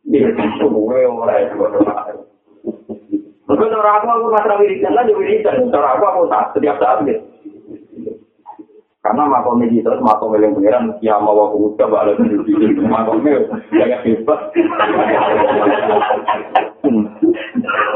Iya, 0.04 0.28
semua 0.60 1.00
orang 1.00 1.48
itu. 1.48 2.27
Mereka 3.48 3.64
cara 3.72 3.90
aku, 3.96 4.06
aku 4.12 4.26
masalah 4.28 4.60
wiridan 4.60 4.92
lah, 4.92 5.08
jadi 5.08 5.16
wiridan. 5.16 5.72
Cara 5.72 5.96
aku, 5.96 6.04
aku 6.04 6.20
tak 6.28 6.52
setiap 6.52 6.76
saat 6.76 7.00
gitu. 7.08 7.24
Karena 8.98 9.24
makom 9.24 9.64
ini 9.64 9.80
terus 9.80 10.04
makom 10.04 10.36
yang 10.36 10.52
pengiran, 10.52 10.92
ya 11.00 11.16
mau 11.16 11.48
aku 11.48 11.72
udah 11.72 11.88
balik 11.88 12.20
ke 12.20 12.44
sini. 12.44 12.76
Makomnya 12.76 13.40
kayak 13.72 14.04
bebas. 14.04 14.52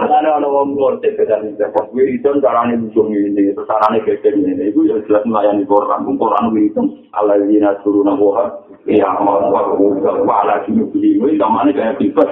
Ada 0.08 0.40
ada 0.40 0.48
orang 0.48 0.72
ngortek 0.72 1.20
ke 1.20 1.28
dalam 1.28 1.52
itu. 1.52 1.68
Wiridan 1.92 2.40
caranya 2.40 2.80
ujung 2.80 3.12
ini, 3.12 3.52
terus 3.52 3.68
caranya 3.68 4.00
gede 4.08 4.32
ini. 4.32 4.72
Itu 4.72 4.88
ya 4.88 5.04
jelas 5.04 5.28
melayani 5.28 5.68
Quran. 5.68 6.16
Quran 6.16 6.48
wiridan. 6.48 6.86
Alayina 7.12 7.76
suruh 7.84 8.08
nabuha. 8.08 8.64
Ya 8.88 9.12
mau 9.20 9.52
aku 9.52 10.00
udah 10.00 10.16
balik 10.24 10.64
ke 10.64 10.80
sini. 10.96 11.20
Itu 11.20 11.36
namanya 11.36 11.76
kayak 11.76 12.00
bebas. 12.00 12.30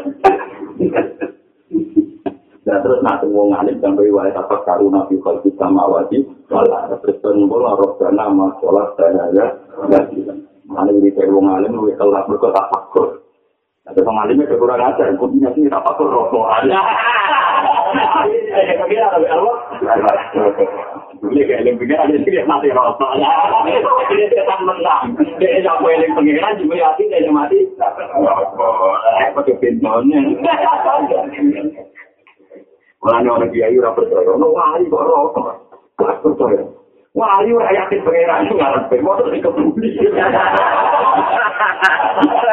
Nah 2.60 2.76
terus 2.84 3.00
nanti 3.00 3.24
wong 3.24 3.56
alim 3.56 3.80
sampai 3.80 4.12
wae 4.12 4.28
apa 4.36 4.60
karuna 4.68 5.08
fi 5.08 5.16
khalqi 5.24 5.48
samawati 5.56 6.20
wala 6.52 6.92
terus 7.00 7.16
nunggu 7.24 7.56
roh 7.56 7.96
dana 7.96 8.28
ma 8.28 8.52
sholat 8.60 8.92
dana 9.00 9.32
ya 9.32 9.48
alim 10.76 11.00
di 11.00 11.08
kayak 11.16 11.32
wong 11.32 11.48
alim 11.48 11.72
lu 11.72 11.88
kelas 11.96 12.28
berkota 12.28 12.60
fakir 12.68 13.24
ada 13.88 14.00
wong 14.04 14.16
alimnya 14.20 14.52
kurang 14.60 14.76
ajar 14.76 15.08
kok 15.08 15.24
punya 15.24 15.48
sini 15.56 15.72
tak 15.72 15.88
fakir 15.88 16.04
roh 16.04 16.28
eh 16.28 16.76
ada 18.76 19.28
Allah 19.32 19.56
Ini 21.20 21.44
kayak 21.44 21.68
yang 21.68 21.76
ada 21.76 22.16
sih 22.16 22.32
mati 22.48 22.72
rasa. 22.72 23.08
Ini 24.08 24.24
setan 24.32 24.60
menang. 24.64 25.12
Dia 25.36 25.60
jak 25.60 25.76
kowe 25.76 25.92
yang 25.92 26.16
pengiran 26.16 26.56
juga 26.56 26.80
hati 26.80 27.12
dia 27.12 27.28
mati. 27.28 27.60
Eh 29.20 29.28
pakai 29.36 29.60
pintunya. 29.60 30.20
Mulanya 33.00 33.32
orang 33.32 33.48
kiai 33.48 33.80
ora 33.80 33.96
percaya, 33.96 34.36
no 34.36 34.52
wali 34.52 34.84
kok. 34.92 35.48
Gak 35.96 36.20
percaya. 36.20 36.64
Wali 37.16 37.48
ora 37.50 37.72
yakin 37.72 38.04
pangeran 38.04 38.44
itu 38.44 38.54
ngarep 38.60 38.84
pe 38.92 39.00
motor 39.00 39.32
di 39.32 39.40
kebuli. 39.40 39.90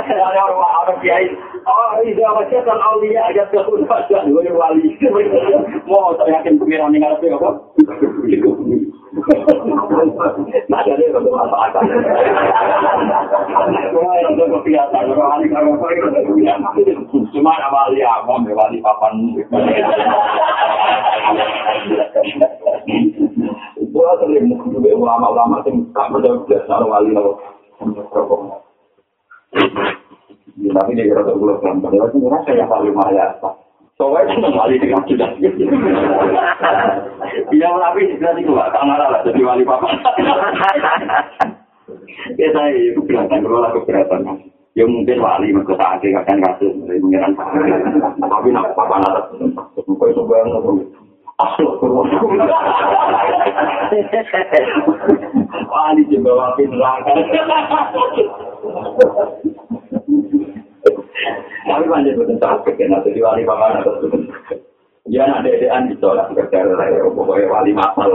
Ada 0.08 0.42
orang 0.48 1.00
kiai, 1.04 1.28
oh 1.68 2.00
iya 2.00 2.28
macam 2.32 2.64
kan 2.64 2.80
aulia 2.80 3.28
aja 3.28 3.44
baca 3.52 4.18
dua 4.24 4.42
wali. 4.56 4.96
Mau 5.84 6.16
yakin 6.16 6.56
pangeran 6.56 6.96
ngarep 6.96 7.28
apa? 7.28 7.50
Nah, 7.84 8.97
Cuma 17.34 17.54
wali 17.74 18.00
awam, 18.06 18.46
wali 18.46 18.78
papan. 18.82 19.14
Gua 23.88 24.12
sering 24.22 24.54
juga 24.70 24.92
ulama-ulama 24.94 25.66
yang 25.66 25.78
tak 25.94 26.14
biasa 26.46 26.74
wali 26.86 27.12
lo. 27.14 27.42
Tapi 30.68 30.92
dia 30.94 31.10
kira 31.10 31.26
tak 31.26 31.38
boleh 31.38 31.58
kan, 31.62 31.82
padahal 31.82 32.10
sebenarnya 32.14 32.46
saya 32.46 32.66
paling 32.70 32.94
mahal 32.94 33.18
Soalnya 33.98 34.38
itu 34.38 34.50
wali 34.54 34.78
dengan 34.78 35.02
sudah. 35.10 35.30
Iya, 37.48 37.70
tapi 37.70 38.02
nanti 38.22 38.42
gua 38.46 38.70
tak 38.70 38.86
marah 38.86 39.10
lah 39.10 39.22
jadi 39.26 39.42
wali 39.42 39.66
papa. 39.66 39.90
Ya 42.36 42.52
saya 42.52 42.76
itu 42.76 43.00
kelihatan 43.08 43.42
kalau 43.42 43.64
lah 43.64 43.72
keberatan. 43.72 44.52
Ya 44.78 44.84
mungkin 44.86 45.24
wali 45.24 45.56
mereka 45.56 45.80
tak 45.80 46.04
ada 46.04 46.22
akan 46.22 46.38
kasus 46.44 46.72
mengenai 46.78 47.34
Tapi 48.20 48.48
nak 48.52 48.76
papa 48.76 49.00
nada, 49.02 49.22
bukan 49.88 50.08
itu 50.12 50.22
banget. 50.28 50.62
Wali 55.72 56.04
juga 56.12 56.32
wali 56.36 56.64
neraka. 56.70 57.12
Tapi 61.68 61.86
banyak 61.90 62.16
betul 62.16 62.38
sakit 62.38 62.74
kan, 62.78 63.02
jadi 63.04 63.20
wali 63.20 63.44
paman 63.44 63.82
atau 63.82 64.06
Ya 65.08 65.24
nak 65.24 65.48
dedean 65.48 65.88
ditolak 65.88 66.36
kerja 66.36 66.68
raya, 66.68 67.00
pokoknya 67.16 67.48
wali 67.48 67.72
masal. 67.72 68.12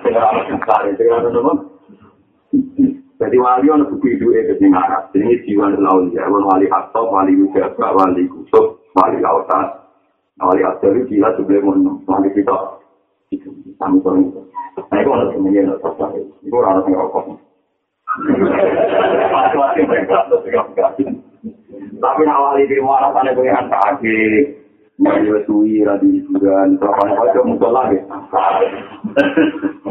Dengan 0.00 0.24
anak 0.24 0.46
besar, 0.56 0.88
dengan 0.96 1.28
anak 1.28 1.68
Jadi 3.20 3.36
wali 3.36 3.66
ono 3.68 3.84
buku 3.92 4.16
itu 4.16 4.32
itu 4.32 4.56
sing 4.56 4.72
Arab. 4.72 5.12
Ini 5.12 5.44
jiwa 5.44 5.68
laul 5.76 6.10
ya, 6.16 6.26
wali 6.32 6.64
hatta, 6.72 7.00
wali 7.04 7.36
ujaba, 7.38 7.92
wali 7.92 8.24
kusuk, 8.24 8.80
wali 8.96 9.20
lautan. 9.20 9.84
Wali 10.40 10.64
asal 10.64 10.96
itu 10.96 11.20
gila 11.20 11.28
sebelum 11.36 12.02
wali 12.08 12.28
kita. 12.32 12.56
Itu 13.28 13.52
sami 13.76 14.00
itu. 14.00 14.40
Nah 14.74 14.96
itu 14.96 15.08
ono 15.12 15.76
sosok. 15.78 16.10
Itu 16.40 16.56
orang 16.56 16.88
yang 16.88 16.98
rokok. 16.98 17.51
Tapi 22.02 22.22
awali 22.28 22.68
di 22.68 22.76
mana 22.82 23.08
sana 23.14 23.32
pengen 23.32 23.72
kaki, 23.72 24.18
mau 25.00 25.16
suwi 25.48 25.80
radi 25.80 26.20
hiburan, 26.20 26.76
terus 26.76 26.92
apa 26.92 27.40
musola 27.46 27.88
gitu. 27.88 28.04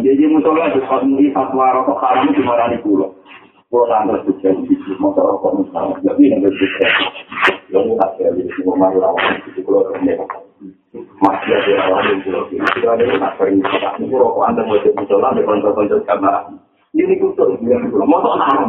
Jadi 0.05 0.23
musola 0.29 0.69
itu 0.69 0.85
kalau 0.85 1.17
di 1.17 1.33
fatwa 1.33 1.73
rokok 1.73 1.97
haram 1.97 2.29
itu 2.29 2.45
dimarahi 2.45 2.77
pulau. 2.85 3.09
Pulau 3.71 3.89
lantas 3.89 4.21
juga 4.27 4.53
di 4.53 4.69
situ, 4.69 4.93
motor 5.01 5.25
rokok 5.25 5.65
musola. 5.65 5.97
Jadi 6.05 6.29
yang 6.29 6.45
berbeda. 6.45 6.87
Lalu 7.73 7.95
tak 7.97 8.11
ada 8.21 8.35
di 8.37 8.43
sini 8.53 8.69
mau 8.69 8.91
lawan 8.91 9.33
di 9.49 9.61
pulau 9.65 9.89
ini. 9.97 10.13
Masih 11.23 11.53
ada 11.57 11.89
orang 11.89 12.05
di 12.05 12.21
pulau 12.21 12.45
ini. 12.53 12.61
Kita 12.75 12.87
ada 12.93 13.01
yang 13.01 13.17
tak 13.17 13.33
sering 13.41 13.65
ini 13.65 14.13
rokok 14.13 14.45
anda 14.45 14.61
mau 14.61 14.77
jadi 14.77 14.93
musola 14.93 15.33
di 15.33 15.41
konco-konco 15.41 15.97
kamar. 16.05 16.69
Ini 16.91 17.23
kusuk, 17.23 17.55
motor 18.03 18.35
haram. 18.35 18.67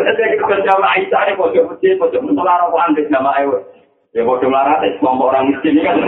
Jadi 0.00 0.22
kita 0.40 0.56
jamaah 0.64 0.96
Aisyah 0.96 1.28
ini 1.28 1.36
pojok 1.36 1.68
masjid, 1.68 2.00
pojok 2.00 2.24
musola 2.24 2.64
rokok 2.64 2.80
anda 2.80 3.04
jamaah 3.12 3.44
itu. 3.44 3.60
Ya 4.16 4.24
bodoh 4.24 4.48
larat, 4.48 4.80
kelompok 5.04 5.28
orang 5.28 5.52
miskin 5.52 5.84
kan. 5.84 6.00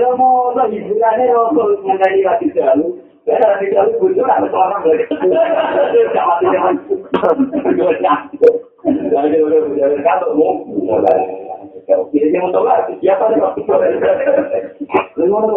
Semua 0.00 0.56
orang 0.56 0.72
hiburannya 0.72 1.36
rokok 1.36 1.76
mengenai 1.84 2.24
lagi 2.24 2.48
jalu. 2.56 3.04
Karena 3.28 3.44
lagi 3.44 3.68
jalu 3.68 4.00
bujur, 4.00 4.24
ada 4.24 4.48
seorang 4.48 4.80
lagi. 4.80 5.04
Sama 6.16 6.40
tidak 6.40 6.72
Lagi 9.12 9.36
udah 9.44 9.60
berjalan 9.68 10.00
kantor, 10.00 10.30
mau. 10.40 11.43
Jadi 11.84 12.36
mau 12.38 12.50
waktu 12.50 13.64
mau 15.30 15.48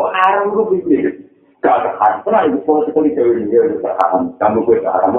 dia 4.68 4.92
haram. 4.92 5.16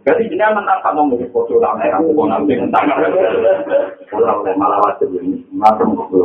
Kamu 0.00 0.24
kamu 0.82 1.00
mau 1.06 1.26
foto 1.30 1.54
lama 1.60 1.84
ya, 1.84 1.96
aku 2.00 2.12
mau 2.16 2.26
nanti 2.26 2.56
mentang. 2.56 2.88
Kalau 4.10 4.42
malah 4.56 4.80
wajib 4.84 5.12
ini, 5.16 5.44
macam 5.54 5.94
itu. 5.94 6.18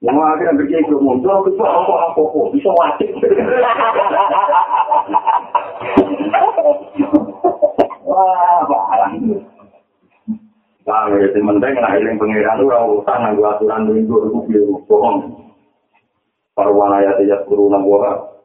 Yang 0.00 0.16
akhirnya 0.16 0.56
bikin 0.56 0.88
itu 0.88 0.96
muncul, 0.96 1.44
itu 1.44 1.60
apa 1.60 1.92
apa 1.92 2.20
apa? 2.24 2.40
Bisa 2.56 2.70
wajib. 2.72 3.10
Wah, 8.08 8.58
barang. 8.64 9.59
Nah, 10.88 11.12
ya 11.12 11.28
penting 11.36 11.74
lah 11.76 11.92
yang 12.00 12.16
pengiran 12.16 12.56
itu 12.56 12.72
orang 12.72 12.88
utang 12.96 13.20
nanggu 13.20 13.42
aturan 13.44 13.84
minggu 13.92 14.16
itu 14.26 14.38
biru 14.48 14.74
bohong. 14.88 15.16
Para 16.56 16.72
wanaya 16.72 17.20
tidak 17.20 17.44
guru 17.44 17.68
nanggu 17.68 18.00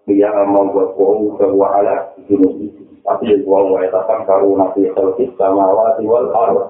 dia 0.05 0.29
mau 0.45 0.67
buat 0.69 0.93
bohong 0.99 1.39
ke 1.39 1.47
wala 1.55 2.11
itu. 2.19 2.35
Tapi 3.05 3.29
ya 3.29 3.37
gua 3.45 3.65
mau 3.69 3.77
katakan 3.77 4.25
karena 4.25 4.65
nanti 4.65 4.89
kita 5.21 5.47
mawati 5.53 6.03
wal 6.09 6.29
arwah. 6.33 6.67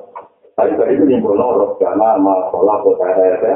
Tapi 0.55 0.75
tadi 0.79 0.95
itu 0.95 1.03
nimbul 1.03 1.35
norok 1.35 1.79
karena 1.79 2.15
masalah 2.19 2.79
kota 2.83 3.07
ya. 3.11 3.55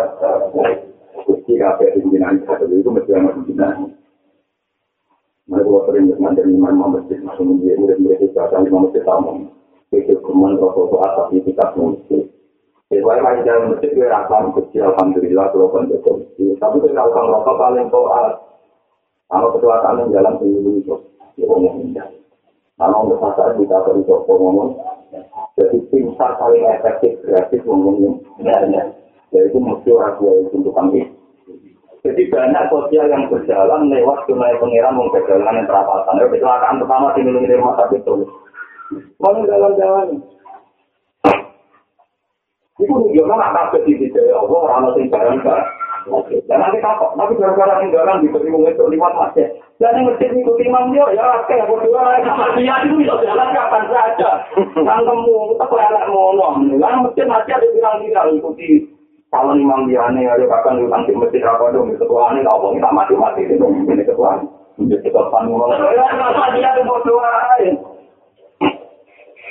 Kusti 1.23 1.59
kafe 1.59 1.91
pimpinan 1.95 2.39
itu 2.43 2.89
mesti 2.91 3.11
ada 3.11 3.31
pimpinan. 3.35 3.91
Mereka 5.49 5.79
sering 5.89 6.05
dengan 6.13 6.37
dari 6.37 6.53
imam 6.53 6.93
masjid 6.93 7.19
masuk 7.25 7.41
menjadi 7.41 7.81
murid 7.81 7.97
murid 8.05 8.19
itu 8.21 8.37
akan 8.37 8.69
imam 8.69 8.85
masjid 8.85 9.01
tamu. 9.01 9.49
Itu 9.89 10.13
kemudian 10.21 10.61
rokok 10.61 11.01
atas 11.01 11.33
di 11.33 11.41
tingkat 11.41 11.73
masjid. 11.73 12.23
Sesuai 12.89 13.21
lagi 13.21 13.45
dalam 13.45 13.73
masjid 13.73 13.89
itu 13.93 14.01
rakam 14.05 14.53
kecil 14.57 14.93
alhamdulillah 14.93 15.45
kalau 15.53 15.69
kan. 15.73 15.89
Tapi 15.89 16.75
kalau 16.93 17.31
rokok 17.33 17.55
paling 17.57 17.87
toat. 17.89 18.49
Kalau 19.29 19.53
ketua 19.53 19.77
kami 19.85 20.09
jalan 20.09 20.41
dulu 20.41 20.81
itu, 20.81 20.95
ya 21.37 21.45
ngomong 21.45 21.85
indah. 21.85 22.09
Kalau 22.81 23.05
untuk 23.05 23.21
masalah 23.21 23.53
kita 23.61 23.77
beri 23.85 24.01
toko 24.09 24.33
ngomong, 24.41 24.73
jadi 25.53 25.77
tim 25.93 26.17
sar 26.17 26.33
paling 26.41 26.65
efektif 26.65 27.13
kreatif 27.21 27.61
ngomongnya, 27.61 28.89
yaitu 29.29 29.61
mesti 29.61 29.89
orang 29.93 30.17
tua 30.17 30.33
itu 30.33 30.49
untuk 30.57 30.73
kami. 30.73 31.05
Jadi 32.01 32.31
banyak 32.31 32.73
sosial 32.73 33.05
yang 33.05 33.29
berjalan 33.29 33.91
lewat 33.91 34.25
sungai 34.25 34.57
pengiran 34.57 34.97
mengkejalan 34.97 35.61
yang 35.61 35.67
perapatan. 35.69 36.15
Ya, 36.17 36.25
kecelakaan 36.31 36.79
pertama 36.81 37.13
di 37.13 37.21
rumah 37.27 37.75
sakit 37.85 38.01
itu. 38.89 38.97
Kalau 39.21 39.45
jalan-jalan. 39.45 40.07
Itu 42.79 42.95
juga 43.11 43.33
nak 43.35 43.51
kaget 43.53 43.81
di 43.85 43.93
sini. 44.07 44.31
Allah 44.31 44.59
orang 44.63 44.95
yang 44.95 45.11
barang 45.11 45.39
Dan 46.47 46.57
nanti 46.63 46.79
kapok, 46.79 47.13
tapi 47.19 47.37
gara-gara 47.37 47.83
tinggalan 47.83 48.23
di 48.23 48.31
ketemu 48.31 48.71
itu 48.71 48.83
lewat 48.87 49.13
masjid. 49.19 49.51
Dan 49.77 49.99
yang 49.99 50.09
masjid 50.09 50.31
ikuti 50.31 50.65
imam 50.65 50.95
dia, 50.95 51.05
ya 51.11 51.43
oke, 51.43 51.53
berdua 51.69 52.23
sama 52.23 52.55
dia 52.55 52.75
itu 52.87 53.03
bisa 53.03 53.19
jalan 53.19 53.51
kapan 53.51 53.83
saja. 53.91 54.31
Kan 54.57 54.99
kamu, 55.05 55.59
tak 55.59 55.75
elak 55.75 56.05
mono. 56.09 56.55
Kan 56.81 57.03
masjid 57.03 57.27
masjid 57.27 57.53
ada 57.59 57.67
bilang-bilang 57.75 58.31
ikuti 58.31 58.89
calon 59.29 59.61
imam 59.61 59.85
dia 59.91 60.07
nih, 60.15 60.25
ada 60.25 60.49
bahkan 60.49 60.81
di 60.81 60.87
nanti 60.89 61.11
masjid 61.13 61.45
apa 61.45 61.69
dong, 61.69 61.93
ketua 61.93 62.33
ini, 62.33 62.47
kalau 62.47 62.73
kita 62.73 62.89
mati-mati 62.89 63.41
itu, 63.45 63.67
ini 63.67 64.03
ketua. 64.07 64.39
Jadi 64.79 65.03
kita 65.03 65.21
panggul. 65.29 65.67
Ya, 65.75 66.07
masa 66.15 66.55
dia 66.55 66.71
itu 66.79 66.87
berdua. 66.87 67.29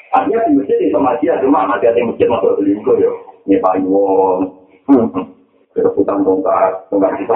Artinya 0.08 0.40
di 0.48 0.56
masjid 0.56 0.78
itu 0.80 0.96
masjid, 0.96 1.36
cuma 1.44 1.68
masjid 1.68 1.92
di 1.92 2.00
masjid 2.00 2.28
masuk 2.32 2.56
selingkuh 2.56 2.96
ya. 2.96 3.12
Ini 3.44 3.56
payung. 3.60 4.40
Kerebutan 5.76 6.24
tongkat, 6.24 6.72
tongkat 6.88 7.12
kita. 7.20 7.34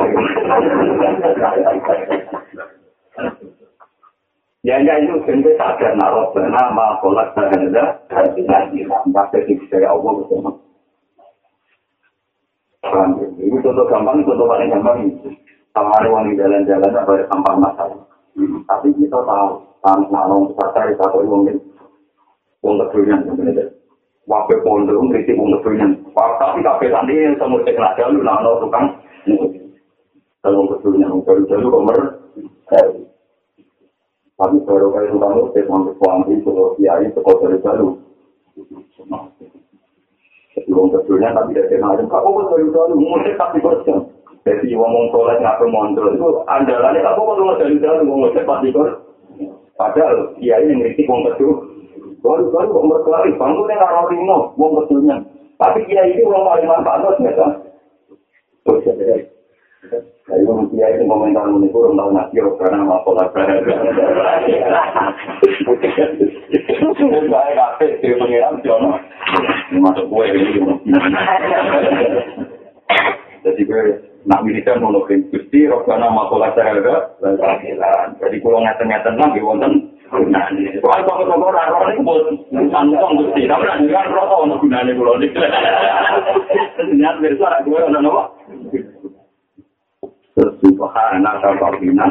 Ya, 4.62 4.78
ya 4.78 4.94
itu 5.02 5.18
sendiri 5.26 5.58
sadar 5.58 5.98
naruh 5.98 6.30
bernama 6.30 6.96
kolak 7.02 7.34
bahasa 7.34 7.58
dan 8.06 8.30
tidak 8.38 8.70
sampai 8.86 9.42
di 9.42 9.58
saya 9.68 9.90
Allah 9.90 10.10
bersama. 10.22 10.50
Ini 13.42 13.58
contoh 13.58 13.84
gampang, 13.90 14.22
contoh 14.22 14.46
paling 14.46 14.70
gampang 14.70 14.96
itu. 15.02 15.28
Sama 15.74 15.98
ada 15.98 16.08
wangi 16.08 16.38
jalan-jalan 16.38 16.94
ada 16.94 17.24
sampah 17.26 17.54
masalah. 17.58 18.00
Tapi 18.38 18.88
kita 18.96 19.18
tahu, 19.18 19.50
tanpa 19.82 20.20
nong 20.30 20.54
sadar 20.54 20.94
kita 20.94 21.10
tahu 21.10 21.26
mungkin 21.26 21.58
untuk 22.62 22.88
kedudukan 22.94 23.26
sebenarnya. 23.26 23.66
Wakil 24.30 24.62
pondok 24.62 25.02
ngeritik 25.02 25.34
untuk 25.34 25.66
kedudukan. 25.66 25.98
Tapi 26.14 26.62
kafe 26.62 26.86
tadi 26.94 27.14
semua 27.34 27.62
cek 27.66 27.74
aja 27.74 28.04
lu 28.06 28.22
nano 28.22 28.62
tukang. 28.62 28.86
Kalau 30.42 30.70
kedudukan 30.78 31.26
baru-baru 31.26 31.66
komer. 31.68 32.00
Tapi 34.32 34.56
baru 34.66 34.86
kali 34.90 35.06
itu 35.06 35.18
kamu 35.18 35.42
cek 35.54 35.70
untuk 35.70 35.94
suami, 36.02 36.34
untuk 36.38 36.74
kiai, 36.78 37.06
untuk 37.10 37.26
baru-baru. 37.26 37.88
Sebelum 40.54 40.86
kedudukan 40.94 41.34
tapi 41.34 41.50
dari 41.58 41.76
macam 41.82 42.06
kamu 42.06 42.28
baru-baru 42.46 42.94
ngomong 42.94 43.22
tapi 43.34 43.58
bersih. 43.58 43.98
Jadi 44.42 44.74
ngomong 44.74 45.14
soleh 45.14 45.38
ngapain 45.38 45.70
mondol 45.70 46.18
itu 46.18 46.26
andalannya 46.50 47.06
aku 47.06 47.22
kalau 47.22 47.54
dari 47.62 47.78
dalam 47.78 48.10
ngomong 48.10 48.34
pasti 48.34 48.74
kor. 48.74 48.90
Padahal 49.78 50.34
kiai 50.38 50.66
yang 50.66 50.82
ngeritik 50.82 51.06
wong 51.10 51.22
kedua. 51.26 51.71
Baru-baru 52.22 52.70
kok 52.70 52.86
berkelari, 52.86 53.34
bangun 53.34 53.66
yang 53.66 53.82
arah 53.82 54.06
rino, 54.06 54.54
wong 54.54 54.78
betulnya. 54.78 55.18
Tapi 55.58 55.82
dia 55.90 56.06
ini 56.06 56.22
wong 56.22 56.46
paling 56.46 56.70
manfaat, 56.70 57.18
ya 57.18 57.34
Jadi 60.22 60.46
wong 60.46 60.70
dia 60.70 60.86
itu 60.94 61.02
komentar 61.02 61.50
ini 61.50 61.66
kurang 61.74 61.98
tahu 61.98 62.14
nasi, 62.14 62.38
karena 62.38 62.86
mau 62.86 63.02
pola 63.02 63.26
berada. 63.34 63.74
Saya 67.02 67.52
kafe, 67.58 67.86
dia 67.98 68.14
pengiram, 68.14 68.62
Jono. 68.62 69.02
Masuk 69.82 70.06
gue 70.06 70.24
ini. 70.30 70.62
Jadi 73.42 73.60
gue 73.66 73.82
nak 74.22 74.46
militer 74.46 74.78
mau 74.78 74.94
gusti, 75.02 75.66
karena 75.66 76.06
mau 76.06 76.30
pola 76.30 76.54
berada. 76.54 77.18
Jadi 78.22 78.36
kalau 78.38 78.62
ngeten-ngeten 78.62 79.18
lagi, 79.18 79.42
wonten 79.42 79.91
kok 80.12 81.00
kok 81.08 81.40
ora 81.40 81.62
ora 81.72 81.88
iku 81.96 82.12
antong 82.52 83.16
Gusti, 83.16 83.48
tapi 83.48 83.64
nek 83.64 83.88
kan 83.88 84.12
rokok 84.12 84.42
ono 84.44 84.54
gunane 84.60 84.92
kula 84.92 85.16
niki. 85.16 85.40
Niat 87.00 87.16
bersa 87.24 87.44
ora 87.48 87.58
gue 87.64 87.80
ono 87.80 87.98
nopo. 88.04 88.22
Subhana 90.60 91.32
rabbina. 91.40 92.04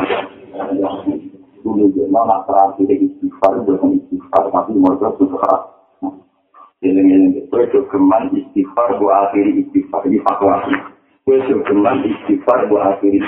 Dulu 1.61 1.93
dia 1.93 2.09
mama 2.09 2.41
terakhir 2.49 2.89
istighfar 2.89 3.61
dengan 3.69 4.01
istighfar 4.01 4.49
tapi 4.49 4.73
mereka 4.73 5.13
sudah 5.21 5.57
ini 6.81 7.01
ini 7.05 7.27
itu 7.45 7.79
keman 7.93 8.33
istighfar 8.33 8.97
buat 8.97 9.29
akhiri 9.29 9.61
istighfar 9.61 10.09
di 10.09 10.17
fatwa. 10.25 10.57
Itu 11.31 11.63
keman 11.63 12.03
istighfar 12.03 12.67
buat 12.67 12.99
akhiri 12.99 13.23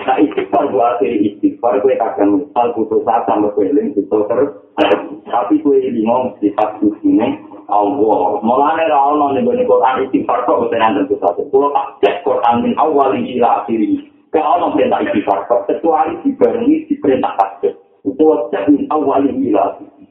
Nah, 0.00 0.16
istighfar 0.16 0.70
buat 0.72 0.96
akhir 0.96 1.12
istighfar, 1.12 1.82
gue 1.84 1.92
akan 1.98 2.40
misal 2.40 2.66
putus 2.72 3.04
asa 3.04 3.26
sama 3.28 3.52
gue 3.52 3.68
eling 3.68 3.92
putus 3.92 4.24
terus. 4.32 4.50
Tapi 5.28 5.60
gue 5.60 5.92
bingung 5.92 6.34
sifat 6.40 6.80
ini, 7.04 7.36
Allah. 7.68 8.40
Mulanya 8.40 8.88
rawon 8.88 9.36
nih 9.36 9.44
gue 9.44 9.68
Quran 9.68 10.08
istighfar 10.08 10.48
kok 10.48 10.66
gue 10.66 10.78
nanti 10.78 11.04
putus 11.10 11.26
asa. 11.26 11.42
Kalau 11.52 11.68
tak 11.76 11.86
cek 12.00 12.14
Quran 12.24 12.64
amin 12.64 12.72
awal 12.80 13.12
ila 13.12 13.50
akhiri. 13.62 14.08
Kalau 14.32 14.62
orang 14.62 14.72
perintah 14.78 15.02
istighfar, 15.04 15.38
kecuali 15.68 16.14
dibarengi 16.24 16.86
di 16.88 16.94
perintah 16.96 17.34
takbir. 17.36 17.74
Itu 18.06 18.22
wajib 18.24 18.72
min 18.72 18.88
awal 18.88 19.26
ila 19.26 19.62
akhiri. 19.74 20.06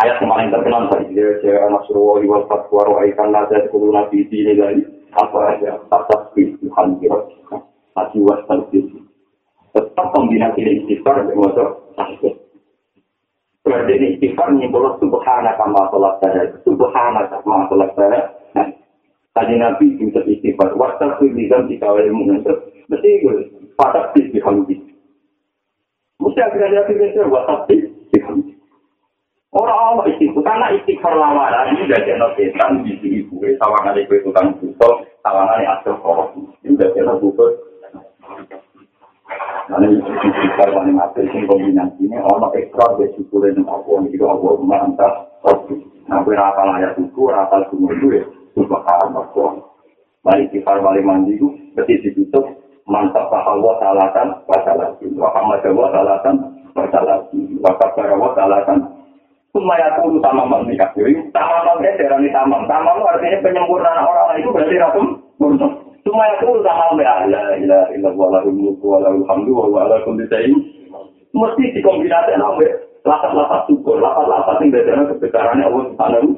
Ayat 0.00 0.20
kemarin 0.20 0.52
terkenal 0.52 0.92
tadi, 0.92 1.16
dia 1.16 1.40
saya 1.40 1.72
nasruwa 1.72 2.20
wal 2.20 2.44
fatwa 2.52 2.84
ro'aikan 2.84 3.32
nazar 3.32 3.64
kuluna 3.72 4.04
di 4.12 4.20
sini 4.28 4.60
lagi. 4.60 4.84
Apa 5.14 5.38
aja, 5.54 5.78
atas 5.94 6.34
Tuhan 6.34 6.98
kira. 6.98 7.18
Hati 7.94 8.18
was 8.18 8.42
Tetap 9.74 10.06
kombinasi 10.14 10.62
istighfar 10.62 11.26
dengan 11.26 11.50
takbir. 11.98 12.34
Berarti 13.66 13.92
ini 13.98 14.06
istighfar 14.14 14.54
nyimpul 14.54 14.86
subhanaka 15.02 15.66
ma 15.66 15.90
sholat 15.90 16.22
saya. 16.22 16.46
Subhanaka 16.62 17.42
ma 17.42 17.66
sholat 17.66 17.90
saya. 17.98 18.20
Tadi 19.34 19.54
Nabi 19.58 19.98
itu 19.98 20.14
istighfar. 20.14 20.78
Waktu 20.78 21.18
itu 21.18 21.24
bisa 21.34 21.58
dikawal 21.66 22.06
ilmu. 22.06 22.38
Mesti 22.86 23.08
itu. 23.18 23.30
Di 24.14 24.38
hamdi. 24.38 24.78
Mesti 26.22 26.38
akhirnya 26.38 26.86
Nabi 26.86 26.92
itu 26.94 27.18
waktu 27.26 27.62
bis 27.66 27.66
di 27.66 27.70
hamdi. 27.74 27.93
Orang 29.64 29.80
Allah 29.96 30.04
istighfar. 30.12 30.44
Karena 30.44 30.66
istighfar 30.76 31.14
lamaran 31.16 31.72
ini 31.72 31.88
gak 31.88 32.04
ada 32.04 32.28
setan 32.36 32.84
di 32.84 32.92
sini. 33.00 33.24
Sawangan 33.56 33.96
itu 33.96 34.20
tukang 34.20 34.52
busuk. 34.60 34.94
Sawangan 35.24 35.64
itu 35.64 35.72
asal 35.72 35.94
korok. 36.04 36.36
Ini 36.60 36.76
gak 36.76 36.92
ada 37.00 37.16
busuk. 37.16 37.52
Karena 39.64 39.88
itu 39.88 40.04
kita 40.04 40.64
paling 40.76 41.00
apel 41.00 41.24
sing 41.32 41.48
kombinasi 41.48 42.04
ini 42.04 42.20
ono 42.20 42.52
ekstra 42.52 43.00
de 43.00 43.08
syukur 43.16 43.48
ning 43.48 43.64
apa 43.64 44.04
iki 44.04 44.20
kok 44.20 44.36
apa 44.36 44.60
mantap. 44.60 45.12
Nah, 46.04 46.20
ora 46.20 46.52
apal 46.52 46.68
ayat 46.68 47.00
itu, 47.00 47.16
ora 47.16 47.48
apal 47.48 47.64
sumur 47.72 47.96
itu 47.96 48.20
ya. 48.20 48.24
Subhanallah. 48.52 49.56
Mari 50.20 50.52
kita 50.52 50.84
balik 50.84 51.04
mandi 51.04 51.40
itu, 51.40 51.48
berarti 51.72 52.04
ditutup 52.04 52.44
mantap 52.84 53.32
bahwa 53.32 53.80
salatan 53.80 54.36
wasalati. 54.44 55.08
Wa 55.16 55.32
hamad 55.32 55.64
wa 55.72 55.88
salatan 55.88 56.36
wasalati. 56.76 57.40
Wa 57.56 57.72
kabbara 57.80 58.20
wa 58.20 58.36
salatan 58.36 58.93
Sumaya 59.54 59.94
tulu 60.02 60.18
sama 60.18 60.50
tamam 60.50 60.66
itu 60.66 60.82
darani 61.94 62.28
tamam. 62.34 62.66
Tamam 62.66 63.06
artinya 63.06 63.38
penyempurnaan 63.38 64.02
orang 64.02 64.34
itu 64.42 64.50
berarti 64.50 64.82
ratum. 64.82 65.06
Cuma 66.02 66.24
itu 66.34 66.48
sama 66.66 66.90
mbak 66.98 67.30
la 67.30 67.44
ilaha 67.62 67.86
illallah 67.94 68.28
lahul 68.34 68.50
mulku 68.50 68.86
wa 68.90 68.98
lahul 68.98 69.22
hamdu 69.30 69.54
wa 69.54 69.62
huwa 69.70 69.80
ala 69.86 70.02
kulli 70.02 70.26
syai'in. 70.26 70.58
Mesti 71.30 71.70
dikombinasikan 71.70 72.42
sampai 72.42 72.70
lapat-lapat 73.06 73.60
syukur, 73.70 74.02
lapat-lapat 74.02 74.58
yang 74.58 74.70
dadana 74.74 75.02
kebesarannya 75.14 75.66
Allah 75.66 75.82
Subhanahu 75.90 76.28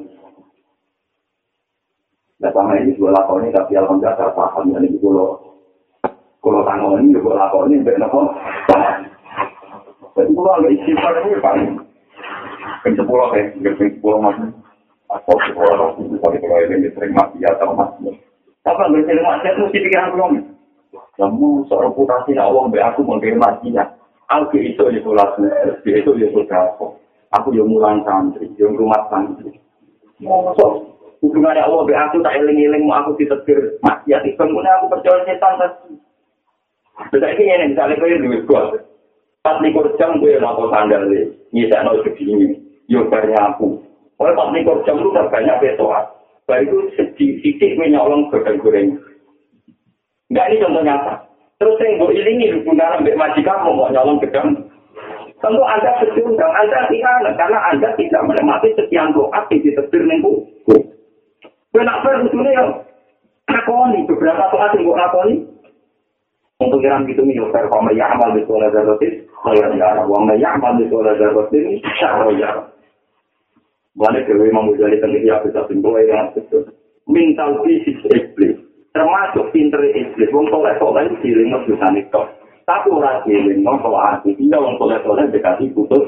Nah, 2.37 2.53
sama 2.53 2.77
ini 2.77 2.93
juga 2.93 3.17
lakoni, 3.17 3.49
tapi 3.49 3.73
alhamdulillah 3.73 4.13
saya 4.13 4.29
paham. 4.37 4.69
Ini 4.69 5.01
kalau 5.01 5.41
kalau 6.37 6.61
tanggung 6.69 7.01
ini 7.01 7.17
juga 7.17 7.33
lakoni, 7.33 7.81
baik 7.81 7.97
nopo. 7.97 8.29
Jadi 10.13 10.31
kalau 10.37 10.53
agak 10.53 10.73
istighfar 10.77 11.13
ini 11.17 11.41
paling 11.41 11.69
sepuluh 12.83 13.27
ya, 13.35 13.43
kan 13.53 13.73
sepuluh 13.77 14.19
masih. 14.23 14.49
Atau 15.07 15.39
sepuluh, 15.39 15.95
kalau 15.95 16.59
ini 16.67 16.91
sering 16.91 17.15
mati 17.15 17.39
atau 17.47 17.71
mati. 17.71 18.11
Apa 18.67 18.91
nggak 18.91 19.07
sering 19.07 19.23
maksiat 19.23 19.55
mesti 19.55 19.79
pikiran 19.79 20.11
belum? 20.11 20.31
Kamu 21.17 21.65
seorang 21.65 21.95
reputasi 21.95 22.35
Allah 22.37 22.67
be 22.67 22.77
aku 22.83 23.07
mau 23.07 23.17
mati 23.17 23.71
ya. 23.71 23.87
Aku 24.27 24.59
itu 24.59 24.83
ya 24.91 24.99
sholat 24.99 25.39
dia 25.87 25.95
itu 26.03 26.11
ya 26.19 26.27
sholat 26.35 26.75
Aku 27.35 27.51
yang 27.55 27.67
mulang 27.67 28.03
santri, 28.03 28.51
yang 28.59 28.75
rumah 28.75 29.07
santri. 29.07 29.55
So, 30.59 30.65
hubungannya 31.23 31.63
Allah 31.63 31.81
be 31.87 31.95
aku 31.95 32.19
tak 32.19 32.35
eling-eling 32.35 32.83
mau 32.83 32.99
aku 32.99 33.15
ditetir 33.15 33.79
maksiat 33.79 34.27
itu 34.27 34.35
kemudian 34.35 34.75
aku 34.83 34.91
percaya 34.91 35.23
setan 35.23 35.55
tadi. 35.55 35.95
Sudah 37.13 37.29
ini 37.31 37.47
yang 37.47 37.71
misalnya 37.71 37.99
kau 38.01 38.09
yang 38.09 38.25
duit 38.25 38.43
gua. 38.49 38.73
Pas 39.45 39.61
likur 39.63 39.87
jam 39.95 40.19
gue 40.19 40.35
mau 40.43 40.67
sandal 40.67 41.07
deh, 41.07 41.29
nyisa 41.51 41.83
nol 41.83 42.03
segini, 42.03 42.57
yo 42.87 43.07
aku. 43.11 43.83
Oleh 44.17 44.33
pas 44.33 44.49
likur 44.49 44.81
jam 44.83 44.97
lu 44.97 45.13
banyak. 45.13 45.57
Baru 46.47 46.63
itu 46.63 46.77
sedikit 46.95 47.75
menyolong 47.75 48.31
goreng-goreng. 48.31 48.95
Enggak 50.31 50.47
ini 50.47 50.63
contoh 50.63 50.83
nyata. 50.83 51.13
Terus 51.59 51.81
yang 51.83 51.99
gue 51.99 52.15
ilingi 52.15 52.53
hubungan 52.55 53.01
sampai 53.01 53.19
majikan 53.19 53.67
mau 53.67 53.91
nyolong 53.91 54.21
gedang. 54.23 54.55
Tentu 55.37 55.61
Anda 55.61 55.91
dan 56.01 56.51
Anda 56.55 56.79
tidak 56.89 57.35
karena 57.37 57.59
Anda 57.69 57.89
tidak 57.99 58.25
menikmati 58.25 58.73
sekian 58.73 59.13
doa 59.13 59.41
di 59.51 59.69
tebir 59.69 60.01
minggu. 60.07 60.33
Kenapa 61.69 62.25
lucunya 62.25 62.57
ya? 62.57 62.65
Lakoni, 63.47 64.07
beberapa 64.09 64.49
doa 64.49 64.67
yang 64.73 64.81
gue 64.87 64.97
lakoni. 64.97 65.35
Untuk 66.57 66.81
yang 66.81 67.05
gitu 67.05 67.21
nih, 67.21 67.37
kalau 67.53 67.69
kamu 67.69 67.93
ya 67.93 68.17
amal 68.17 68.33
di 68.33 68.41
sekolah 69.47 69.79
darotis, 69.79 69.79
kalau 69.79 69.79
ya 69.79 69.95
amal 70.03 70.35
ya 70.35 70.49
amal 70.59 70.71
di 70.75 70.85
sekolah 70.91 71.13
darotis, 71.15 71.63
syahro 71.95 72.29
ya. 72.35 72.51
Mulai 73.97 74.21
Dewi 74.29 74.53
Imam 74.53 74.69
Ghazali 74.77 75.01
tentang 75.01 75.25
dia 75.25 75.41
bisa 75.41 75.61
simpul 75.65 75.97
yang 76.05 76.29
betul. 76.37 76.69
Mental 77.09 77.65
fisik 77.65 77.97
iblis, 78.13 78.61
termasuk 78.93 79.49
pinter 79.49 79.81
iblis. 79.89 80.29
Wong 80.29 80.45
soleh 80.53 80.77
soleh 80.77 81.09
itu 81.09 81.15
siling 81.25 81.49
bisa 81.65 81.87
itu. 81.97 82.21
Tapi 82.67 82.91
orang 82.91 83.23
wong 83.63 83.77
kalau 83.79 83.97
hati 83.97 84.35
dia 84.35 84.59
wong 84.59 84.75
soleh 84.75 84.99
soleh 85.01 85.25
dikasih 85.31 85.71
putus. 85.71 86.03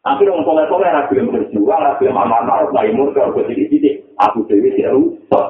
Tapi 0.00 0.24
wong 0.24 0.42
soleh 0.42 0.64
soleh 0.72 0.88
rapi 0.88 1.20
yang 1.20 1.28
berjuang, 1.28 1.84
rapi 1.84 2.08
yang 2.08 2.16
aman 2.16 2.48
marah, 2.48 2.72
naik 2.72 2.96
murka, 2.96 3.28
tidik 3.44 3.68
tidik. 3.68 4.00
Aku 4.16 4.48
Dewi 4.48 4.72
tidak 4.72 4.96
rusak. 4.96 5.46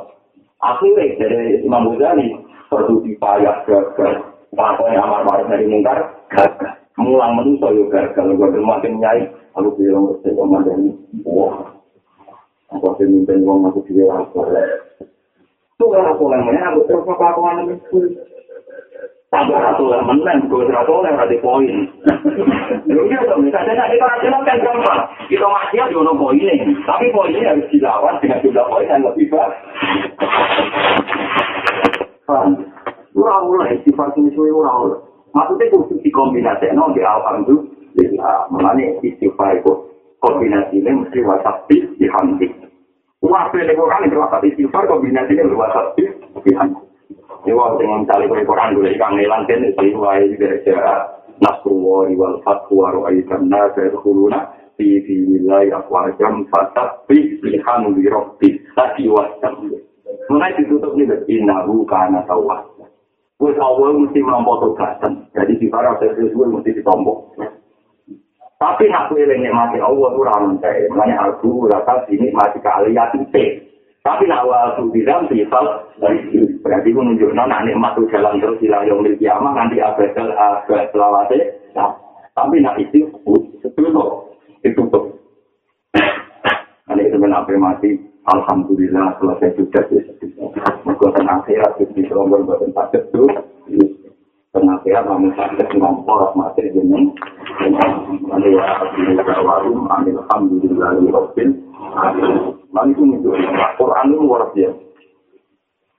Akhirnya 0.61 1.15
dari 1.15 1.63
Imam 1.63 1.95
Ghazali 1.95 2.37
perlu 2.67 3.01
dipayah 3.07 3.63
gagal. 3.65 4.29
Pokoknya 4.51 4.99
aman 4.99 5.23
marah 5.25 5.47
dari 5.47 5.65
mungkar 5.71 6.27
gagal. 6.29 6.80
Mulang 7.01 7.33
menuso 7.41 7.73
yo 7.73 7.89
gagal. 7.89 8.37
Gue 8.37 8.61
makin 8.61 9.01
nyai. 9.01 9.25
Aku 9.59 9.75
bilang 9.75 10.07
ke 10.23 10.31
saya 10.31 10.73
ini, 10.79 10.95
wah, 11.27 11.59
aku 12.71 12.95
harus 12.95 13.03
mimpin 13.03 13.43
uang 13.43 13.67
aku 13.67 13.83
juga 13.83 14.23
aku 14.23 14.47
Itu 15.75 15.85
kan 15.91 16.07
aku 16.07 16.31
lemahnya, 16.31 16.71
aku 16.71 16.87
terus 16.87 17.03
apa 17.03 17.35
aku. 17.35 17.43
Tambah 19.31 19.59
satu 19.59 19.91
lemen, 19.91 20.47
gue 20.47 20.63
terus 20.71 20.79
aku 20.79 21.03
lemah 21.03 21.27
di 21.27 21.39
poin. 21.43 21.75
Lalu 22.87 23.03
dia 23.11 23.19
tuh, 23.27 23.39
misalnya 23.43 23.75
tadi 23.75 23.99
para 23.99 24.19
kan 24.23 24.59
gampang. 24.59 25.03
Kita 25.27 25.47
masih 25.47 25.79
ada 25.83 25.95
ono 25.99 26.13
poinnya, 26.15 26.55
tapi 26.87 27.11
poinnya 27.15 27.55
harus 27.55 27.67
dilawan 27.75 28.19
dengan 28.23 28.43
jumlah 28.43 28.67
poin 28.71 28.87
yang 28.87 29.03
lebih 29.03 29.27
banyak. 29.31 29.59
Ura 33.15 33.37
mulai, 33.47 33.79
sifat 33.83 34.15
ini 34.15 34.31
suwe 34.35 34.51
ura 34.55 34.71
mulai. 34.79 35.10
Maksudnya 35.31 35.71
khusus 35.71 35.99
dikombinasi, 36.03 36.75
no, 36.75 36.91
di 36.91 37.03
itu, 37.03 37.55
Bismillah. 37.95 38.47
Mengenai 38.55 39.03
istighfar 39.03 39.59
itu 39.59 39.73
kombinasi 40.23 40.79
ini 40.79 40.91
mesti 41.03 41.19
wasap 41.27 41.67
bis 41.67 41.83
di 41.99 42.07
hamdi. 42.07 42.47
Wah, 43.21 43.51
pilih 43.53 43.75
Quran 43.75 44.07
itu 44.07 44.17
wasap 44.17 44.41
istighfar 44.47 44.87
kombinasi 44.87 45.35
ini 45.35 45.55
wasap 45.57 45.99
bis 45.99 46.11
di 46.47 46.53
hamdi. 46.55 46.79
Ini 47.41 47.57
waktu 47.57 47.83
dengan 47.83 48.05
cari 48.05 48.29
Quran 48.29 48.77
dulu 48.77 48.89
ikan 49.01 49.17
nelan 49.17 49.49
kan 49.49 49.65
itu 49.65 49.97
wahai 49.97 50.29
gara-gara 50.37 51.09
nasruwa 51.41 52.13
wal 52.13 52.37
fatwa 52.45 52.93
ro'aikan 52.93 53.49
nasa 53.49 53.89
yadkhuluna 53.89 54.53
fi 54.77 55.01
fi 55.09 55.15
nilai 55.25 55.73
afwajam 55.73 56.45
fatah 56.53 57.01
bis 57.09 57.41
di 57.41 57.57
hamdi 57.65 58.07
robbi 58.07 58.61
tadi 58.77 59.09
wasap. 59.11 59.57
Mengenai 60.29 60.63
ditutup 60.63 60.95
ini 60.95 61.17
innahu 61.27 61.83
kana 61.89 62.23
tawah. 62.29 62.70
Wes 63.41 63.57
awal 63.57 63.97
mesti 63.97 64.21
melampau 64.21 64.61
tugasan. 64.61 65.25
Jadi 65.33 65.57
di 65.57 65.67
para 65.73 65.97
sesuatu 65.97 66.45
mesti 66.45 66.77
ditombok. 66.77 67.41
Tapi 68.61 68.93
nak 68.93 69.09
kue 69.09 69.25
lagi 69.25 69.49
mati 69.49 69.81
Allah 69.81 70.13
itu 70.13 70.23
saya. 70.61 70.85
Makanya 70.93 71.17
aku 71.33 71.65
rasa 71.65 72.05
sini 72.05 72.29
mati 72.37 72.61
kali 72.61 72.93
ya 72.93 73.09
Tapi 74.05 74.29
nak 74.29 74.45
waktu 74.45 74.85
di 74.93 75.01
dalam 75.05 75.25
sifat 75.33 75.65
berarti 76.61 76.89
itu 76.93 77.01
menunjuk 77.01 77.33
nona 77.33 77.65
nikmat 77.65 77.97
itu 77.97 78.09
jalan 78.13 78.41
terus 78.41 78.61
hilang 78.61 78.85
yang 78.85 79.01
milik 79.01 79.17
kiamat 79.21 79.53
nanti 79.57 79.81
abad 79.81 80.13
abad 80.17 80.85
selawase. 80.93 81.41
Tapi 82.37 82.61
nak 82.61 82.77
itu 82.77 83.09
tutup 83.73 84.37
itu 84.61 84.77
tutup. 84.77 85.05
Nanti 86.85 87.09
sebenarnya 87.09 87.57
mati 87.57 88.10
Alhamdulillah 88.29 89.17
selesai 89.17 89.57
sudah. 89.57 89.85
Mereka 90.85 91.07
tenang 91.17 91.41
sehat 91.49 91.81
di 91.81 92.03
Rombol 92.13 92.45
buatan 92.45 92.75
sakit 92.77 93.09
itu. 93.09 93.25
Penasihat 94.51 95.07
kami 95.07 95.31
sakit 95.39 95.79
ngompor 95.79 96.35
mati 96.35 96.67
ini. 96.69 97.15
Ini 97.63 98.49
ya 98.51 98.65
Alhamdulillah 98.77 99.25
Alhamdulillah 100.27 100.91
Rabbil 101.01 101.51
Lalu 102.71 102.91
itu 102.95 103.03
menunjukkan 103.03 103.73
Quran 103.79 104.07
itu 104.15 104.23
luar 104.23 104.43
biasa. 104.55 104.91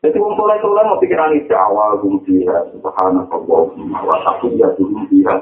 Jadi 0.01 0.17
orang 0.17 0.33
soleh 0.33 0.57
soleh 0.65 0.83
mau 0.89 0.97
pikiran 0.97 1.29
itu 1.37 1.53
awal 1.53 1.93
gum 2.01 2.17
dia 2.25 2.57
subhanallah 2.73 3.69
wa 4.01 4.17
tahiyyatuhum 4.25 5.05
fiha. 5.13 5.35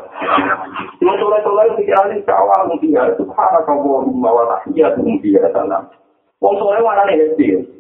Orang 1.00 1.16
soleh 1.16 1.40
soleh 1.48 1.66
pikiran 1.80 2.12
itu 2.12 2.28
awal 2.28 2.68
gum 2.68 2.76
dia 2.84 3.08
subhanallah 3.16 4.04
wa 4.20 4.44
tahiyyatuhum 4.52 5.16
fiha 5.24 5.48
salam. 5.56 5.88
Orang 6.40 6.56
soleh 6.60 6.82
mana 6.82 7.04
nih 7.04 7.18
happy? 7.20 7.80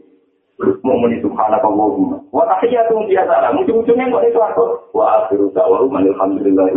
mau 0.83 0.99
muni 0.99 1.23
subhanallah 1.23 1.63
Allahumma 1.63 2.19
wah 2.35 2.43
tapi 2.43 2.75
ya 2.75 2.83
tuh 2.91 2.99
biasa 3.07 3.31
lah 3.31 3.55
ujung-ujungnya 3.55 4.11
kok 4.11 4.25
itu 4.27 4.39
aku 4.43 4.65
wah 4.91 5.23
akhiru 5.23 5.47
da'wa 5.55 5.87
alhamdulillah. 5.87 6.67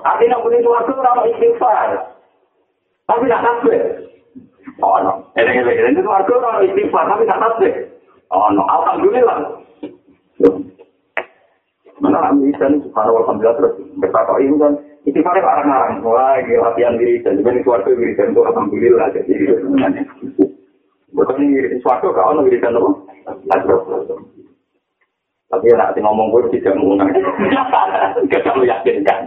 Artinya 0.00 0.40
muni 0.40 0.56
itu 0.64 0.70
aku 0.72 0.92
orang 0.96 1.28
istighfar. 1.28 1.88
Tapi 3.04 3.28
tak 3.28 3.44
tasbih. 3.44 3.80
Oh 4.80 4.96
no 5.04 5.12
eleng-eleng 5.36 5.92
itu 5.92 6.08
aku 6.08 6.32
orang 6.40 6.64
istighfar 6.64 7.04
tapi 7.12 7.28
tak 7.28 7.40
tasbih. 7.44 7.72
Oh 8.32 8.48
no 8.56 8.64
alhamdulillah. 8.72 9.38
Mana 12.00 12.32
bisa 12.40 12.64
nih 12.72 12.80
subhanallah 12.88 13.20
alhamdulillah 13.28 13.56
terus 13.60 13.74
berkata 14.00 14.32
ini 14.40 14.56
kan? 14.56 14.72
Istighfar 15.04 15.36
orang-orang 15.44 16.00
wah 16.00 16.40
ini 16.40 16.56
latihan 16.56 16.96
diri. 16.96 17.20
Dan 17.20 17.36
juga 17.36 17.52
ini 17.52 17.60
keluarga 17.60 17.92
diri 17.92 18.16
dan 18.16 18.32
itu 18.32 18.40
alhamdulillah. 18.40 19.06
Jadi 19.12 19.32
sebenarnya 19.60 20.02
Ini 21.14 21.78
suatu 21.78 22.10
kau 22.10 22.34
nabi 22.34 22.58
kan 22.58 22.74
apa? 22.74 22.90
Tapi 25.54 25.70
ya 25.70 25.78
nanti 25.78 26.02
ngomong 26.02 26.34
gue 26.34 26.58
tidak 26.58 26.74
mengundang. 26.74 27.14
Kita 28.30 28.58
lu 28.58 28.66
yakin 28.66 29.06
kan? 29.06 29.22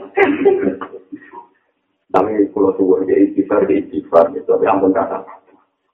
Tapi 2.11 2.31
kalau 2.51 2.75
tuh 2.75 2.99
jadi 3.07 3.31
istighfar 3.31 3.63
di 3.63 3.79
istighfar 3.79 4.35
gitu. 4.35 4.51
Tapi 4.51 4.67
ampun 4.67 4.91
kata. 4.91 5.23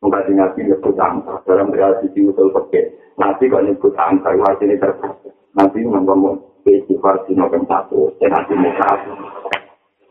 Mengkaji 0.01 0.33
nabi 0.33 0.65
nyebut 0.65 0.97
angka 0.97 1.37
dalam 1.45 1.69
realisasi 1.69 2.25
usul 2.25 2.49
pakai. 2.49 2.89
Nanti 3.21 3.45
kalau 3.45 3.69
nyebut 3.69 3.93
angka 3.93 4.33
itu 4.33 4.65
ini 4.65 4.81
terbatas. 4.81 5.33
Nanti 5.53 5.85
ngomong 5.85 6.41
istighfar 6.65 7.21
di 7.29 7.37
nomor 7.37 7.61
satu. 7.69 8.09
Dan 8.17 8.33
nanti 8.33 8.57
mau 8.57 8.73
satu. 8.81 9.13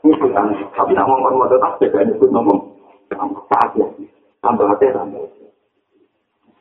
Nyebut 0.07 0.31
angka. 0.31 0.65
Tapi 0.79 0.95
ngomong 0.95 1.19
ngomong 1.27 1.51
tetap 1.51 1.83
beda 1.83 2.07
nyebut 2.07 2.31
ngomong. 2.31 2.61
Tambah 3.11 3.43
Tambah 4.43 4.67
hati 4.71 4.87
tambah. 4.95 5.42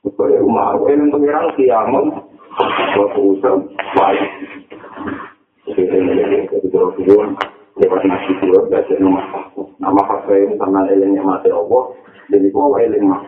Supaya 0.06 0.38
rumah 0.42 0.76
aku. 0.76 0.90
Yang 0.92 1.10
pengiran 1.14 1.48
kiamat 1.58 2.06
waktu 2.98 3.22
usah 3.38 3.54
baik. 3.96 4.30
Jadi 5.72 5.82
ini 5.88 6.12
jadi 6.50 7.16
lewat 7.82 8.02
nasi 8.04 8.32
turun 8.44 8.68
baca 8.68 8.94
nama 9.00 9.22
nama 9.80 10.02
ini 10.30 10.60
karena 10.60 10.82
elengnya 10.92 11.24
mati 11.24 11.50
Allah. 11.50 11.96
Jadi 12.30 12.48
kau 12.52 12.76
eleng 12.78 13.08
mah 13.08 13.22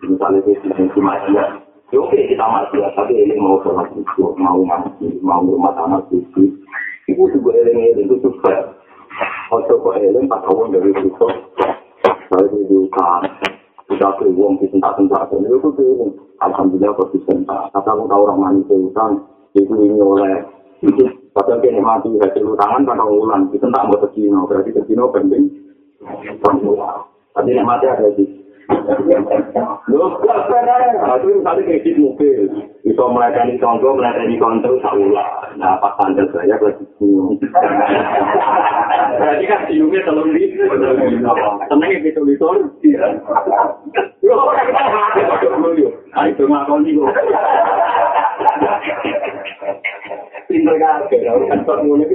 misalnya 0.00 0.40
itu 0.46 0.66
yang 0.72 0.88
cuma 0.94 1.18
ya. 1.28 1.44
Ya 1.88 1.98
oke 1.98 2.16
kita 2.16 2.44
mati 2.44 2.78
ya 2.78 2.88
tapi 2.94 3.18
eleng 3.18 3.40
mau 3.42 3.60
sholat 3.64 3.88
itu 3.96 4.24
mau 4.38 4.60
mati 4.62 5.08
mau 5.20 5.42
rumah 5.42 5.74
tanah 5.74 6.00
suci. 6.08 6.54
Itu 7.10 7.24
juga 7.34 7.56
eleng 7.58 7.80
eleng 7.82 8.06
itu 8.06 8.16
sukses. 8.22 8.64
Ojo 9.50 9.74
kok 9.80 9.96
eleng 9.96 10.28
pas 10.28 10.44
awal 10.44 10.68
dari 10.70 10.92
itu, 10.92 11.08
kalau 12.28 12.84
kan 12.92 13.22
kita 13.88 14.08
ke 14.20 14.24
uang 14.28 14.60
di 14.60 14.68
tempat-tempat 14.68 15.32
dan 15.32 15.48
itu 15.48 15.68
tuh 15.72 16.12
alhamdulillah 16.44 16.92
konsisten 16.92 17.48
kata 17.48 17.88
aku 17.88 18.04
tahu 18.04 18.22
orang 18.28 18.38
manis 18.38 18.68
utang 18.68 19.24
itu 19.56 19.72
ini 19.80 19.96
oleh 19.96 20.44
padahal 21.34 21.58
kini 21.64 21.80
mati 21.82 22.12
hasil 22.20 22.54
utangan 22.54 22.86
pada 22.86 23.04
ulang 23.08 23.50
itu 23.50 23.64
tak 23.64 23.84
mau 23.88 23.98
tercino 23.98 24.46
berarti 24.46 24.70
tercino 24.70 25.10
penting. 25.10 25.50
Tapi 27.34 27.50
mati 27.62 27.86
ada 27.86 28.06
di 28.14 28.37
Itu 31.88 32.04
bisa 32.84 33.04
melayani 33.08 33.54
contoh, 33.60 33.96
melayani 33.96 34.36
kontrol, 34.36 34.76
saulah. 34.84 35.28
Nah, 35.56 35.80
pas 35.80 35.96
tanda 35.96 36.24
saya 36.32 36.56
bingung. 37.00 37.40
Berarti 39.18 39.44
kan 39.48 39.60
siungnya 39.68 40.00
telur 40.04 40.28
di, 40.32 40.52
tenang 40.52 41.90
gitu. 42.04 42.20
Loh, 44.28 44.44
nah 46.12 46.24
itu 46.28 46.44
ngakon 46.44 46.84
nih 46.84 46.92
loh. 46.92 47.08
Pinter 50.48 50.74
kan, 50.80 51.04
kan 51.48 51.60
formulnya 51.64 52.08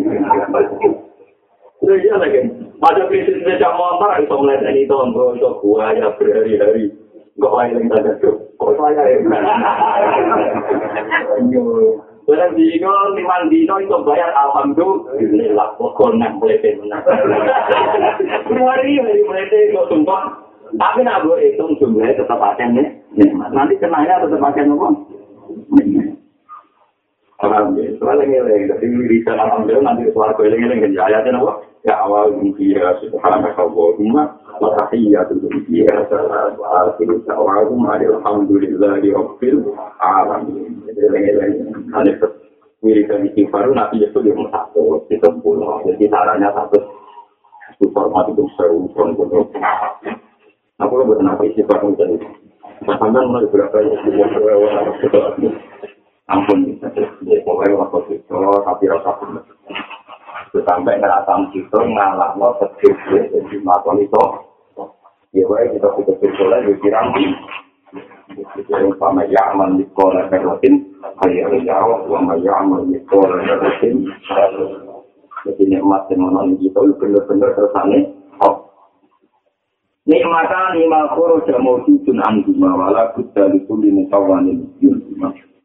Iya 1.84 2.16
lagi. 2.16 2.40
Pada 2.80 3.04
prinsip 3.08 3.40
sepeda 3.44 3.76
motor, 3.76 4.16
itu 4.20 4.36
melihat 4.40 4.72
ini 4.72 4.88
tombol, 4.88 5.36
itu 5.36 5.52
buaya 5.60 6.16
berhari-hari. 6.16 6.96
Enggak 7.36 7.54
lain 7.60 7.76
yang 7.76 7.92
tanda 7.92 8.12
tuh. 8.24 8.36
Kok 8.60 8.72
saya 8.80 9.04
ya? 9.04 9.20
Barang 12.24 12.56
dino, 12.56 12.92
liman 13.20 13.52
dino 13.52 13.76
itu 13.84 13.98
bayar 14.08 14.32
alhamdulillah. 14.32 15.76
Pokok 15.76 16.16
nang 16.16 16.40
melete 16.40 16.80
menang. 16.80 17.04
Hari 18.48 18.96
hari 18.96 19.28
melete 19.28 19.76
kok 19.76 19.92
sumpah. 19.92 20.40
Tapi 20.74 21.04
nak 21.04 21.22
gue 21.28 21.38
hitung 21.44 21.76
jumlahnya 21.78 22.24
tetap 22.24 22.40
akan 22.40 22.80
nih. 22.80 22.88
Nanti 23.52 23.76
kenanya 23.76 24.24
tetap 24.24 24.40
akan 24.40 24.72
apa? 24.72 24.88
Alhamdulillah. 27.44 28.00
Soalnya 28.00 28.24
ngeleng. 28.24 28.72
Jadi 28.72 28.88
bisa 29.12 29.36
alhamdulillah 29.36 29.84
nanti 29.84 30.08
suara 30.16 30.32
gue 30.40 30.48
ngeleng. 30.48 30.96
Ayatnya 30.96 31.44
apa? 31.44 31.73
Ya 31.84 32.00
awal 32.04 32.32
dia 32.56 32.96
subhanaka 33.04 33.60
Allahumma 33.60 34.40
wa 34.60 34.70
tahiyyatu 34.80 35.44
fiha 35.68 36.08
salam 36.08 36.56
wa 36.56 36.92
akhiru 36.92 37.20
da'wahum 37.28 37.84
alhamdulillahi 37.84 39.12
rabbil 39.12 39.60
alamin. 40.00 40.84
Wiridan 42.84 43.24
istighfar 43.32 43.72
nabi 43.72 44.04
itu 44.04 44.20
yang 44.28 44.44
satu 44.52 45.08
di 45.08 45.16
sepuluh. 45.24 45.80
Jadi 45.88 46.04
caranya 46.12 46.52
satu 46.52 46.84
super 47.80 48.12
mati 48.12 48.36
itu 48.36 48.44
seru 48.60 48.92
pun 48.92 49.16
pun. 49.16 49.32
Aku 50.84 50.92
lo 51.00 51.08
buat 51.08 51.24
nabi 51.24 51.56
istighfar 51.56 51.80
menjadi. 51.80 52.20
Sampai 52.84 53.24
mulai 53.24 53.48
berapa 53.48 53.78
ya 53.80 53.96
istighfar 54.04 55.40
ampun 56.32 56.80
pokoknya 57.44 57.76
waktu 57.76 58.16
itu 58.16 58.36
tapi 58.64 58.84
rasa 58.88 59.12
pun 59.20 59.44
sampai 60.62 61.02
ngerasa 61.02 61.34
itu 61.58 61.80
ngalah 61.82 62.38
lo 62.38 62.54
sedih 62.62 62.94
jadi 63.34 63.56
makon 63.66 64.06
itu. 64.06 64.24
Ya 65.34 65.50
baik 65.50 65.82
kita 65.82 65.90
kita 65.98 66.14
kita 66.22 66.44
lagi 66.46 66.78
kira 66.78 67.02
jadi 68.34 68.90
sama 68.98 69.22
ya 69.30 69.54
aman 69.54 69.78
di 69.78 69.86
berlatin 69.94 70.74
hari 71.22 71.42
hari 71.46 71.60
jawab 71.66 72.06
sama 72.10 72.34
ya 72.42 72.54
aman 72.62 72.90
di 72.90 72.98
sekolah 73.06 73.42
berlatin 73.46 74.10
jadi 75.44 75.64
nikmat 75.68 76.08
yang 76.10 76.24
mana 76.32 76.56
kita 76.56 76.80
itu 76.82 76.94
benar-benar 76.98 77.52
tersane 77.54 78.00
oh. 78.42 78.72
Nikmatan 80.04 80.84
lima 80.84 81.16
koro 81.16 81.40
jamu 81.48 81.80
sujun 81.88 82.20
angguma 82.28 82.76
wala 82.76 83.16
buddha 83.16 83.48
di 83.52 83.64
kuli 83.64 83.88
mutawanin 83.88 84.68
yun. 84.84 85.00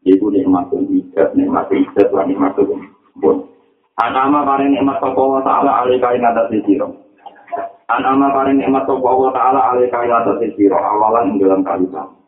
Ibu 0.07 0.25
nikmatun 0.31 0.87
ikat 0.95 1.35
nikmatun 1.35 1.83
ikat 1.91 2.07
wa 2.15 2.23
nikmatun 2.23 2.87
bon 3.19 3.51
Anama 3.99 4.47
paring 4.47 4.79
nikmat 4.79 5.03
sapa 5.03 5.19
wa 5.19 5.43
taala 5.43 5.83
alika 5.83 6.15
ing 6.15 6.23
atas 6.23 6.51
sira. 6.63 6.87
Anama 7.91 8.31
paring 8.31 8.63
nikmat 8.63 8.87
sapa 8.87 9.11
wa 9.11 9.29
taala 9.35 9.75
alika 9.75 10.07
ing 10.07 10.11
atas 10.15 10.39
sira 10.55 10.79
awalan 10.79 11.35
ing 11.35 11.43
dalam 11.43 11.61
kalimat. 11.67 12.19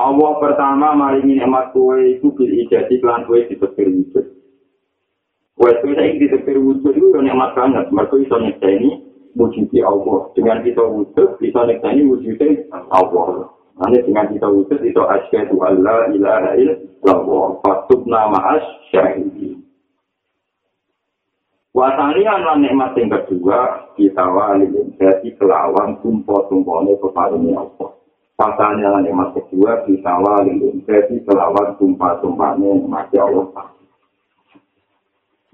Allah 0.00 0.32
pertama 0.40 0.96
maringi 0.96 1.36
nikmat 1.36 1.76
kuwe 1.76 2.16
iku 2.16 2.32
bil 2.32 2.48
ijati 2.48 3.04
lan 3.04 3.28
kuwe 3.28 3.44
ditepir 3.52 3.84
wujud. 3.92 4.26
Kuwe 5.60 5.72
kuwe 5.84 5.92
saiki 5.92 6.24
ditepir 6.24 6.56
wujud 6.56 6.96
itu 6.96 7.18
nikmat 7.20 7.52
banget. 7.52 7.92
Mergo 7.92 8.16
iso 8.16 8.40
nyekseni 8.40 9.04
wujudi 9.36 9.84
Allah. 9.84 10.32
Dengan 10.32 10.64
kita 10.64 10.80
wujud, 10.88 11.36
bisa 11.36 11.60
nyekseni 11.68 12.02
wujudnya 12.08 12.64
Allah. 12.88 13.52
Nanti 13.76 14.00
dengan 14.08 14.28
kita 14.32 14.48
wujud, 14.48 14.80
itu 14.80 15.02
asyadu 15.04 15.56
Allah 15.64 16.08
ilaha 16.16 16.56
illallah. 16.56 17.60
Fatubna 17.60 18.28
ma'as 18.32 18.64
syahidin. 18.88 19.60
Wasanian 21.70 22.42
lan 22.42 22.66
nikmat 22.66 22.98
yang 22.98 23.14
kedua 23.14 23.86
kita 23.94 24.26
wali 24.26 24.66
jadi 24.98 25.28
kelawan 25.38 26.02
tumpo-tumpone 26.02 26.98
kepadunya 26.98 27.62
Allah. 27.62 27.94
Wasanian 28.34 28.90
lan 28.90 29.06
nikmat 29.06 29.38
kedua 29.38 29.86
kita 29.86 30.18
wali 30.18 30.58
jadi 30.82 31.14
kelawan 31.22 31.78
tumpah-tumpahnya 31.78 32.74
nikmat 32.74 33.06
Allah. 33.14 33.70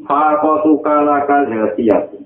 Fakotu 0.09 0.81
kalaka 0.81 1.53
jasiyati 1.53 2.25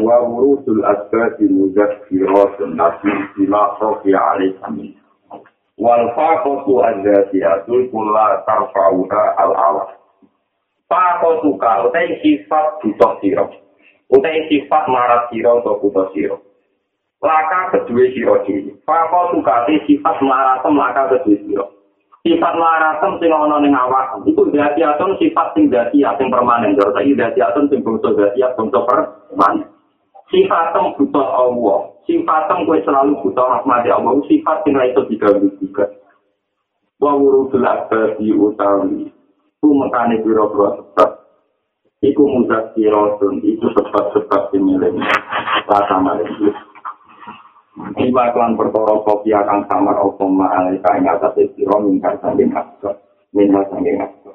wa 0.00 0.24
wurusul 0.24 0.80
asgadi 0.88 1.52
muzakkiratun 1.52 2.80
nasi 2.80 3.12
sila 3.36 3.76
sofi 3.76 4.16
alaih 4.16 4.56
amin. 4.64 4.96
Wal 5.76 6.16
fakotu 6.16 6.80
azasiyatul 6.80 7.92
kulla 7.92 8.40
tarfa'uha 8.48 9.36
al-awah. 9.36 9.97
Pako 10.88 11.44
suka, 11.44 11.84
utai 11.84 12.16
sifat 12.24 12.80
butuh 12.80 13.20
siro. 13.20 13.52
Utai 14.08 14.48
sifat 14.48 14.88
marat 14.88 15.28
siro 15.28 15.60
atau 15.60 15.76
butuh 15.84 16.08
siro. 16.16 16.40
Laka 17.20 17.76
kedua 17.76 18.08
siro 18.16 18.40
diri. 18.48 18.72
Pako 18.88 19.36
suka, 19.36 19.68
sifat 19.68 20.16
maratem 20.24 20.80
laka 20.80 21.12
kedua 21.12 21.36
siro. 21.44 21.64
Sifat 22.24 22.54
maratem 22.56 23.20
sing 23.20 23.28
ono 23.28 23.60
ning 23.60 23.76
awak. 23.76 24.16
Iku 24.24 24.48
dati 24.48 24.80
atom 24.80 25.20
sifat 25.20 25.52
sing 25.52 25.68
dati 25.68 26.00
sing 26.00 26.28
permanen. 26.32 26.72
Jadi 26.72 26.92
saiki 26.96 27.20
dati 27.20 27.38
atom 27.44 27.68
sing 27.68 27.84
bungsu 27.84 28.16
dati 28.16 28.40
bungsu 28.56 28.80
permanen. 28.88 29.68
Sifatem 30.32 30.96
butuh 30.96 31.24
Allah. 31.24 31.88
Sifatem 32.04 32.64
kue 32.64 32.80
selalu 32.84 33.16
butuh 33.20 33.44
rahmat 33.44 33.84
Allah. 33.88 34.12
Sifat 34.24 34.64
sing 34.64 34.72
iso 34.76 35.04
diganggu 35.08 35.52
juga. 35.60 35.88
wa 36.98 37.14
wurudul 37.14 37.62
abadi 37.62 38.34
utawi 38.34 39.06
ku 39.58 39.74
mekane 39.74 40.22
pira-pira 40.22 40.78
sebab 40.78 41.10
iku 42.02 42.22
mudah 42.30 42.70
siratun 42.74 43.42
itu 43.42 43.66
sebab-sebab 43.74 44.42
similen 44.54 45.02
ta 45.66 45.78
sama 45.90 46.18
iki 46.22 46.50
Iba 47.78 48.34
klan 48.34 48.58
perkara 48.58 48.98
kopi 49.06 49.30
akan 49.30 49.62
samar 49.70 50.02
opo 50.02 50.26
ma'alai 50.26 50.82
kain 50.82 51.06
atas 51.06 51.38
siro 51.54 51.78
mingkar 51.78 52.18
sangking 52.18 52.50
asor. 52.50 52.98
Minhal 53.30 53.62
sangking 53.70 54.02
asor. 54.02 54.34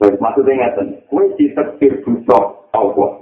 Terus 0.00 0.16
maksudnya 0.18 0.56
ngeten, 0.56 1.04
kue 1.12 1.28
ditekir 1.36 2.00
butuh 2.02 2.64
Allah. 2.72 3.20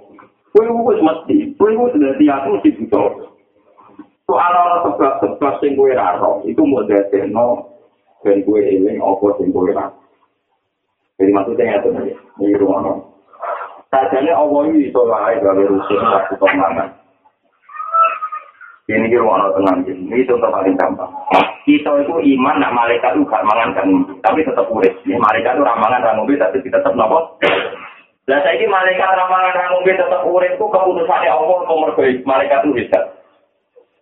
Kue 0.55 0.65
wis 0.71 1.03
mesti, 1.03 1.51
kue 1.59 1.75
wis 1.75 1.99
dadi 1.99 2.31
aku 2.31 2.47
mesti 2.57 2.71
butuh. 2.79 3.27
Soal 4.31 4.53
ana 4.55 4.87
sebab-sebab 4.87 5.53
sing 5.59 5.75
kue 5.75 5.91
raro, 5.91 6.47
itu 6.47 6.63
mau 6.63 6.87
dadekno 6.87 7.70
ben 8.21 8.45
kue 8.45 8.61
eling 8.61 9.01
apa 9.01 9.27
sing 9.41 9.49
kue 9.53 9.73
raro. 9.73 9.97
Jadi 11.21 11.37
maksudnya 11.37 11.77
ngeten 11.77 12.01
aja, 12.01 12.17
ini 12.41 12.57
rumah 12.57 12.97
Sajane 13.91 14.31
Allah 14.31 14.61
ini 14.71 14.87
iso 14.87 15.03
wae 15.03 15.35
gawe 15.43 15.63
rusuh 15.67 15.99
satu 15.99 16.39
tomangan. 16.39 16.95
Ini 18.87 19.07
kira 19.07 19.23
mau 19.23 19.51
tenang 19.55 19.87
ini 19.87 20.27
contoh 20.27 20.51
paling 20.51 20.75
gampang. 20.79 21.11
Kita 21.67 21.91
itu 22.03 22.15
iman, 22.39 22.59
nak 22.59 22.75
malaikat 22.75 23.15
itu 23.15 23.23
gak 23.29 23.47
mangan 23.47 23.71
kan, 23.77 23.87
tapi 24.25 24.43
tetap 24.43 24.67
urip. 24.67 24.91
Ini 25.07 25.15
malaikat 25.21 25.55
itu 25.55 25.63
ramangan 25.63 26.03
ramumbi, 26.03 26.41
tapi 26.41 26.59
tetap 26.65 26.91
nopo. 26.99 27.39
Lah 28.27 28.39
saya 28.43 28.59
ini 28.59 28.67
malaikat 28.67 29.07
ramangan 29.07 29.55
ramumbi 29.55 29.95
tetap 29.95 30.27
urip 30.27 30.59
itu 30.59 30.67
keputusannya 30.67 31.31
Allah 31.31 31.59
nomor 31.67 31.91
baik. 31.95 32.27
Malaikat 32.27 32.67
itu 32.67 32.83
bisa. 32.83 32.99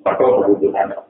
Maka 0.05 0.25
keputusannya. 0.25 1.08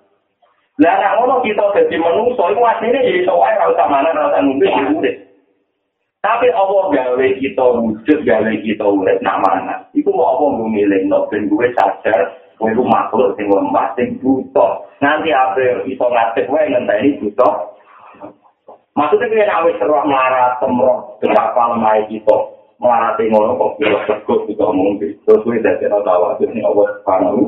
Lah 0.78 0.94
nak 0.94 1.14
ngono 1.18 1.42
kita 1.42 1.74
jadi 1.74 1.96
manusia 1.98 2.44
itu 2.54 2.62
aslinya 2.62 3.00
jadi 3.02 3.20
soal 3.26 3.54
rasa 3.58 3.84
mana 3.90 4.14
rasa 4.14 4.38
ngumpi 4.46 4.70
urip. 4.94 5.16
Tapi 6.22 6.50
Allah 6.54 6.84
gawe 6.90 7.26
kita 7.42 7.64
wujud, 7.82 8.18
gawe 8.22 8.52
kita 8.62 8.84
urip 8.86 9.18
nak 9.18 9.42
mana. 9.42 9.74
Iku 9.94 10.10
mau 10.14 10.38
apa 10.38 10.44
memilih, 10.54 11.06
no, 11.10 11.26
ben 11.30 11.50
gue 11.50 11.66
sadar, 11.74 12.30
Kowe 12.58 12.74
iku 12.74 12.82
makhluk 12.82 13.38
sing 13.38 13.46
lemah, 13.46 13.94
sing 13.94 14.18
buta. 14.18 14.82
Nanti 14.98 15.30
ape 15.30 15.86
iso 15.86 16.10
ngadeg 16.10 16.50
wae 16.50 16.66
ngenteni 16.66 17.22
buta. 17.22 17.48
Maksudnya 18.98 19.30
kaya 19.30 19.46
nak 19.46 19.62
wis 19.70 19.78
roh 19.78 20.02
melarat 20.02 20.58
temroh 20.58 21.14
betapa 21.22 21.70
lemah 21.70 22.02
kita. 22.10 22.36
Melarat 22.82 23.14
ngono 23.22 23.54
kok 23.54 23.72
kira 23.78 23.98
sekut 24.10 24.42
kita 24.50 24.66
mungkin. 24.74 25.14
Terus 25.22 25.62
dadi 25.62 25.86
ora 25.86 26.02
tahu 26.02 26.42
ini 26.50 26.66
Allah 26.66 26.86
Subhanahu. 26.98 27.42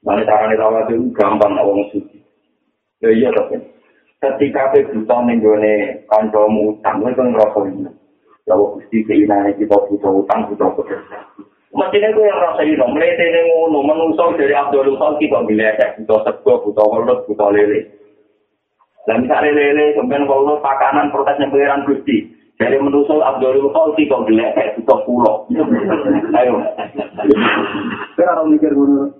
Mane 0.00 0.24
carane 0.24 0.56
tawa 0.56 0.88
itu 0.88 1.12
gampang 1.12 1.60
wong 1.60 1.84
suci. 1.92 2.16
Ya 3.04 3.12
iya 3.12 3.28
tapi 3.36 3.60
ketika 4.20 4.72
kowe 4.72 4.80
buta 4.92 5.16
ning 5.28 5.44
gone 5.44 5.72
kancamu 6.08 6.76
utang, 6.76 7.04
kowe 7.04 7.12
kan 7.12 7.28
ngrasa 7.32 7.60
ini. 7.68 7.92
Ya 8.48 8.56
wong 8.56 8.80
mesti 8.80 9.04
keinane 9.04 9.52
kita 9.60 9.76
buta 9.76 10.08
utang, 10.08 10.48
buta 10.48 10.72
pekerjaan. 10.72 11.24
Mestinya 11.70 12.10
itu 12.10 12.20
yang 12.26 12.40
rasa 12.42 12.66
ini, 12.66 12.74
melete 12.82 13.24
ini 13.30 13.40
ngono, 13.46 13.78
menusuk 13.86 14.34
dari 14.34 14.50
Abdul 14.50 14.98
Khalki 14.98 15.30
kok 15.30 15.46
bilecek, 15.46 16.02
butuh 16.02 16.18
sego, 16.26 16.66
butuh 16.66 16.82
welut, 16.90 17.22
butuh 17.30 17.46
lele. 17.54 17.86
Dan 19.06 19.22
misalnya 19.22 19.54
lele, 19.54 19.94
kemudian 19.94 20.26
kalau 20.26 20.58
pakanan 20.58 21.14
protesnya 21.14 21.46
pengiran 21.46 21.86
Gusti, 21.86 22.26
dari 22.58 22.74
menusuk 22.74 23.22
Abdul 23.22 23.70
Khalki 23.70 24.10
kok 24.10 24.26
bilecek, 24.26 24.82
butuh 24.82 24.98
pulau. 25.06 25.46
Ayo. 26.42 26.58
Kita 28.18 28.26
harus 28.26 28.50
mikir 28.50 28.74
dulu. 28.74 29.19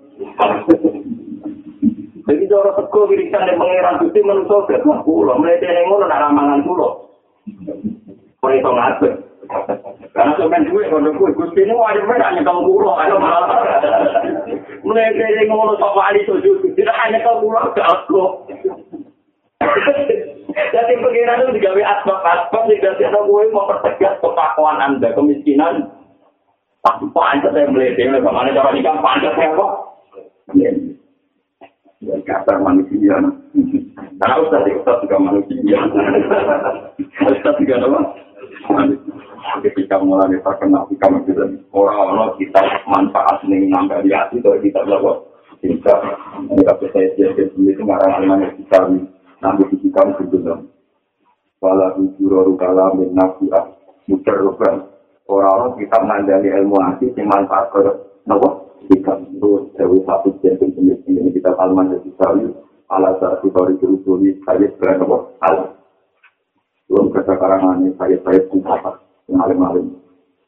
Jadi 2.21 2.43
cara 2.47 2.71
sego 2.77 3.01
wirisan 3.09 3.43
dari 3.43 3.57
pengiran 3.57 3.99
Gusti 3.99 4.19
menusuk, 4.21 4.69
butuh 4.69 5.03
pulau. 5.03 5.41
Melete 5.41 5.67
ini 5.67 5.89
ngono, 5.89 6.05
nak 6.07 6.21
ramangan 6.21 6.63
pulau. 6.63 7.11
Kau 8.41 8.49
itu 8.49 8.71
ngadeg. 8.71 9.13
Karena 10.11 10.35
sampean 10.35 10.67
duwe 10.67 10.87
kono 10.91 11.11
kuwi 11.15 11.35
Gusti 11.35 11.63
nu 11.67 11.79
wajib 11.79 12.07
ora 12.07 12.35
nyekel 12.35 12.59
kula 12.67 12.91
ayo 13.03 13.15
malah. 13.19 13.63
Mulai 14.83 15.15
dari 15.15 15.47
ngono 15.47 15.75
sok 15.79 15.95
wali 15.95 16.21
sujud 16.27 16.75
tidak 16.75 16.99
hanya 17.03 17.23
kau 17.23 17.39
kula 17.39 17.71
ke 17.75 17.81
aku. 17.83 18.23
Jadi 20.51 20.93
pengiran 20.99 21.41
itu 21.47 21.55
digawe 21.59 21.81
sehingga 22.67 22.91
tidak 22.99 23.23
gue 23.23 23.43
mempertegas 23.51 24.19
kepakuan 24.19 24.83
anda 24.83 25.11
kemiskinan. 25.15 25.91
Panjat 26.81 27.53
saya 27.53 27.69
melihat 27.69 28.19
bagaimana 28.19 28.55
cara 28.55 28.73
nikah 28.73 28.99
panjat 28.99 29.37
saya 29.37 29.53
kok. 29.53 29.90
Ya, 32.01 32.17
kata 32.25 32.57
manusia. 32.57 33.13
Nah, 33.21 34.31
Ustaz, 34.41 34.65
Ustaz 34.65 34.97
juga 35.05 35.17
manusia. 35.21 35.77
Ustaz 37.29 37.55
juga 37.61 37.75
apa? 37.77 37.99
ketika 39.61 39.99
mulai 40.01 40.39
terkenal 40.39 40.87
di 40.87 40.95
kamar 40.95 41.21
kita 41.27 41.43
orang-orang 41.75 42.31
kita 42.39 42.61
manfaat 42.87 43.43
nih 43.45 43.67
nambah 43.67 43.99
di 44.05 44.11
hati 44.11 44.39
itu 44.39 44.49
kita 44.63 44.79
bawa 44.87 45.21
kita 45.59 45.95
ini 46.47 46.63
tapi 46.65 46.85
saya 46.95 47.07
jadi 47.19 47.51
itu 47.51 47.81
ngarang 47.83 48.23
dengan 48.23 48.39
kita 48.55 48.79
nanti 49.43 49.63
di 49.69 49.77
kita 49.87 50.01
itu 50.17 50.37
dalam 50.41 50.67
wala 51.61 51.93
hujur 51.99 52.33
rukala 52.47 52.95
min 52.97 53.13
nafiah 53.13 53.65
muter 54.09 54.37
rukan 54.39 54.87
orang-orang 55.29 55.77
kita 55.77 55.97
mandali 56.01 56.49
ilmu 56.49 56.77
hati 56.81 57.11
yang 57.13 57.29
manfaat 57.29 57.69
ke 57.75 57.81
nopo 58.25 58.60
ini 61.69 61.69
kita 61.69 61.69
kalman 61.69 61.85
dari 61.93 62.01
kita 62.09 62.27
ala 62.91 63.09
saat 63.21 63.39
kita 63.45 63.59
disuruh 63.69 63.99
saya 64.43 64.67
sekarang 64.73 64.97
nopo 65.05 65.17
alam 65.39 65.81
belum 66.91 67.07
kesakarangan 67.15 67.87
ini 67.87 67.95
saya 67.95 68.19
saya 68.19 68.39
pun 68.51 68.67
alim-alim. 69.31 69.95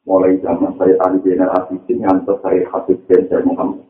Mulai 0.04 0.36
zaman 0.44 0.76
saya 0.76 1.00
tadi 1.00 1.24
benar 1.24 1.56
asisin, 1.56 2.04
ngantar 2.04 2.36
saya 2.44 2.68
dan 3.08 3.22
saya 3.32 3.40
Muhammad. 3.48 3.88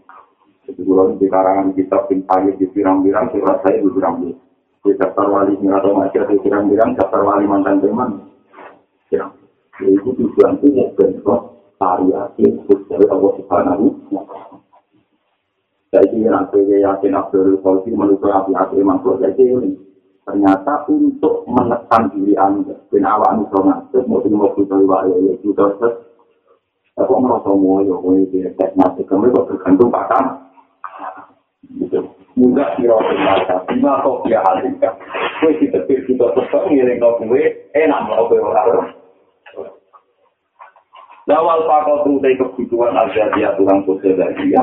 Jadi 0.70 0.86
kalau 0.86 1.18
di 1.18 1.26
karangan 1.26 1.74
kitab 1.74 2.06
yang 2.14 2.22
pagi 2.30 2.54
di 2.62 2.70
pirang-pirang, 2.70 3.34
surat 3.34 3.58
saya 3.66 3.82
di 3.82 3.90
pirang-pirang. 3.90 4.38
Di 4.86 4.92
daftar 5.02 5.26
wali 5.34 5.58
atau 5.58 5.98
masih 5.98 6.22
di 6.30 6.38
pirang-pirang, 6.46 6.94
daftar 6.94 7.26
wali 7.26 7.50
mantan 7.50 7.82
teman. 7.82 8.22
Ya, 9.10 9.34
itu 9.82 10.14
tujuan 10.14 10.62
itu 10.62 10.78
ya 10.78 10.86
bentuk 10.94 11.58
variasi 11.82 12.46
dari 12.86 13.06
Allah 13.10 13.32
Subhanahu 13.42 13.86
Saya 15.94 16.10
kira 16.10 16.34
nanti 16.34 16.58
yakin 16.58 17.14
Abdul 17.14 17.62
Fauzi 17.62 17.94
menurut 17.94 18.26
hati-hati 18.26 18.82
makhluk, 18.82 19.22
saya 19.22 19.30
kira 19.38 19.62
ternyata 20.26 20.90
untuk 20.90 21.46
menekan 21.46 22.10
diri 22.10 22.34
anda 22.34 22.74
dan 22.90 23.06
awak 23.06 23.30
anu 23.30 23.46
sama 23.54 23.78
mau 24.10 24.18
tinggal 24.26 24.50
mau 24.50 24.56
kita 24.58 24.74
luar 24.74 25.06
ya 25.06 25.38
itu 25.38 25.54
terus. 25.54 25.94
Aku 26.98 27.14
merasa 27.22 27.54
mau 27.54 27.86
ya 27.86 27.94
mau 27.94 28.18
itu 28.18 28.42
tes 28.58 28.74
nanti 28.74 29.06
kamu 29.06 29.30
pasang 29.94 30.50
gitu. 31.78 32.02
Mudah 32.42 32.74
kira 32.74 32.98
kira 32.98 33.62
lima 33.70 34.02
kok 34.02 34.26
dia 34.26 34.42
hasilkan 34.42 34.94
kue 35.46 35.52
kita 35.62 35.78
pikir 35.86 36.10
kita 36.10 36.26
tetap 36.34 36.66
ngiring 36.74 36.98
kau 36.98 37.22
kue 37.22 37.70
enak 37.78 38.02
mau 38.10 38.26
kue 38.26 38.42
orang 38.42 38.82
pakau 41.70 42.02
tuh 42.02 42.18
dari 42.18 42.34
kebutuhan 42.36 42.98
aja 42.98 43.30
dia 43.38 43.54
tulang 43.54 43.86
sosial 43.86 44.18
dari. 44.18 44.58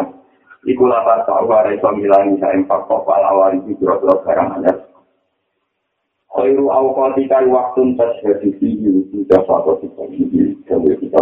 Iku 0.61 0.85
lapar 0.85 1.25
tahu 1.25 1.49
ada 1.49 1.73
iso 1.73 1.89
ngilangi 1.89 2.37
empat 2.37 2.81
kok 2.85 3.09
awal 3.09 3.57
itu 3.57 3.73
berapa 3.81 4.21
barang 4.21 4.61
aja. 4.61 4.91
khairu 6.31 6.71
awqatika 6.71 7.43
waqtun 7.51 7.99
tashhadu 7.99 8.55
fihi 8.63 8.91
sudah 9.11 9.41
satu 9.45 9.83
kita 9.83 10.03
ini 10.15 10.55
kalau 10.65 10.95
kita 10.95 11.21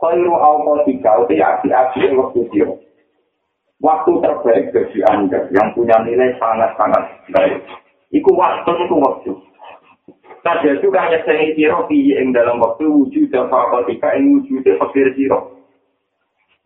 khairu 0.00 0.32
awqatika 0.32 1.10
itu 1.28 1.34
api-api 1.38 2.16
waktu 2.16 2.40
dia 2.48 2.68
waktu 3.84 4.12
terbaik 4.24 4.72
bagi 4.72 5.00
anda 5.12 5.44
yang 5.52 5.68
punya 5.76 5.96
nilai 6.02 6.32
sangat-sangat 6.40 7.04
baik 7.36 7.60
itu 8.10 8.30
waktu 8.32 8.72
itu 8.88 8.96
waktu 8.96 9.32
Saja 10.40 10.72
juga 10.80 11.04
hanya 11.04 11.20
saya 11.28 11.52
siro 11.52 11.84
yang 11.92 12.32
dalam 12.32 12.64
waktu 12.64 12.88
wujud 12.88 13.28
dan 13.28 13.52
yang 13.52 14.40
wujud 14.40 14.64
fakir 14.64 15.12
siro. 15.12 15.59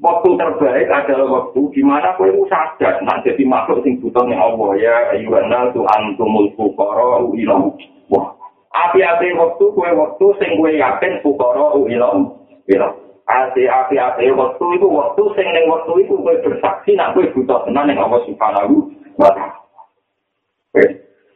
Waktu 0.02 0.26
terbaik 0.34 0.90
adalah 0.90 1.26
waktu 1.30 1.70
di 1.70 1.82
mana 1.86 2.18
kau 2.18 2.26
itu 2.26 2.42
sadar, 2.50 2.98
nah 3.06 3.22
jadi 3.22 3.46
makhluk 3.46 3.86
sing 3.86 4.02
butuh 4.02 4.26
nih 4.26 4.34
Allah 4.34 4.70
ya, 4.74 4.96
ayuhana 5.14 5.70
tu 5.70 5.86
antumul 5.86 6.50
fukara 6.58 7.22
uilam. 7.22 7.70
Wah, 8.10 8.34
api-api 8.74 9.38
waktu 9.38 9.64
kue 9.70 9.90
waktu 9.94 10.26
sing 10.42 10.58
kue 10.58 10.74
yakin 10.74 11.22
fukara 11.22 11.78
uilam. 11.78 12.34
Ilam. 12.66 12.90
Ati 13.24 13.70
api-api 13.70 14.34
waktu 14.34 14.64
itu 14.76 14.86
waktu 14.90 15.22
sing 15.38 15.46
neng 15.54 15.70
waktu 15.70 15.92
itu 16.02 16.18
kue 16.18 16.42
bersaksi, 16.42 16.98
nak 16.98 17.14
kue 17.14 17.30
butuh 17.30 17.62
tenan 17.62 17.94
yang 17.94 18.10
Allah 18.10 18.20
subhanahu 18.26 18.90
wa 19.14 19.30
ta'ala. 19.30 19.62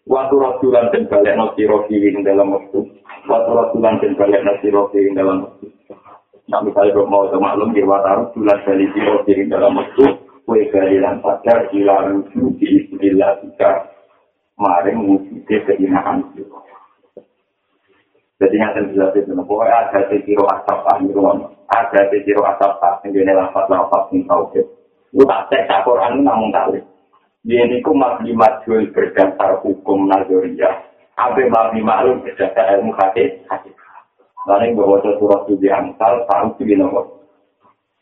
Waktu 0.08 0.34
rasulan 0.34 0.90
dan 0.90 1.06
balik 1.06 1.36
nasi 1.38 1.62
rofi 1.68 1.94
dalam 2.26 2.58
waktu. 2.58 2.80
Waktu 3.28 3.50
rasulan 3.54 4.02
dan 4.02 4.18
balik 4.18 4.42
nasi 4.42 4.66
rofi 4.74 5.14
dalam 5.14 5.46
waktu. 5.46 5.77
Nah, 6.48 6.64
misalnya 6.64 6.96
kalau 6.96 7.12
mau 7.12 7.28
maklum 7.28 7.76
di 7.76 7.84
Wataru, 7.84 8.32
bulan 8.32 8.64
dari 8.64 8.88
Tiro 8.96 9.20
diri 9.28 9.44
dalam 9.52 9.76
waktu, 9.76 10.04
kue 10.48 10.64
dari 10.72 10.96
dan 10.96 11.20
sadar, 11.20 11.68
gila 11.68 12.08
rujuk, 12.08 12.56
di 12.56 12.66
istilah 12.88 13.36
kita. 13.44 13.72
maring 14.58 15.06
wujudnya 15.06 15.62
keinaan 15.70 16.18
jadi 18.38 18.54
yang 18.54 18.94
jelas 18.94 19.10
itu, 19.18 19.34
pokoknya 19.34 19.90
ada 19.90 20.06
sekiro 20.14 20.46
asap 20.46 20.78
pak 20.86 21.02
ada 21.74 22.00
sekiro 22.06 22.46
asap 22.46 22.70
pak, 22.78 23.02
ini 23.10 23.26
lafat-lafat 23.34 24.14
yang 24.14 24.30
tau 24.30 24.46
Lu 25.10 25.26
tak 25.26 25.50
cek 25.50 25.66
tak 25.66 25.82
Quran 25.82 26.22
namun 26.22 26.54
kali. 26.54 26.78
Dia 27.42 27.66
ini 27.66 27.82
ku 27.82 27.96
mabdi 27.96 28.30
berdasar 28.94 29.58
hukum 29.64 30.06
Nazariyah. 30.06 30.84
Abe 31.18 31.50
mabdi 31.50 31.80
maklum 31.82 32.22
berdasar 32.22 32.78
ilmu 32.78 32.92
hadis. 32.94 33.42
Lalu 34.46 34.78
bahwa 34.78 35.02
surat 35.02 35.40
suci 35.50 35.66
Amsal, 35.66 36.22
sih 36.60 36.76
nomor. 36.78 37.04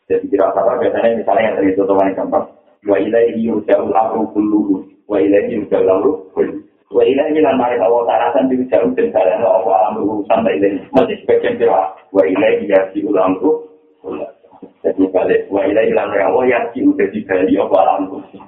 Jadi 0.07 0.29
kira 0.31 0.53
apa 0.53 0.79
biasanya 0.79 1.19
misalnya 1.19 1.43
yang 1.51 1.55
tadi 1.59 1.69
itu 1.75 1.83
teman 1.83 2.15
gampang. 2.15 2.45
Wa 2.87 2.95
ilaihi 2.95 3.43
yurja'ul 3.43 3.91
amru 3.91 4.29
kulluhu. 4.31 4.75
Wa 5.09 5.19
ilaihi 5.19 5.59
yurja'ul 5.59 5.89
amru 5.91 6.11
kulluhu. 6.31 6.63
Wa 6.87 7.03
ilaihi 7.03 7.43
lan 7.43 7.59
mari 7.59 7.75
Allah 7.75 8.07
tarasan 8.07 8.47
yurja'ul 8.47 8.95
dan 8.95 9.11
jalan 9.11 9.43
Allah 9.43 9.91
alam 9.91 9.99
urusan 10.07 10.39
wa 10.45 10.51
ilaihi. 10.53 10.79
Masih 10.95 11.17
sebagian 11.25 11.59
kira. 11.59 11.91
Wa 12.15 12.23
ilaihi 12.23 12.71
amru 13.19 13.67
kulluhu. 13.99 14.37
Jadi 14.87 15.03
balik, 15.11 15.51
wa 15.51 15.67
ilai 15.67 15.91
ilan 15.91 16.15
Allah 16.15 16.43
yang 16.47 16.65
ciu 16.71 16.95
jadi 16.95 17.19
bali 17.27 17.59
apa 17.59 17.75
alam 17.75 18.07
kursi. 18.07 18.39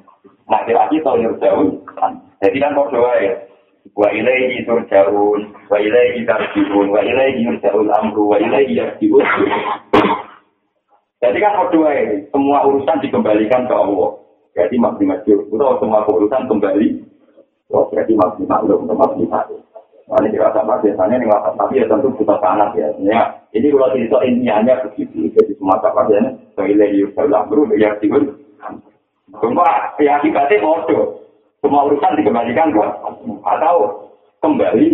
Makin 0.48 0.72
lagi 0.72 0.98
tau 1.04 1.20
jauh. 1.20 1.70
Jadi 2.40 2.58
kan 2.64 2.74
kok 2.74 2.90
doa 2.96 3.14
ya. 3.20 3.34
Wa 3.96 4.10
ilai 4.14 4.64
turjaun, 4.64 5.42
wa 5.70 5.78
ilai 5.78 6.22
tarjiun, 6.24 6.88
wa 6.90 7.02
ilai 7.04 7.40
yurjaul 7.42 7.90
amru, 7.90 8.32
wa 8.32 8.38
ilai 8.38 8.70
yarjiun. 8.70 9.26
Jadi 11.20 11.38
kan 11.44 11.68
doa 11.68 11.92
ya. 11.92 12.04
Semua 12.32 12.64
urusan 12.64 13.04
dikembalikan 13.04 13.68
ke 13.68 13.76
Allah. 13.76 14.16
Jadi 14.56 14.76
maksimal 14.80 15.20
Atau 15.20 15.80
semua 15.84 16.08
urusan 16.08 16.48
kembali. 16.48 16.88
Oh, 17.70 17.86
berarti 17.92 18.18
maksimal 18.18 18.66
belum, 18.66 18.90
maksimal. 18.98 19.46
Nah, 20.10 20.18
ini 20.26 20.34
dirasa 20.34 20.66
apa 20.66 20.82
biasanya 20.82 21.22
ini 21.22 21.30
wafat 21.30 21.54
tapi 21.54 21.78
ya 21.78 21.86
tentu 21.86 22.10
buta 22.18 22.42
panas 22.42 22.74
ya. 22.74 22.90
ya. 23.06 23.30
Ini 23.54 23.70
kalau 23.70 23.94
cerita 23.94 24.18
intinya 24.26 24.82
begitu. 24.90 25.30
Jadi 25.38 25.54
semua 25.54 25.78
kapasitasnya 25.86 26.34
toilet 26.58 26.98
yuk 26.98 27.14
sebelah 27.14 27.46
bro 27.46 27.70
ya 27.78 27.94
tidur. 28.02 28.26
Cuma 29.38 29.94
ya 30.02 30.18
akibatnya 30.18 30.66
bodoh. 30.66 31.19
Semua 31.60 31.88
urusan 31.92 32.18
dikembalikan 32.20 32.72
buat 32.72 32.92
atau 33.44 34.10
kembali. 34.40 34.88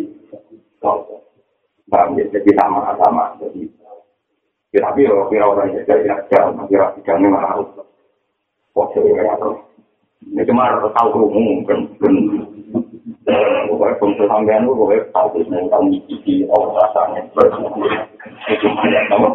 Nah, 1.86 2.09
jadi 2.18 2.49
sama-sama. 2.57 3.38
Jadi 3.38 3.70
kira-kira 4.74 5.16
kira 5.30 5.45
orang 5.45 5.72
yang 5.72 5.86
jadi 5.88 6.13
jam, 6.28 6.57
kira-kira 6.68 7.16
ini 7.22 7.28
malah. 7.30 7.61
Oke, 8.76 8.99
ya, 8.99 9.24
ini 10.26 10.43
cuma 10.43 10.68
tahu 10.91 11.07
kerumuh, 11.16 11.63
kan, 11.63 11.80
Pokoknya 13.66 13.97
bangsa 13.97 14.24
sampean 14.30 14.70
itu 14.70 14.78
pokoknya 14.78 15.01
tahu 15.09 15.28
yang 15.49 15.66
tahu 15.74 15.84
ngicipi 15.89 16.45
oh 16.45 16.78
rasanya. 16.78 17.26
Itu 18.53 18.68
banyak 18.70 19.03
tahu. 19.09 19.28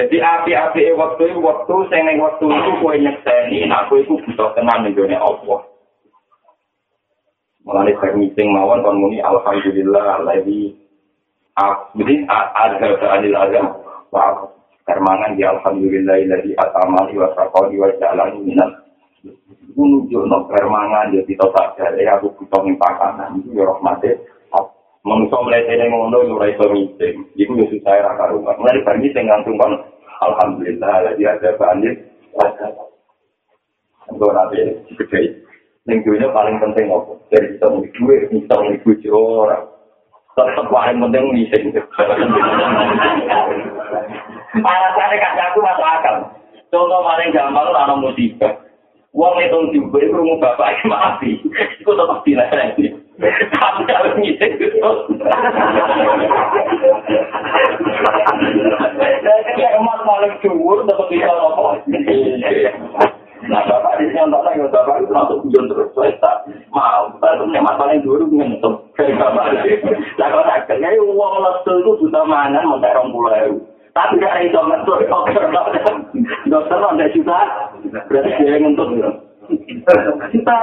Jadi 0.00 0.16
api-api 0.18 0.96
waktu 0.98 1.22
itu 1.30 1.40
waktu 1.44 1.74
saya 1.92 2.16
waktu 2.18 2.44
itu 2.50 2.70
kue 2.82 2.94
nyekseni, 2.98 3.68
aku 3.70 4.02
itu 4.02 4.18
butuh 4.26 4.50
tenang 4.58 4.82
nih 4.82 4.96
dunia 4.96 5.22
Allah. 5.22 5.69
Mulai 7.70 7.94
saya 8.02 8.18
meeting 8.18 8.50
mawon 8.50 8.82
kon 8.82 8.98
muni 8.98 9.22
alhamdulillah 9.22 10.26
lagi 10.26 10.74
jadi 11.94 12.14
ada 12.26 12.88
adil 13.18 13.34
ada 13.36 13.60
wah 14.10 14.48
kermangan 14.88 15.38
di 15.38 15.46
alhamdulillah 15.46 16.18
lagi 16.26 16.50
atamali 16.56 17.14
wa 17.14 17.30
sakali 17.36 17.76
wa 17.78 17.90
jalan 18.00 18.42
minat 18.42 18.70
nunjuk 19.76 20.24
no 20.26 20.48
permangan 20.48 21.14
ya 21.14 21.22
kita 21.28 21.46
tak 21.52 21.78
jadi 21.78 22.16
aku 22.16 22.32
butuh 22.40 22.64
pakanan 22.80 23.38
itu 23.44 23.54
ya 23.54 23.68
rahmatnya 23.68 24.18
manusia 25.06 25.38
melihat 25.40 25.70
ini 25.70 25.84
ngono 25.88 26.18
ya 26.26 26.32
ora 26.36 26.46
iso 26.50 26.66
meeting 26.72 27.16
itu 27.36 27.52
ya 27.54 27.64
susah 27.70 27.92
ya 27.96 28.02
raka 28.04 28.24
rumah 28.32 28.56
mulai 28.56 28.82
dari 28.82 28.98
meeting 29.04 29.26
langsung 29.28 29.56
kan 29.60 29.72
alhamdulillah 30.26 30.94
lagi 31.06 31.22
ada 31.24 31.50
banjir 31.56 31.94
untuk 34.10 34.32
nanti 34.34 34.58
gede 35.80 35.96
lingkungannya 35.96 36.28
paling 36.36 36.56
penting 36.60 36.92
apa 36.92 37.12
dari 37.32 37.46
kita 37.56 37.66
mau 37.72 37.80
duit 37.80 38.20
kita 38.28 38.52
mau 38.52 38.68
dipuji 38.68 39.08
orang 39.08 39.64
tetap 40.36 40.66
paling 40.68 41.00
penting 41.00 41.24
meeting 41.32 41.64
alasannya 44.60 45.16
kasih 45.16 45.44
aku 45.48 45.58
masuk 45.64 45.86
akal 45.88 46.16
contoh 46.68 47.00
paling 47.00 47.32
gampang 47.32 47.68
lah 47.72 47.96
musibah 47.96 48.52
Wong 49.10 49.42
itu 49.42 49.74
juga 49.74 50.06
itu 50.06 50.14
rumah 50.14 50.38
bapak 50.38 50.70
yang 50.70 50.94
mati. 50.94 51.34
Itu 51.82 51.90
tetap 51.98 52.22
dilarang. 52.22 52.78
Tapi 53.18 53.82
kalau 53.90 54.14
ngising 54.14 54.54
itu. 54.54 54.90
Jadi 59.34 59.62
emas 59.66 60.00
paling 60.06 60.34
jumur 60.46 60.86
tetap 60.86 61.10
bisa 61.10 61.26
ngomong. 61.26 61.82
Nah 63.48 63.62
bapak 63.64 63.96
di 63.96 64.12
sini 64.12 64.20
nonton 64.20 64.44
lagi 64.44 64.60
bapak 64.68 65.00
itu 65.00 65.12
langsung 65.16 65.40
hujan 65.46 65.64
terus. 65.70 65.88
Saya 65.96 66.32
mau. 66.74 67.08
Tapi 67.22 67.48
emas 67.56 67.78
paling 67.80 68.04
dulu 68.04 68.28
ngentuk. 68.28 68.74
Kayak 68.98 69.16
bapak. 69.16 69.64
Nah 70.20 70.26
kalau 70.28 70.44
akhirnya 70.44 71.00
uang 71.00 71.34
lesu 71.40 71.72
itu 71.80 71.92
sudah 72.04 72.24
mangan 72.28 72.68
mau 72.68 72.82
terong 72.82 73.08
pulau. 73.08 73.56
Tapi 73.90 74.22
gak 74.22 74.32
ada 74.38 74.46
iso 74.46 74.60
ngentuk 74.62 75.02
dokter 75.10 75.44
dokter 76.46 76.78
ada 76.78 77.06
juga 77.10 77.38
berarti 78.06 78.30
dia 78.38 78.58
ngentuk 78.58 78.88
kita 80.30 80.58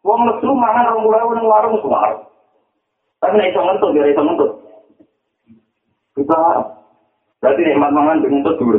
uang 0.00 0.20
lesu 0.24 0.48
mangan 0.56 0.88
orang 0.92 1.04
mulai 1.04 1.22
orang 1.24 1.46
warung 1.46 1.76
semua 1.84 2.16
tapi 3.20 3.36
gak 3.36 3.50
iso 3.52 3.60
ngentuk 3.60 3.92
gak 3.92 4.10
iso 4.12 4.22
ngentuk 4.24 4.50
kita 6.16 6.40
berarti 7.44 7.60
nikmat 7.60 7.90
mangan 7.92 8.20
dengan 8.24 8.40
ngentuk 8.40 8.56
dulu 8.56 8.78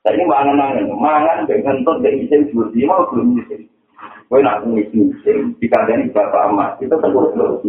Tapi 0.00 0.24
mangan-mangan, 0.24 0.88
mangan 0.96 1.44
dengan 1.44 1.84
kentut 1.84 2.00
dan 2.00 2.16
isim 2.16 2.48
seperti 2.48 2.88
mau 2.88 3.04
belum 3.12 3.36
isim. 3.44 3.68
Kau 4.32 4.40
nak 4.40 4.64
ngisi 4.64 5.12
isim, 5.12 5.52
dikandani 5.60 6.08
bapak 6.08 6.48
amat, 6.48 6.80
kita 6.80 6.96
tegur 7.04 7.28
terus. 7.36 7.60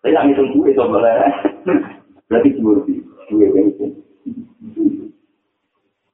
Tapi 0.00 0.14
nak 0.16 0.24
ngitung 0.30 0.56
gue 0.56 0.72
sebenarnya, 0.72 1.28
berarti 2.30 2.48
seperti 2.56 2.92
gue 3.04 3.46
yang 3.52 3.68
isim. 3.68 3.90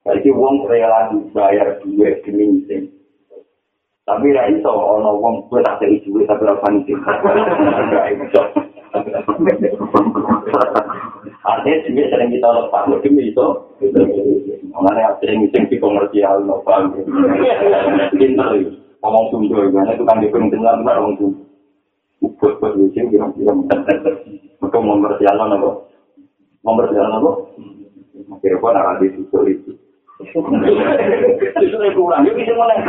Jadi 0.04 0.28
uang 0.34 0.66
rela 0.66 1.14
dibayar 1.14 1.78
gue 1.86 2.08
demi 2.26 2.64
isim. 2.64 2.90
Tapi 4.04 4.36
ra 4.36 4.52
iso 4.52 4.68
ana 4.68 5.16
wong 5.16 5.48
kuwi 5.48 5.64
tak 5.64 5.80
kei 5.80 5.96
duwe 6.04 6.28
tapi 6.28 6.44
ora 6.44 6.60
panik. 6.60 6.84
Artinya 11.44 11.76
sih 11.84 12.08
sering 12.08 12.32
kita 12.32 12.48
lepas, 12.48 12.88
mungkin 12.88 13.20
itu. 13.20 13.46
Mengenai 14.72 15.12
sering 15.20 15.44
sering 15.52 15.68
di 15.68 15.76
komersial, 15.76 16.40
nopo. 16.40 16.72
Pinter, 18.16 18.48
ngomong 19.04 19.24
sumber, 19.28 19.68
mana 19.68 19.92
itu 19.92 20.08
kan 20.08 20.24
di 20.24 20.32
pentingnya 20.32 20.80
benar 20.80 21.04
ngomong 21.04 21.14
sumber. 21.20 21.44
Buat 22.40 22.56
buat 22.64 22.72
lucu, 22.80 22.96
kira-kira. 23.12 23.52
Maka 24.64 24.78
komersial 24.80 25.36
nopo, 25.36 25.92
komersial 26.64 27.06
nopo. 27.12 27.52
Kira-kira 28.40 28.72
nak 28.72 28.88
ada 28.96 29.06
susu 29.12 29.38
itu. 29.44 29.70
Susu 30.32 31.88
kurang, 31.92 32.24
yuk 32.24 32.40
kita 32.40 32.56
mulai. 32.56 32.80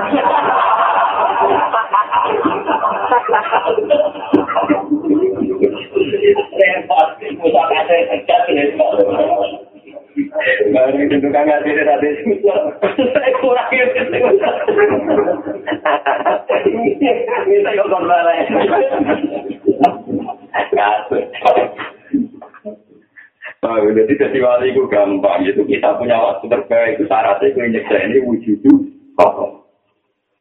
Jadi 23.65 24.13
jadi 24.21 24.39
wali 24.45 24.69
itu 24.71 24.85
gampang, 24.85 25.41
itu 25.41 25.65
kita 25.65 25.97
punya 25.97 26.21
waktu 26.21 26.45
terbaik, 26.45 27.01
itu 27.01 27.09
syaratnya 27.09 27.49
itu 27.49 27.59
injek 27.65 27.89
ini 27.89 28.17
wujud 28.21 28.61
itu 28.61 28.71
kosong. 29.17 29.65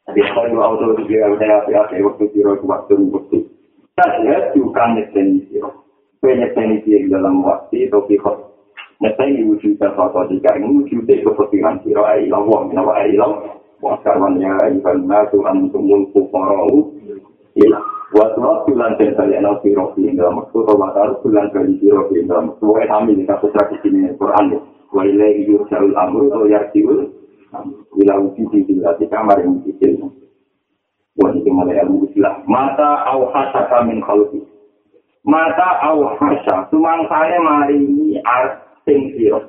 Tapi 0.05 0.21
kalau 0.21 0.61
auto 0.61 0.93
itu 0.93 1.09
dia 1.09 1.25
udah 1.33 1.65
hati-hati 1.65 2.05
waktu 2.05 2.25
kira 2.37 2.61
waktu 2.61 2.93
waktu 3.09 3.37
Saya 3.95 4.51
juga 4.51 4.91
nyeteni 4.91 5.47
siro. 5.47 5.87
Kue 6.19 6.35
nyeteni 6.35 6.83
siro 6.83 7.15
dalam 7.15 7.47
waktu 7.47 7.87
itu 7.87 7.95
kikot. 8.11 8.35
Nyeteni 8.99 9.47
wujud 9.47 9.79
sesuatu 9.79 10.27
jika 10.35 10.59
ini 10.59 10.67
wujud 10.83 11.07
itu 11.07 11.31
kepikiran 11.31 11.79
siro. 11.87 12.03
Ayo 12.03 12.35
Allah, 12.35 12.59
kenapa 12.75 12.91
ayo 12.99 13.23
Allah. 13.23 13.55
Wa 13.79 13.95
karwannya 14.03 14.51
ikan 14.83 15.07
nasu 15.07 15.47
antumul 15.47 16.11
fukarau. 16.11 16.91
Ila. 17.55 17.79
Wa 18.11 18.35
surat 18.35 18.67
bulan 18.67 18.99
dan 18.99 19.15
kalian 19.15 19.63
siro 19.63 19.95
di 19.95 20.11
dalam 20.11 20.43
waktu. 20.43 20.59
Wa 20.59 20.91
taruh 20.91 21.23
bulan 21.23 21.55
kali 21.55 21.79
di 21.79 22.27
dalam 22.27 22.51
waktu. 22.51 22.67
Wa 22.67 22.83
kami 22.91 23.15
di 23.15 23.23
kasus 23.31 23.55
tradisi 23.55 23.95
ini 23.95 24.11
Quran. 24.19 24.59
Wa 24.91 25.07
ilaihi 25.07 25.47
yurja'ul 25.55 25.95
amru. 25.95 26.35
Wa 26.35 26.51
yarji'ul. 26.51 27.15
Ila 28.03 28.15
wujud 28.19 28.59
di 28.59 29.07
kamar 29.07 29.39
yang 29.39 29.63
kecil. 31.15 31.23
Wajib 31.23 31.47
mulai 31.47 31.79
ilmu 31.83 32.11
istilah. 32.11 32.43
Mata 32.47 33.07
au 33.07 33.31
hasaka 33.31 33.87
min 33.87 34.03
khalqi. 34.03 34.43
Mata 35.25 35.79
au 35.87 36.11
hasa. 36.19 36.69
Sumangsane 36.71 37.39
mari 37.39 37.79
ini 37.79 38.19
asing 38.19 39.15
siro. 39.15 39.41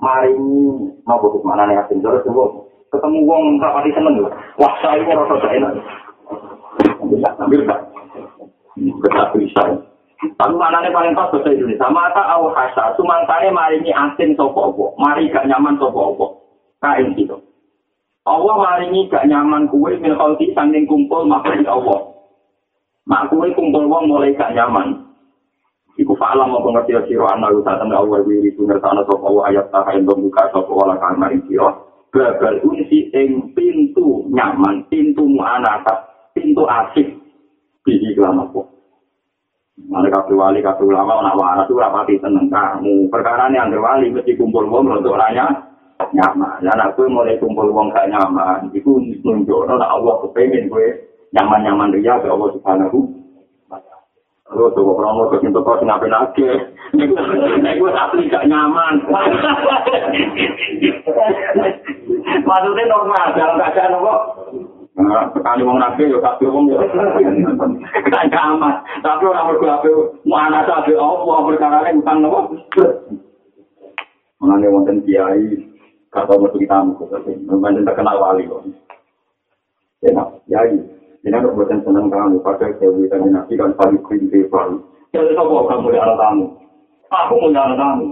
Mari 0.00 0.36
ini. 0.36 0.92
Mau 1.08 1.18
butuh 1.20 1.40
mana 1.42 1.66
nih 1.66 1.80
asing 1.80 2.04
siro. 2.04 2.20
Coba. 2.24 2.68
Ketemu 2.90 3.18
wong 3.24 3.42
tak 3.62 3.72
pati 3.74 3.90
seneng 3.94 4.14
loh. 4.18 4.32
Wah 4.58 4.74
saya 4.82 5.00
ini 5.00 5.14
rasa 5.14 5.34
tak 5.40 5.54
enak. 5.54 5.72
Bisa 7.10 7.28
ambil 7.40 7.62
tak? 7.66 7.80
Bisa 8.76 9.22
bisa. 9.34 9.62
Tapi 10.20 10.52
mana 10.52 10.84
nih 10.84 10.92
paling 10.92 11.16
pas 11.16 11.32
bahasa 11.32 11.48
Indonesia. 11.48 11.88
Mata 11.88 12.22
au 12.36 12.52
hasa. 12.52 12.92
Sumangsane 13.00 13.48
mari 13.50 13.80
ini 13.80 13.90
asing 13.94 14.36
sopo-opo. 14.36 14.92
Mari 15.00 15.32
gak 15.32 15.48
nyaman 15.48 15.80
sopo-opo. 15.80 16.44
Kain 16.80 17.16
siro. 17.16 17.49
Allah 18.28 18.56
maringi 18.60 19.08
gak 19.08 19.24
nyaman 19.24 19.64
kue 19.72 19.96
min 19.96 20.12
khalqi 20.12 20.52
sanding 20.52 20.84
kumpul 20.84 21.24
makhluk 21.24 21.64
Allah. 21.64 22.00
Mak 23.08 23.32
kue 23.32 23.48
kumpul 23.56 23.88
wong 23.88 24.12
mulai 24.12 24.36
gak 24.36 24.52
nyaman. 24.52 25.08
Iku 25.96 26.12
fa'alam 26.16 26.52
apa 26.52 26.68
ngerti 26.68 27.12
sira 27.12 27.32
ana 27.32 27.52
usaha 27.52 27.80
Allah 27.80 28.20
wiri 28.24 28.56
tu 28.56 28.64
ngertana 28.64 29.04
sapa 29.04 29.24
Allah 29.24 29.44
ayat 29.52 29.66
ta 29.72 29.84
ing 29.92 30.08
buka 30.08 30.48
sapa 30.52 30.68
wala 30.68 30.96
kang 31.00 31.16
maring 31.16 31.44
sira. 31.48 31.72
Babal 32.10 32.58
unsi 32.66 33.08
ing 33.14 33.54
pintu 33.54 34.26
nyaman, 34.34 34.82
pintu 34.90 35.22
muanata, 35.24 36.10
pintu 36.34 36.66
asik 36.66 37.06
di 37.86 38.12
kelam 38.18 38.42
apa. 38.42 38.66
Mana 39.88 40.12
kabeh 40.12 40.36
wali 40.36 40.60
kabeh 40.60 40.84
ulama 40.84 41.24
ana 41.24 41.32
waras 41.32 41.70
ora 41.72 41.88
pati 41.88 42.20
seneng 42.20 42.52
kamu. 42.52 43.08
Perkara 43.08 43.48
ini 43.48 43.80
wali 43.80 44.12
mesti 44.12 44.36
kumpul 44.36 44.68
wong 44.68 45.00
untuk 45.00 45.16
raya 45.16 45.69
nyaman. 46.16 46.64
Dan 46.64 46.80
aku 46.80 47.04
mulai 47.06 47.36
kumpul 47.36 47.68
uang 47.68 47.92
gak 47.92 48.08
nyaman. 48.08 48.72
Itu 48.72 48.96
nunjuk. 49.20 49.68
Nah 49.68 49.76
Allah 49.84 50.14
kepengen 50.24 50.72
gue 50.72 50.86
nyaman-nyaman 51.36 51.94
dia 51.94 52.18
ke 52.18 52.26
Allah 52.26 52.50
subhanahu 52.56 53.20
Lu 54.50 54.66
tuh 54.74 54.82
kok 54.82 54.98
orang 54.98 55.14
mau 55.14 55.30
kesintu 55.30 55.62
kau 55.62 55.78
ngapain 55.78 56.10
aja? 56.10 56.50
Nek 57.62 57.78
gue 57.78 57.90
asli 57.94 58.26
gak 58.26 58.50
nyaman. 58.50 58.98
Maksudnya 62.42 62.84
normal, 62.90 63.26
dalam 63.38 63.62
keadaan 63.62 63.94
apa? 64.02 64.14
Sekali 65.38 65.62
wong 65.62 65.78
nabi 65.78 66.10
yo 66.10 66.18
kabeh 66.18 66.50
wong 66.50 66.66
yo 66.66 66.82
gak 68.10 68.26
nyaman. 68.26 68.74
Tapi 69.06 69.22
orang 69.22 69.54
berdua 69.54 69.86
mau 70.26 70.42
anak 70.42 70.66
sabe 70.66 70.98
Allah 70.98 71.38
perkara 71.46 71.86
ini 71.86 72.02
utang 72.02 72.18
nopo. 72.18 72.58
Mengenai 74.42 74.72
wonten 74.72 74.98
kiai 75.06 75.69
kata 76.10 76.34
mau 76.34 76.50
kita 76.50 76.74
tamu 76.74 76.92
memang 77.46 77.86
terkenal 77.86 78.18
wali 78.18 78.50
kok. 78.50 78.66
Ya 80.02 80.22
ya 80.50 80.60
ini. 80.66 80.82
Kan 81.30 81.46
buatan 81.54 81.84
senang 81.86 82.10
kamu. 82.10 82.42
Pakai 82.42 82.74
dewi 82.82 83.06
dan 83.06 83.30
nabi 83.30 83.54
kan 83.54 83.76
paling 83.78 84.02
kiri 84.08 84.48
baru 84.50 84.82
jadi 85.10 85.34
apa? 85.34 85.54
Kamu 85.66 85.90
di 85.90 85.98
alat 85.98 86.18
tamu 86.18 86.46
aku 87.10 87.34
mau 87.42 87.50
jalan 87.50 87.74
tamu 87.74 88.08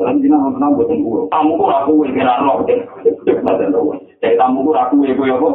dalam 0.00 0.16
dina 0.24 0.36
mau 0.40 0.56
tamu 0.56 0.76
buatan 0.80 0.98
guru 1.04 1.22
tamu 1.28 1.60
kok 1.60 1.72
aku 1.84 1.92
yang 2.08 2.16
kira 2.16 2.34
roh 2.40 2.58
jadi 2.64 4.36
tamu 4.40 4.64
kok 4.64 4.80
aku 4.80 4.94
yang 5.04 5.16
gue 5.20 5.28
apa? 5.32 5.50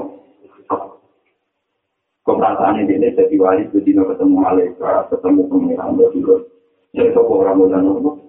Keperasaan 2.30 2.86
ini 2.86 3.10
jadi 3.18 3.36
wali? 3.42 3.66
Dina 3.74 4.06
ketemu 4.06 4.36
malaikat 4.38 5.10
ketemu 5.10 5.42
berjulur 5.50 6.40
jadi 6.94 7.14
apa 7.14 7.32
orang 7.34 7.58
mau 7.58 7.70
jalan 7.70 8.29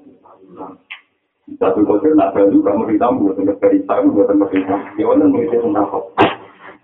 Satu 1.59 1.83
kotor 1.83 2.15
nak 2.15 2.37
baju 2.37 2.57
kamu 2.63 2.83
ditamu 2.95 3.35
buat 3.35 3.59
dari 3.59 3.83
tamu 3.89 4.15
buat 4.15 4.31
mereka. 4.31 4.77
Ya 4.95 5.05
orang 5.09 5.35
mereka 5.35 5.59
mendapat. 5.65 6.03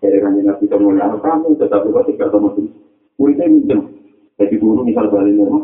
Jadi 0.02 0.18
kan 0.18 0.34
nabi 0.34 0.64
kamu 0.66 0.98
yang 0.98 1.14
kamu 1.22 1.48
tetapi 1.60 1.88
kotor 1.94 2.14
ketemu 2.16 2.48
tuh. 2.56 2.66
Muridnya 3.20 3.46
minjem. 3.46 3.80
Jadi 4.40 4.54
guru 4.58 4.82
misal 4.82 5.06
balik 5.12 5.38
rumah. 5.38 5.62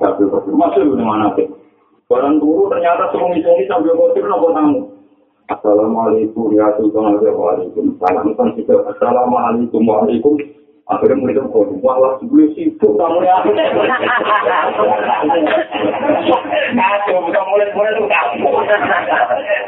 Satu 0.00 0.22
kotor 0.32 0.54
masuk 0.56 0.96
di 0.96 1.04
mana 1.04 1.34
sih? 1.36 1.50
Orang 2.08 2.40
guru 2.40 2.72
ternyata 2.72 3.12
semua 3.12 3.34
ngisongi 3.36 3.68
sambil 3.68 3.92
kotor 3.98 4.24
nopo 4.24 4.48
tamu. 4.56 4.80
Assalamualaikum 5.48 6.52
ya 6.56 6.72
Sultan 6.76 7.20
Waalaikumsalam. 7.20 8.36
Assalamualaikum 8.36 9.80
warahmatullahi 9.84 10.67
akhirnya 10.88 11.20
mereka 11.20 11.44
kok 11.52 11.68
malah 11.84 12.16
sebelum 12.16 12.48
sibuk 12.56 12.96
kamu 12.96 13.20
ya 13.20 13.36
kacau 16.72 17.18
bukan 17.28 17.44
mulai 17.52 17.68
mulai 17.76 17.92
tuh 17.92 18.08
kamu 18.08 18.48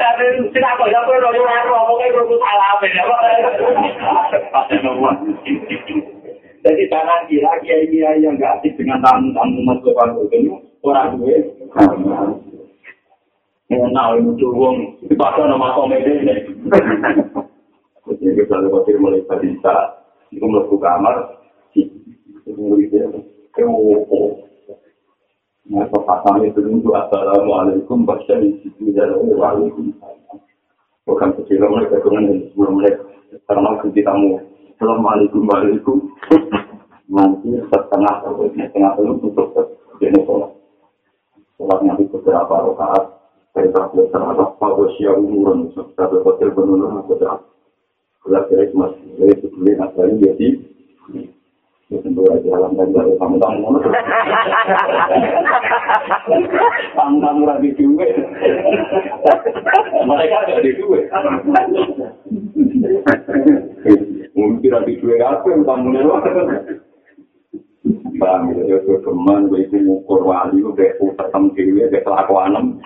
tapi 0.01 0.25
tidak 0.49 0.73
kok 0.81 0.89
ya 0.89 0.99
kau 1.05 1.13
rojo 1.21 1.41
rojo 1.45 1.69
ngomongnya 1.69 2.17
rojo 2.17 2.35
salah 2.41 2.71
beda 2.81 3.03
jadi 6.61 6.83
jangan 6.89 7.19
kira 7.29 7.53
kiai 7.61 7.85
kiai 7.89 8.21
yang 8.21 8.37
gak 8.41 8.61
asik 8.61 8.73
dengan 8.77 9.01
tamu 9.05 9.29
tamu 9.33 9.61
masuk 9.65 9.93
kamu 9.97 10.25
itu 10.29 10.53
orang 10.81 11.21
gue. 11.21 11.37
Nah, 13.71 14.11
ini 14.19 14.35
tuh 14.35 14.51
wong, 14.51 14.99
di 15.07 15.15
pasar 15.15 15.47
nama 15.47 15.71
komedi 15.71 16.11
ini. 16.11 16.35
Jadi 18.03 18.35
kita 18.35 18.59
lepas 18.59 18.83
mulai 18.99 19.23
barista, 19.23 20.00
Iku 20.31 20.45
mlebu 20.47 20.79
kamar, 20.79 21.43
iku 21.75 22.55
muridnya, 22.55 23.11
kewo. 23.51 24.07
Nah, 25.67 25.87
pasang 25.91 26.43
itu 26.47 26.59
dulu, 26.63 26.95
Assalamualaikum, 26.95 28.07
baca 28.07 28.33
di 28.39 28.59
situ, 28.63 28.95
dan 28.95 29.11
Waalaikumsalam. 29.15 30.39
Bukan 31.03 31.29
kecil, 31.35 31.63
mereka 31.67 31.99
dengan 31.99 32.47
sebelum 32.51 32.79
mereka, 32.79 33.03
karena 33.47 33.75
kita 33.83 34.07
tamu, 34.07 34.39
Assalamualaikum, 34.75 35.47
Waalaikum. 35.47 35.97
Nanti 37.11 37.51
setengah, 37.67 38.23
setengah 38.23 38.91
itu 38.95 39.13
tutup, 39.19 39.51
jadi 39.99 40.15
sholat. 40.23 40.51
Sholatnya 41.59 41.99
itu 41.99 42.07
beberapa 42.15 42.71
rakaat, 42.71 43.03
saya 43.51 43.67
tak 43.75 43.91
boleh 43.91 44.07
terhadap 44.15 44.55
Pak 44.55 44.71
Bosya 44.79 45.11
Umurun, 45.19 45.75
sebagai 45.75 46.23
hotel 46.23 46.55
penurunan 46.55 47.03
beberapa. 47.03 47.43
Kalau 48.21 48.41
kira 48.47 48.63
cuma 48.69 48.93
dari 49.17 49.33
sebelum 49.41 49.81
asalnya 49.81 50.15
jadi 50.21 50.47
tentu 51.99 52.23
aja 52.31 52.49
alam 52.55 52.71
dan 52.79 52.95
baru 52.95 53.19
kamu 53.19 53.35
tamu 53.35 53.67
tamu 56.95 57.17
tamu 57.19 57.43
lagi 57.43 57.69
duwe 57.75 58.07
mereka 60.07 60.35
ada 60.47 60.63
di 60.63 60.71
duwe 60.79 61.03
mungkin 64.31 64.71
lagi 64.71 64.93
duwe 65.03 65.15
apa 65.19 65.47
yang 65.51 65.67
tamu 65.67 65.87
nih 65.91 66.07
bang 68.21 68.41
itu 68.55 68.61
itu 68.71 68.93
teman 69.03 69.51
gue 69.51 69.67
itu 69.67 69.75
ngukur 69.83 70.23
wali 70.23 70.63
gue 70.63 70.71
kayak 70.79 70.95
utam 71.03 71.51
dewi 71.51 71.91
kayak 71.91 72.07
kelakuan 72.07 72.79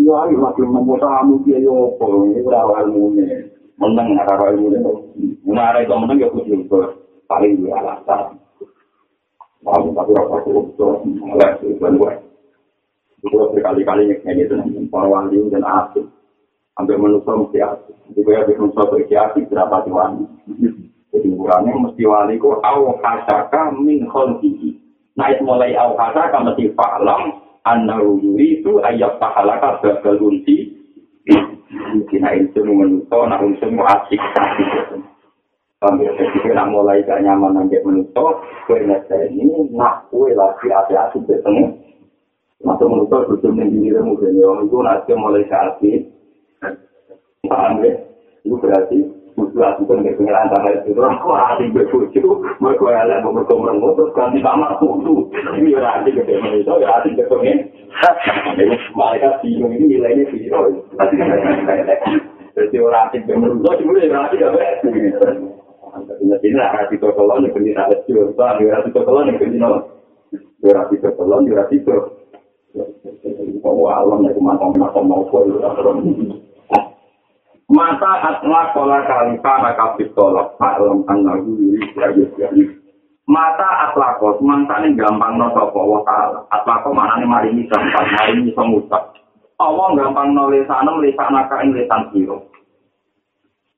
Ya, 0.00 0.16
ayo 0.16 0.40
lagi 0.40 0.64
mau 0.64 0.96
tamu 0.96 1.44
dia 1.44 1.60
yo, 1.60 1.92
ini 2.00 2.40
berawal 2.40 2.88
mulai. 2.88 3.52
Menang 3.80 4.20
karo 4.28 4.52
ilmu 4.52 4.68
itu. 4.76 4.92
Menara 5.48 5.80
itu 5.80 5.96
menang 5.96 6.20
ya 6.20 6.28
kudu 6.28 6.52
itu 6.52 6.78
paling 7.24 7.64
dua 7.64 7.80
alasan. 7.80 8.36
Mau 9.64 9.88
tapi 9.92 10.10
rasa 10.16 10.36
itu 10.44 10.86
mulai 11.20 11.56
itu 11.64 11.76
gue. 11.80 12.12
Itu 13.20 13.36
berkali-kali 13.52 14.08
nyeknya 14.08 14.32
itu 14.44 14.54
para 14.88 15.08
wali 15.08 15.40
dan 15.52 15.64
asik. 15.64 16.04
Sampai 16.76 16.96
manusia 16.96 17.32
mesti 17.36 17.58
asik. 17.60 17.96
Jadi 18.12 18.20
gue 18.24 18.34
habis 18.36 18.56
manusia 18.60 18.84
berarti 18.88 19.14
asik 19.16 19.44
berapa 19.48 19.84
wali. 19.88 20.24
Jadi 21.12 21.26
ukurannya 21.32 21.72
mesti 21.76 22.02
wali 22.04 22.34
ku 22.36 22.56
au 22.60 22.96
hasaka 23.00 23.72
min 23.76 24.08
kholqihi. 24.08 24.76
Nah 25.16 25.28
itu 25.32 25.44
mulai 25.44 25.76
au 25.76 25.96
hasaka 25.96 26.40
mesti 26.40 26.72
fa'lam 26.72 27.36
annahu 27.68 28.16
yuridu 28.20 28.80
ayyat 28.80 29.20
pahalaka 29.20 29.80
babal 29.84 30.16
mungkin 31.28 32.26
itu 32.40 32.60
menuso, 32.64 33.18
nak 33.26 33.42
unsur 33.44 33.68
mau 33.72 33.88
asik 33.88 34.20
jadi 35.80 36.52
nak 36.52 36.68
mulai 36.68 37.00
gak 37.08 37.24
nyaman 37.24 37.56
nanti 37.56 37.80
menuso, 37.80 38.44
kue 38.68 38.84
nasi 38.84 39.32
ini 39.32 39.72
nak 39.72 40.12
kue 40.12 40.36
lagi 40.36 40.68
asik 40.68 41.24
bertemu. 41.24 41.72
Masuk 42.60 42.88
menuso 42.92 43.16
betul 43.24 43.56
menjadi 43.56 43.96
ilmu 43.96 44.20
dan 44.20 44.36
yang 44.36 44.60
itu 44.68 44.76
nasi 44.84 45.12
mulai 45.16 45.48
asik. 45.48 46.04
Paham 47.48 47.80
ya? 47.80 47.96
Itu 48.44 48.60
berarti 48.60 49.19
butuh 49.40 49.64
aku 49.64 49.88
kan 49.88 50.04
nggak 50.04 50.20
pengen 50.20 50.36
antara 50.36 50.68
itu 50.76 50.92
terus 50.92 51.08
aku 51.08 51.32
hati 51.32 51.72
berbuju 51.72 52.20
mereka 52.60 52.84
elek 52.92 53.24
mereka 53.24 53.54
merenggut 53.56 53.96
terus 53.96 54.12
ganti 54.12 54.38
kamar 54.44 54.76
kudu 54.76 55.32
ini 55.56 55.72
ya 55.72 55.80
hati 55.80 56.12
gede 56.12 56.36
itu 56.36 56.72
ya 56.76 56.88
hati 56.92 57.16
gede 57.16 57.24
pengen 57.32 57.58
mereka 58.92 59.40
bingung 59.40 59.72
ini 59.72 59.96
nilainya 59.96 60.28
zero 60.28 60.68
jadi 62.52 62.76
orang 62.84 63.02
hati 63.08 63.16
gede 63.24 63.34
merenggut 63.40 63.74
cuma 63.80 63.96
ya 63.96 64.18
hati 64.20 64.36
gede 64.36 64.64
ini 66.44 66.56
lah 66.60 66.68
hati 66.76 66.94
tokolon 67.00 67.48
yang 67.48 67.52
berdiri 67.56 67.80
ada 67.80 67.96
jual 68.04 68.36
ya 68.36 68.76
hati 68.76 68.92
tokolon 68.92 69.32
yang 69.32 69.40
berdiri 69.40 69.64
ya 70.60 70.72
hati 70.76 70.96
tokolon 71.00 71.48
ya 71.48 71.64
hati 71.64 71.80
tokolon 71.80 72.20
Kau 73.60 73.90
alam 73.90 74.22
ya 74.22 74.30
kemana-mana 74.30 75.02
mau 75.02 75.26
Mata 77.70 78.12
atla 78.18 78.74
kola 78.74 78.98
kalifah 79.06 79.56
nakabit 79.62 80.10
tolak 80.18 80.58
Fa'lam 80.58 81.06
annahu 81.06 81.54
yuri 81.54 81.86
yuri 81.94 82.66
Mata 83.30 83.86
atla 83.86 84.18
kos 84.18 84.42
mantane 84.42 84.90
gampang 84.98 85.38
no 85.38 85.54
sopo 85.54 85.78
wa 85.86 86.02
ta'ala 86.02 86.50
Atla 86.50 86.82
kos 86.82 86.90
mana 86.90 87.22
marini 87.22 87.70
gampang, 87.70 88.10
marini 88.10 88.50
semutak 88.58 89.14
Allah 89.62 89.86
gampang 89.94 90.34
no 90.34 90.50
lesanem 90.50 90.98
lesan 90.98 91.30
naka 91.30 91.62
ing 91.62 91.70
lesan 91.70 92.10
siro 92.10 92.50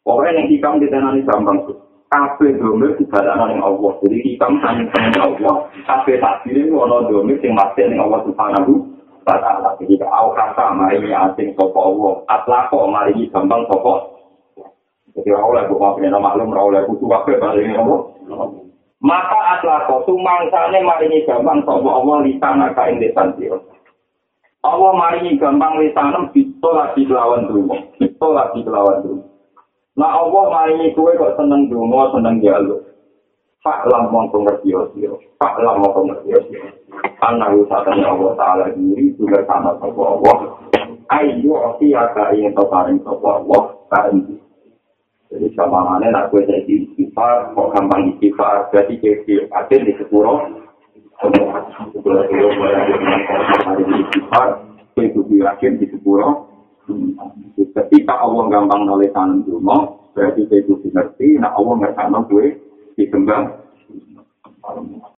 Pokoknya 0.02 0.40
yang 0.40 0.48
hikam 0.48 0.81
ditenani 0.81 1.20
gampang 1.28 1.69
tuh 1.69 1.77
Kafe 2.12 2.60
domir 2.60 2.93
dibadana 3.01 3.48
ning 3.48 3.64
Allah. 3.64 3.97
Jadi 4.05 4.20
hikam 4.20 4.60
saking 4.60 4.85
seneng 4.93 5.16
Allah. 5.16 5.64
Kafe 5.89 6.20
takdirin 6.20 6.69
wono 6.69 7.09
domir 7.09 7.40
sing 7.40 7.56
masih 7.56 7.89
ning 7.89 8.05
Allah 8.05 8.20
subhanahu 8.28 8.85
ta'ala 9.27 9.74
jadi 9.78 9.94
kau 10.03 10.31
kata 10.36 10.74
mari 10.74 10.99
asing 11.11 11.55
sopo 11.57 11.78
Allah 11.78 12.15
atlako 12.28 12.86
mari 12.90 13.27
gampang 13.31 13.65
sopo 13.70 14.23
jadi 15.16 15.35
oleh 15.36 15.66
buka 15.69 15.97
punya 15.97 16.12
maklum 16.15 16.53
oleh 16.53 16.82
butuh 16.86 17.09
waktu 17.09 17.40
balik 17.40 17.65
ini 17.66 17.74
Allah 17.78 18.01
maka 19.03 19.40
atlako 19.59 20.07
sumangsane 20.07 20.78
mari 20.85 21.24
gampang 21.24 21.65
sopo 21.65 21.89
Allah 21.89 22.16
lisana 22.27 22.70
kain 22.77 23.01
desan 23.01 23.35
siro 23.40 23.59
Allah 24.62 24.93
mari 24.94 25.35
gampang 25.40 25.81
lisanem 25.81 26.31
bisa 26.31 26.69
lagi 26.70 27.03
lawan 27.09 27.51
dulu 27.51 27.74
bisa 27.99 28.27
lagi 28.31 28.61
lawan 28.69 29.03
dulu 29.03 29.23
nah 29.99 30.20
Allah 30.20 30.44
mari 30.53 30.93
kue 30.94 31.16
kok 31.16 31.35
seneng 31.40 31.66
dulu 31.73 32.12
seneng 32.15 32.39
jalur 32.44 32.91
Pak 33.62 33.86
lam 33.86 34.10
mongko 34.10 34.43
ngerti 34.43 34.74
sira. 34.90 35.14
Pak 35.39 35.62
lam 35.62 35.86
mongko 35.86 36.10
ngerti 36.10 36.34
sira. 36.51 36.66
Ana 37.22 37.55
usatane 37.55 38.02
Allah 38.02 38.34
taala 38.34 38.66
diri 38.74 39.14
juga 39.14 39.39
sama 39.47 39.78
sapa 39.78 40.02
Allah. 40.02 40.36
Ayo 41.14 41.55
ati 41.70 41.94
aka 41.94 42.34
ing 42.34 42.51
to 42.59 42.66
paring 42.66 42.98
sapa 43.06 43.39
Allah 43.39 43.62
kaen. 43.86 44.43
Jadi 45.30 45.47
sama 45.55 45.86
mana 45.86 46.10
nak 46.10 46.34
kue 46.34 46.43
jadi 46.43 46.66
istighfar, 46.66 47.55
kok 47.55 47.70
gampang 47.72 48.12
istighfar, 48.12 48.68
berarti 48.68 49.01
kecil, 49.01 49.48
ada 49.48 49.72
di 49.72 49.89
di 49.89 49.97
sepuro. 49.97 50.34
Ketika 57.72 58.14
Allah 58.20 58.44
gampang 58.52 58.82
nulis 58.84 59.09
tanam 59.16 59.40
dulu, 59.47 60.12
berarti 60.12 60.51
kue 60.51 60.59
itu 60.60 60.74
ngerti, 60.90 61.40
nah 61.40 61.55
Allah 61.56 61.74
ngerti 61.80 62.02
gue 62.28 62.47
disembah 63.03 63.59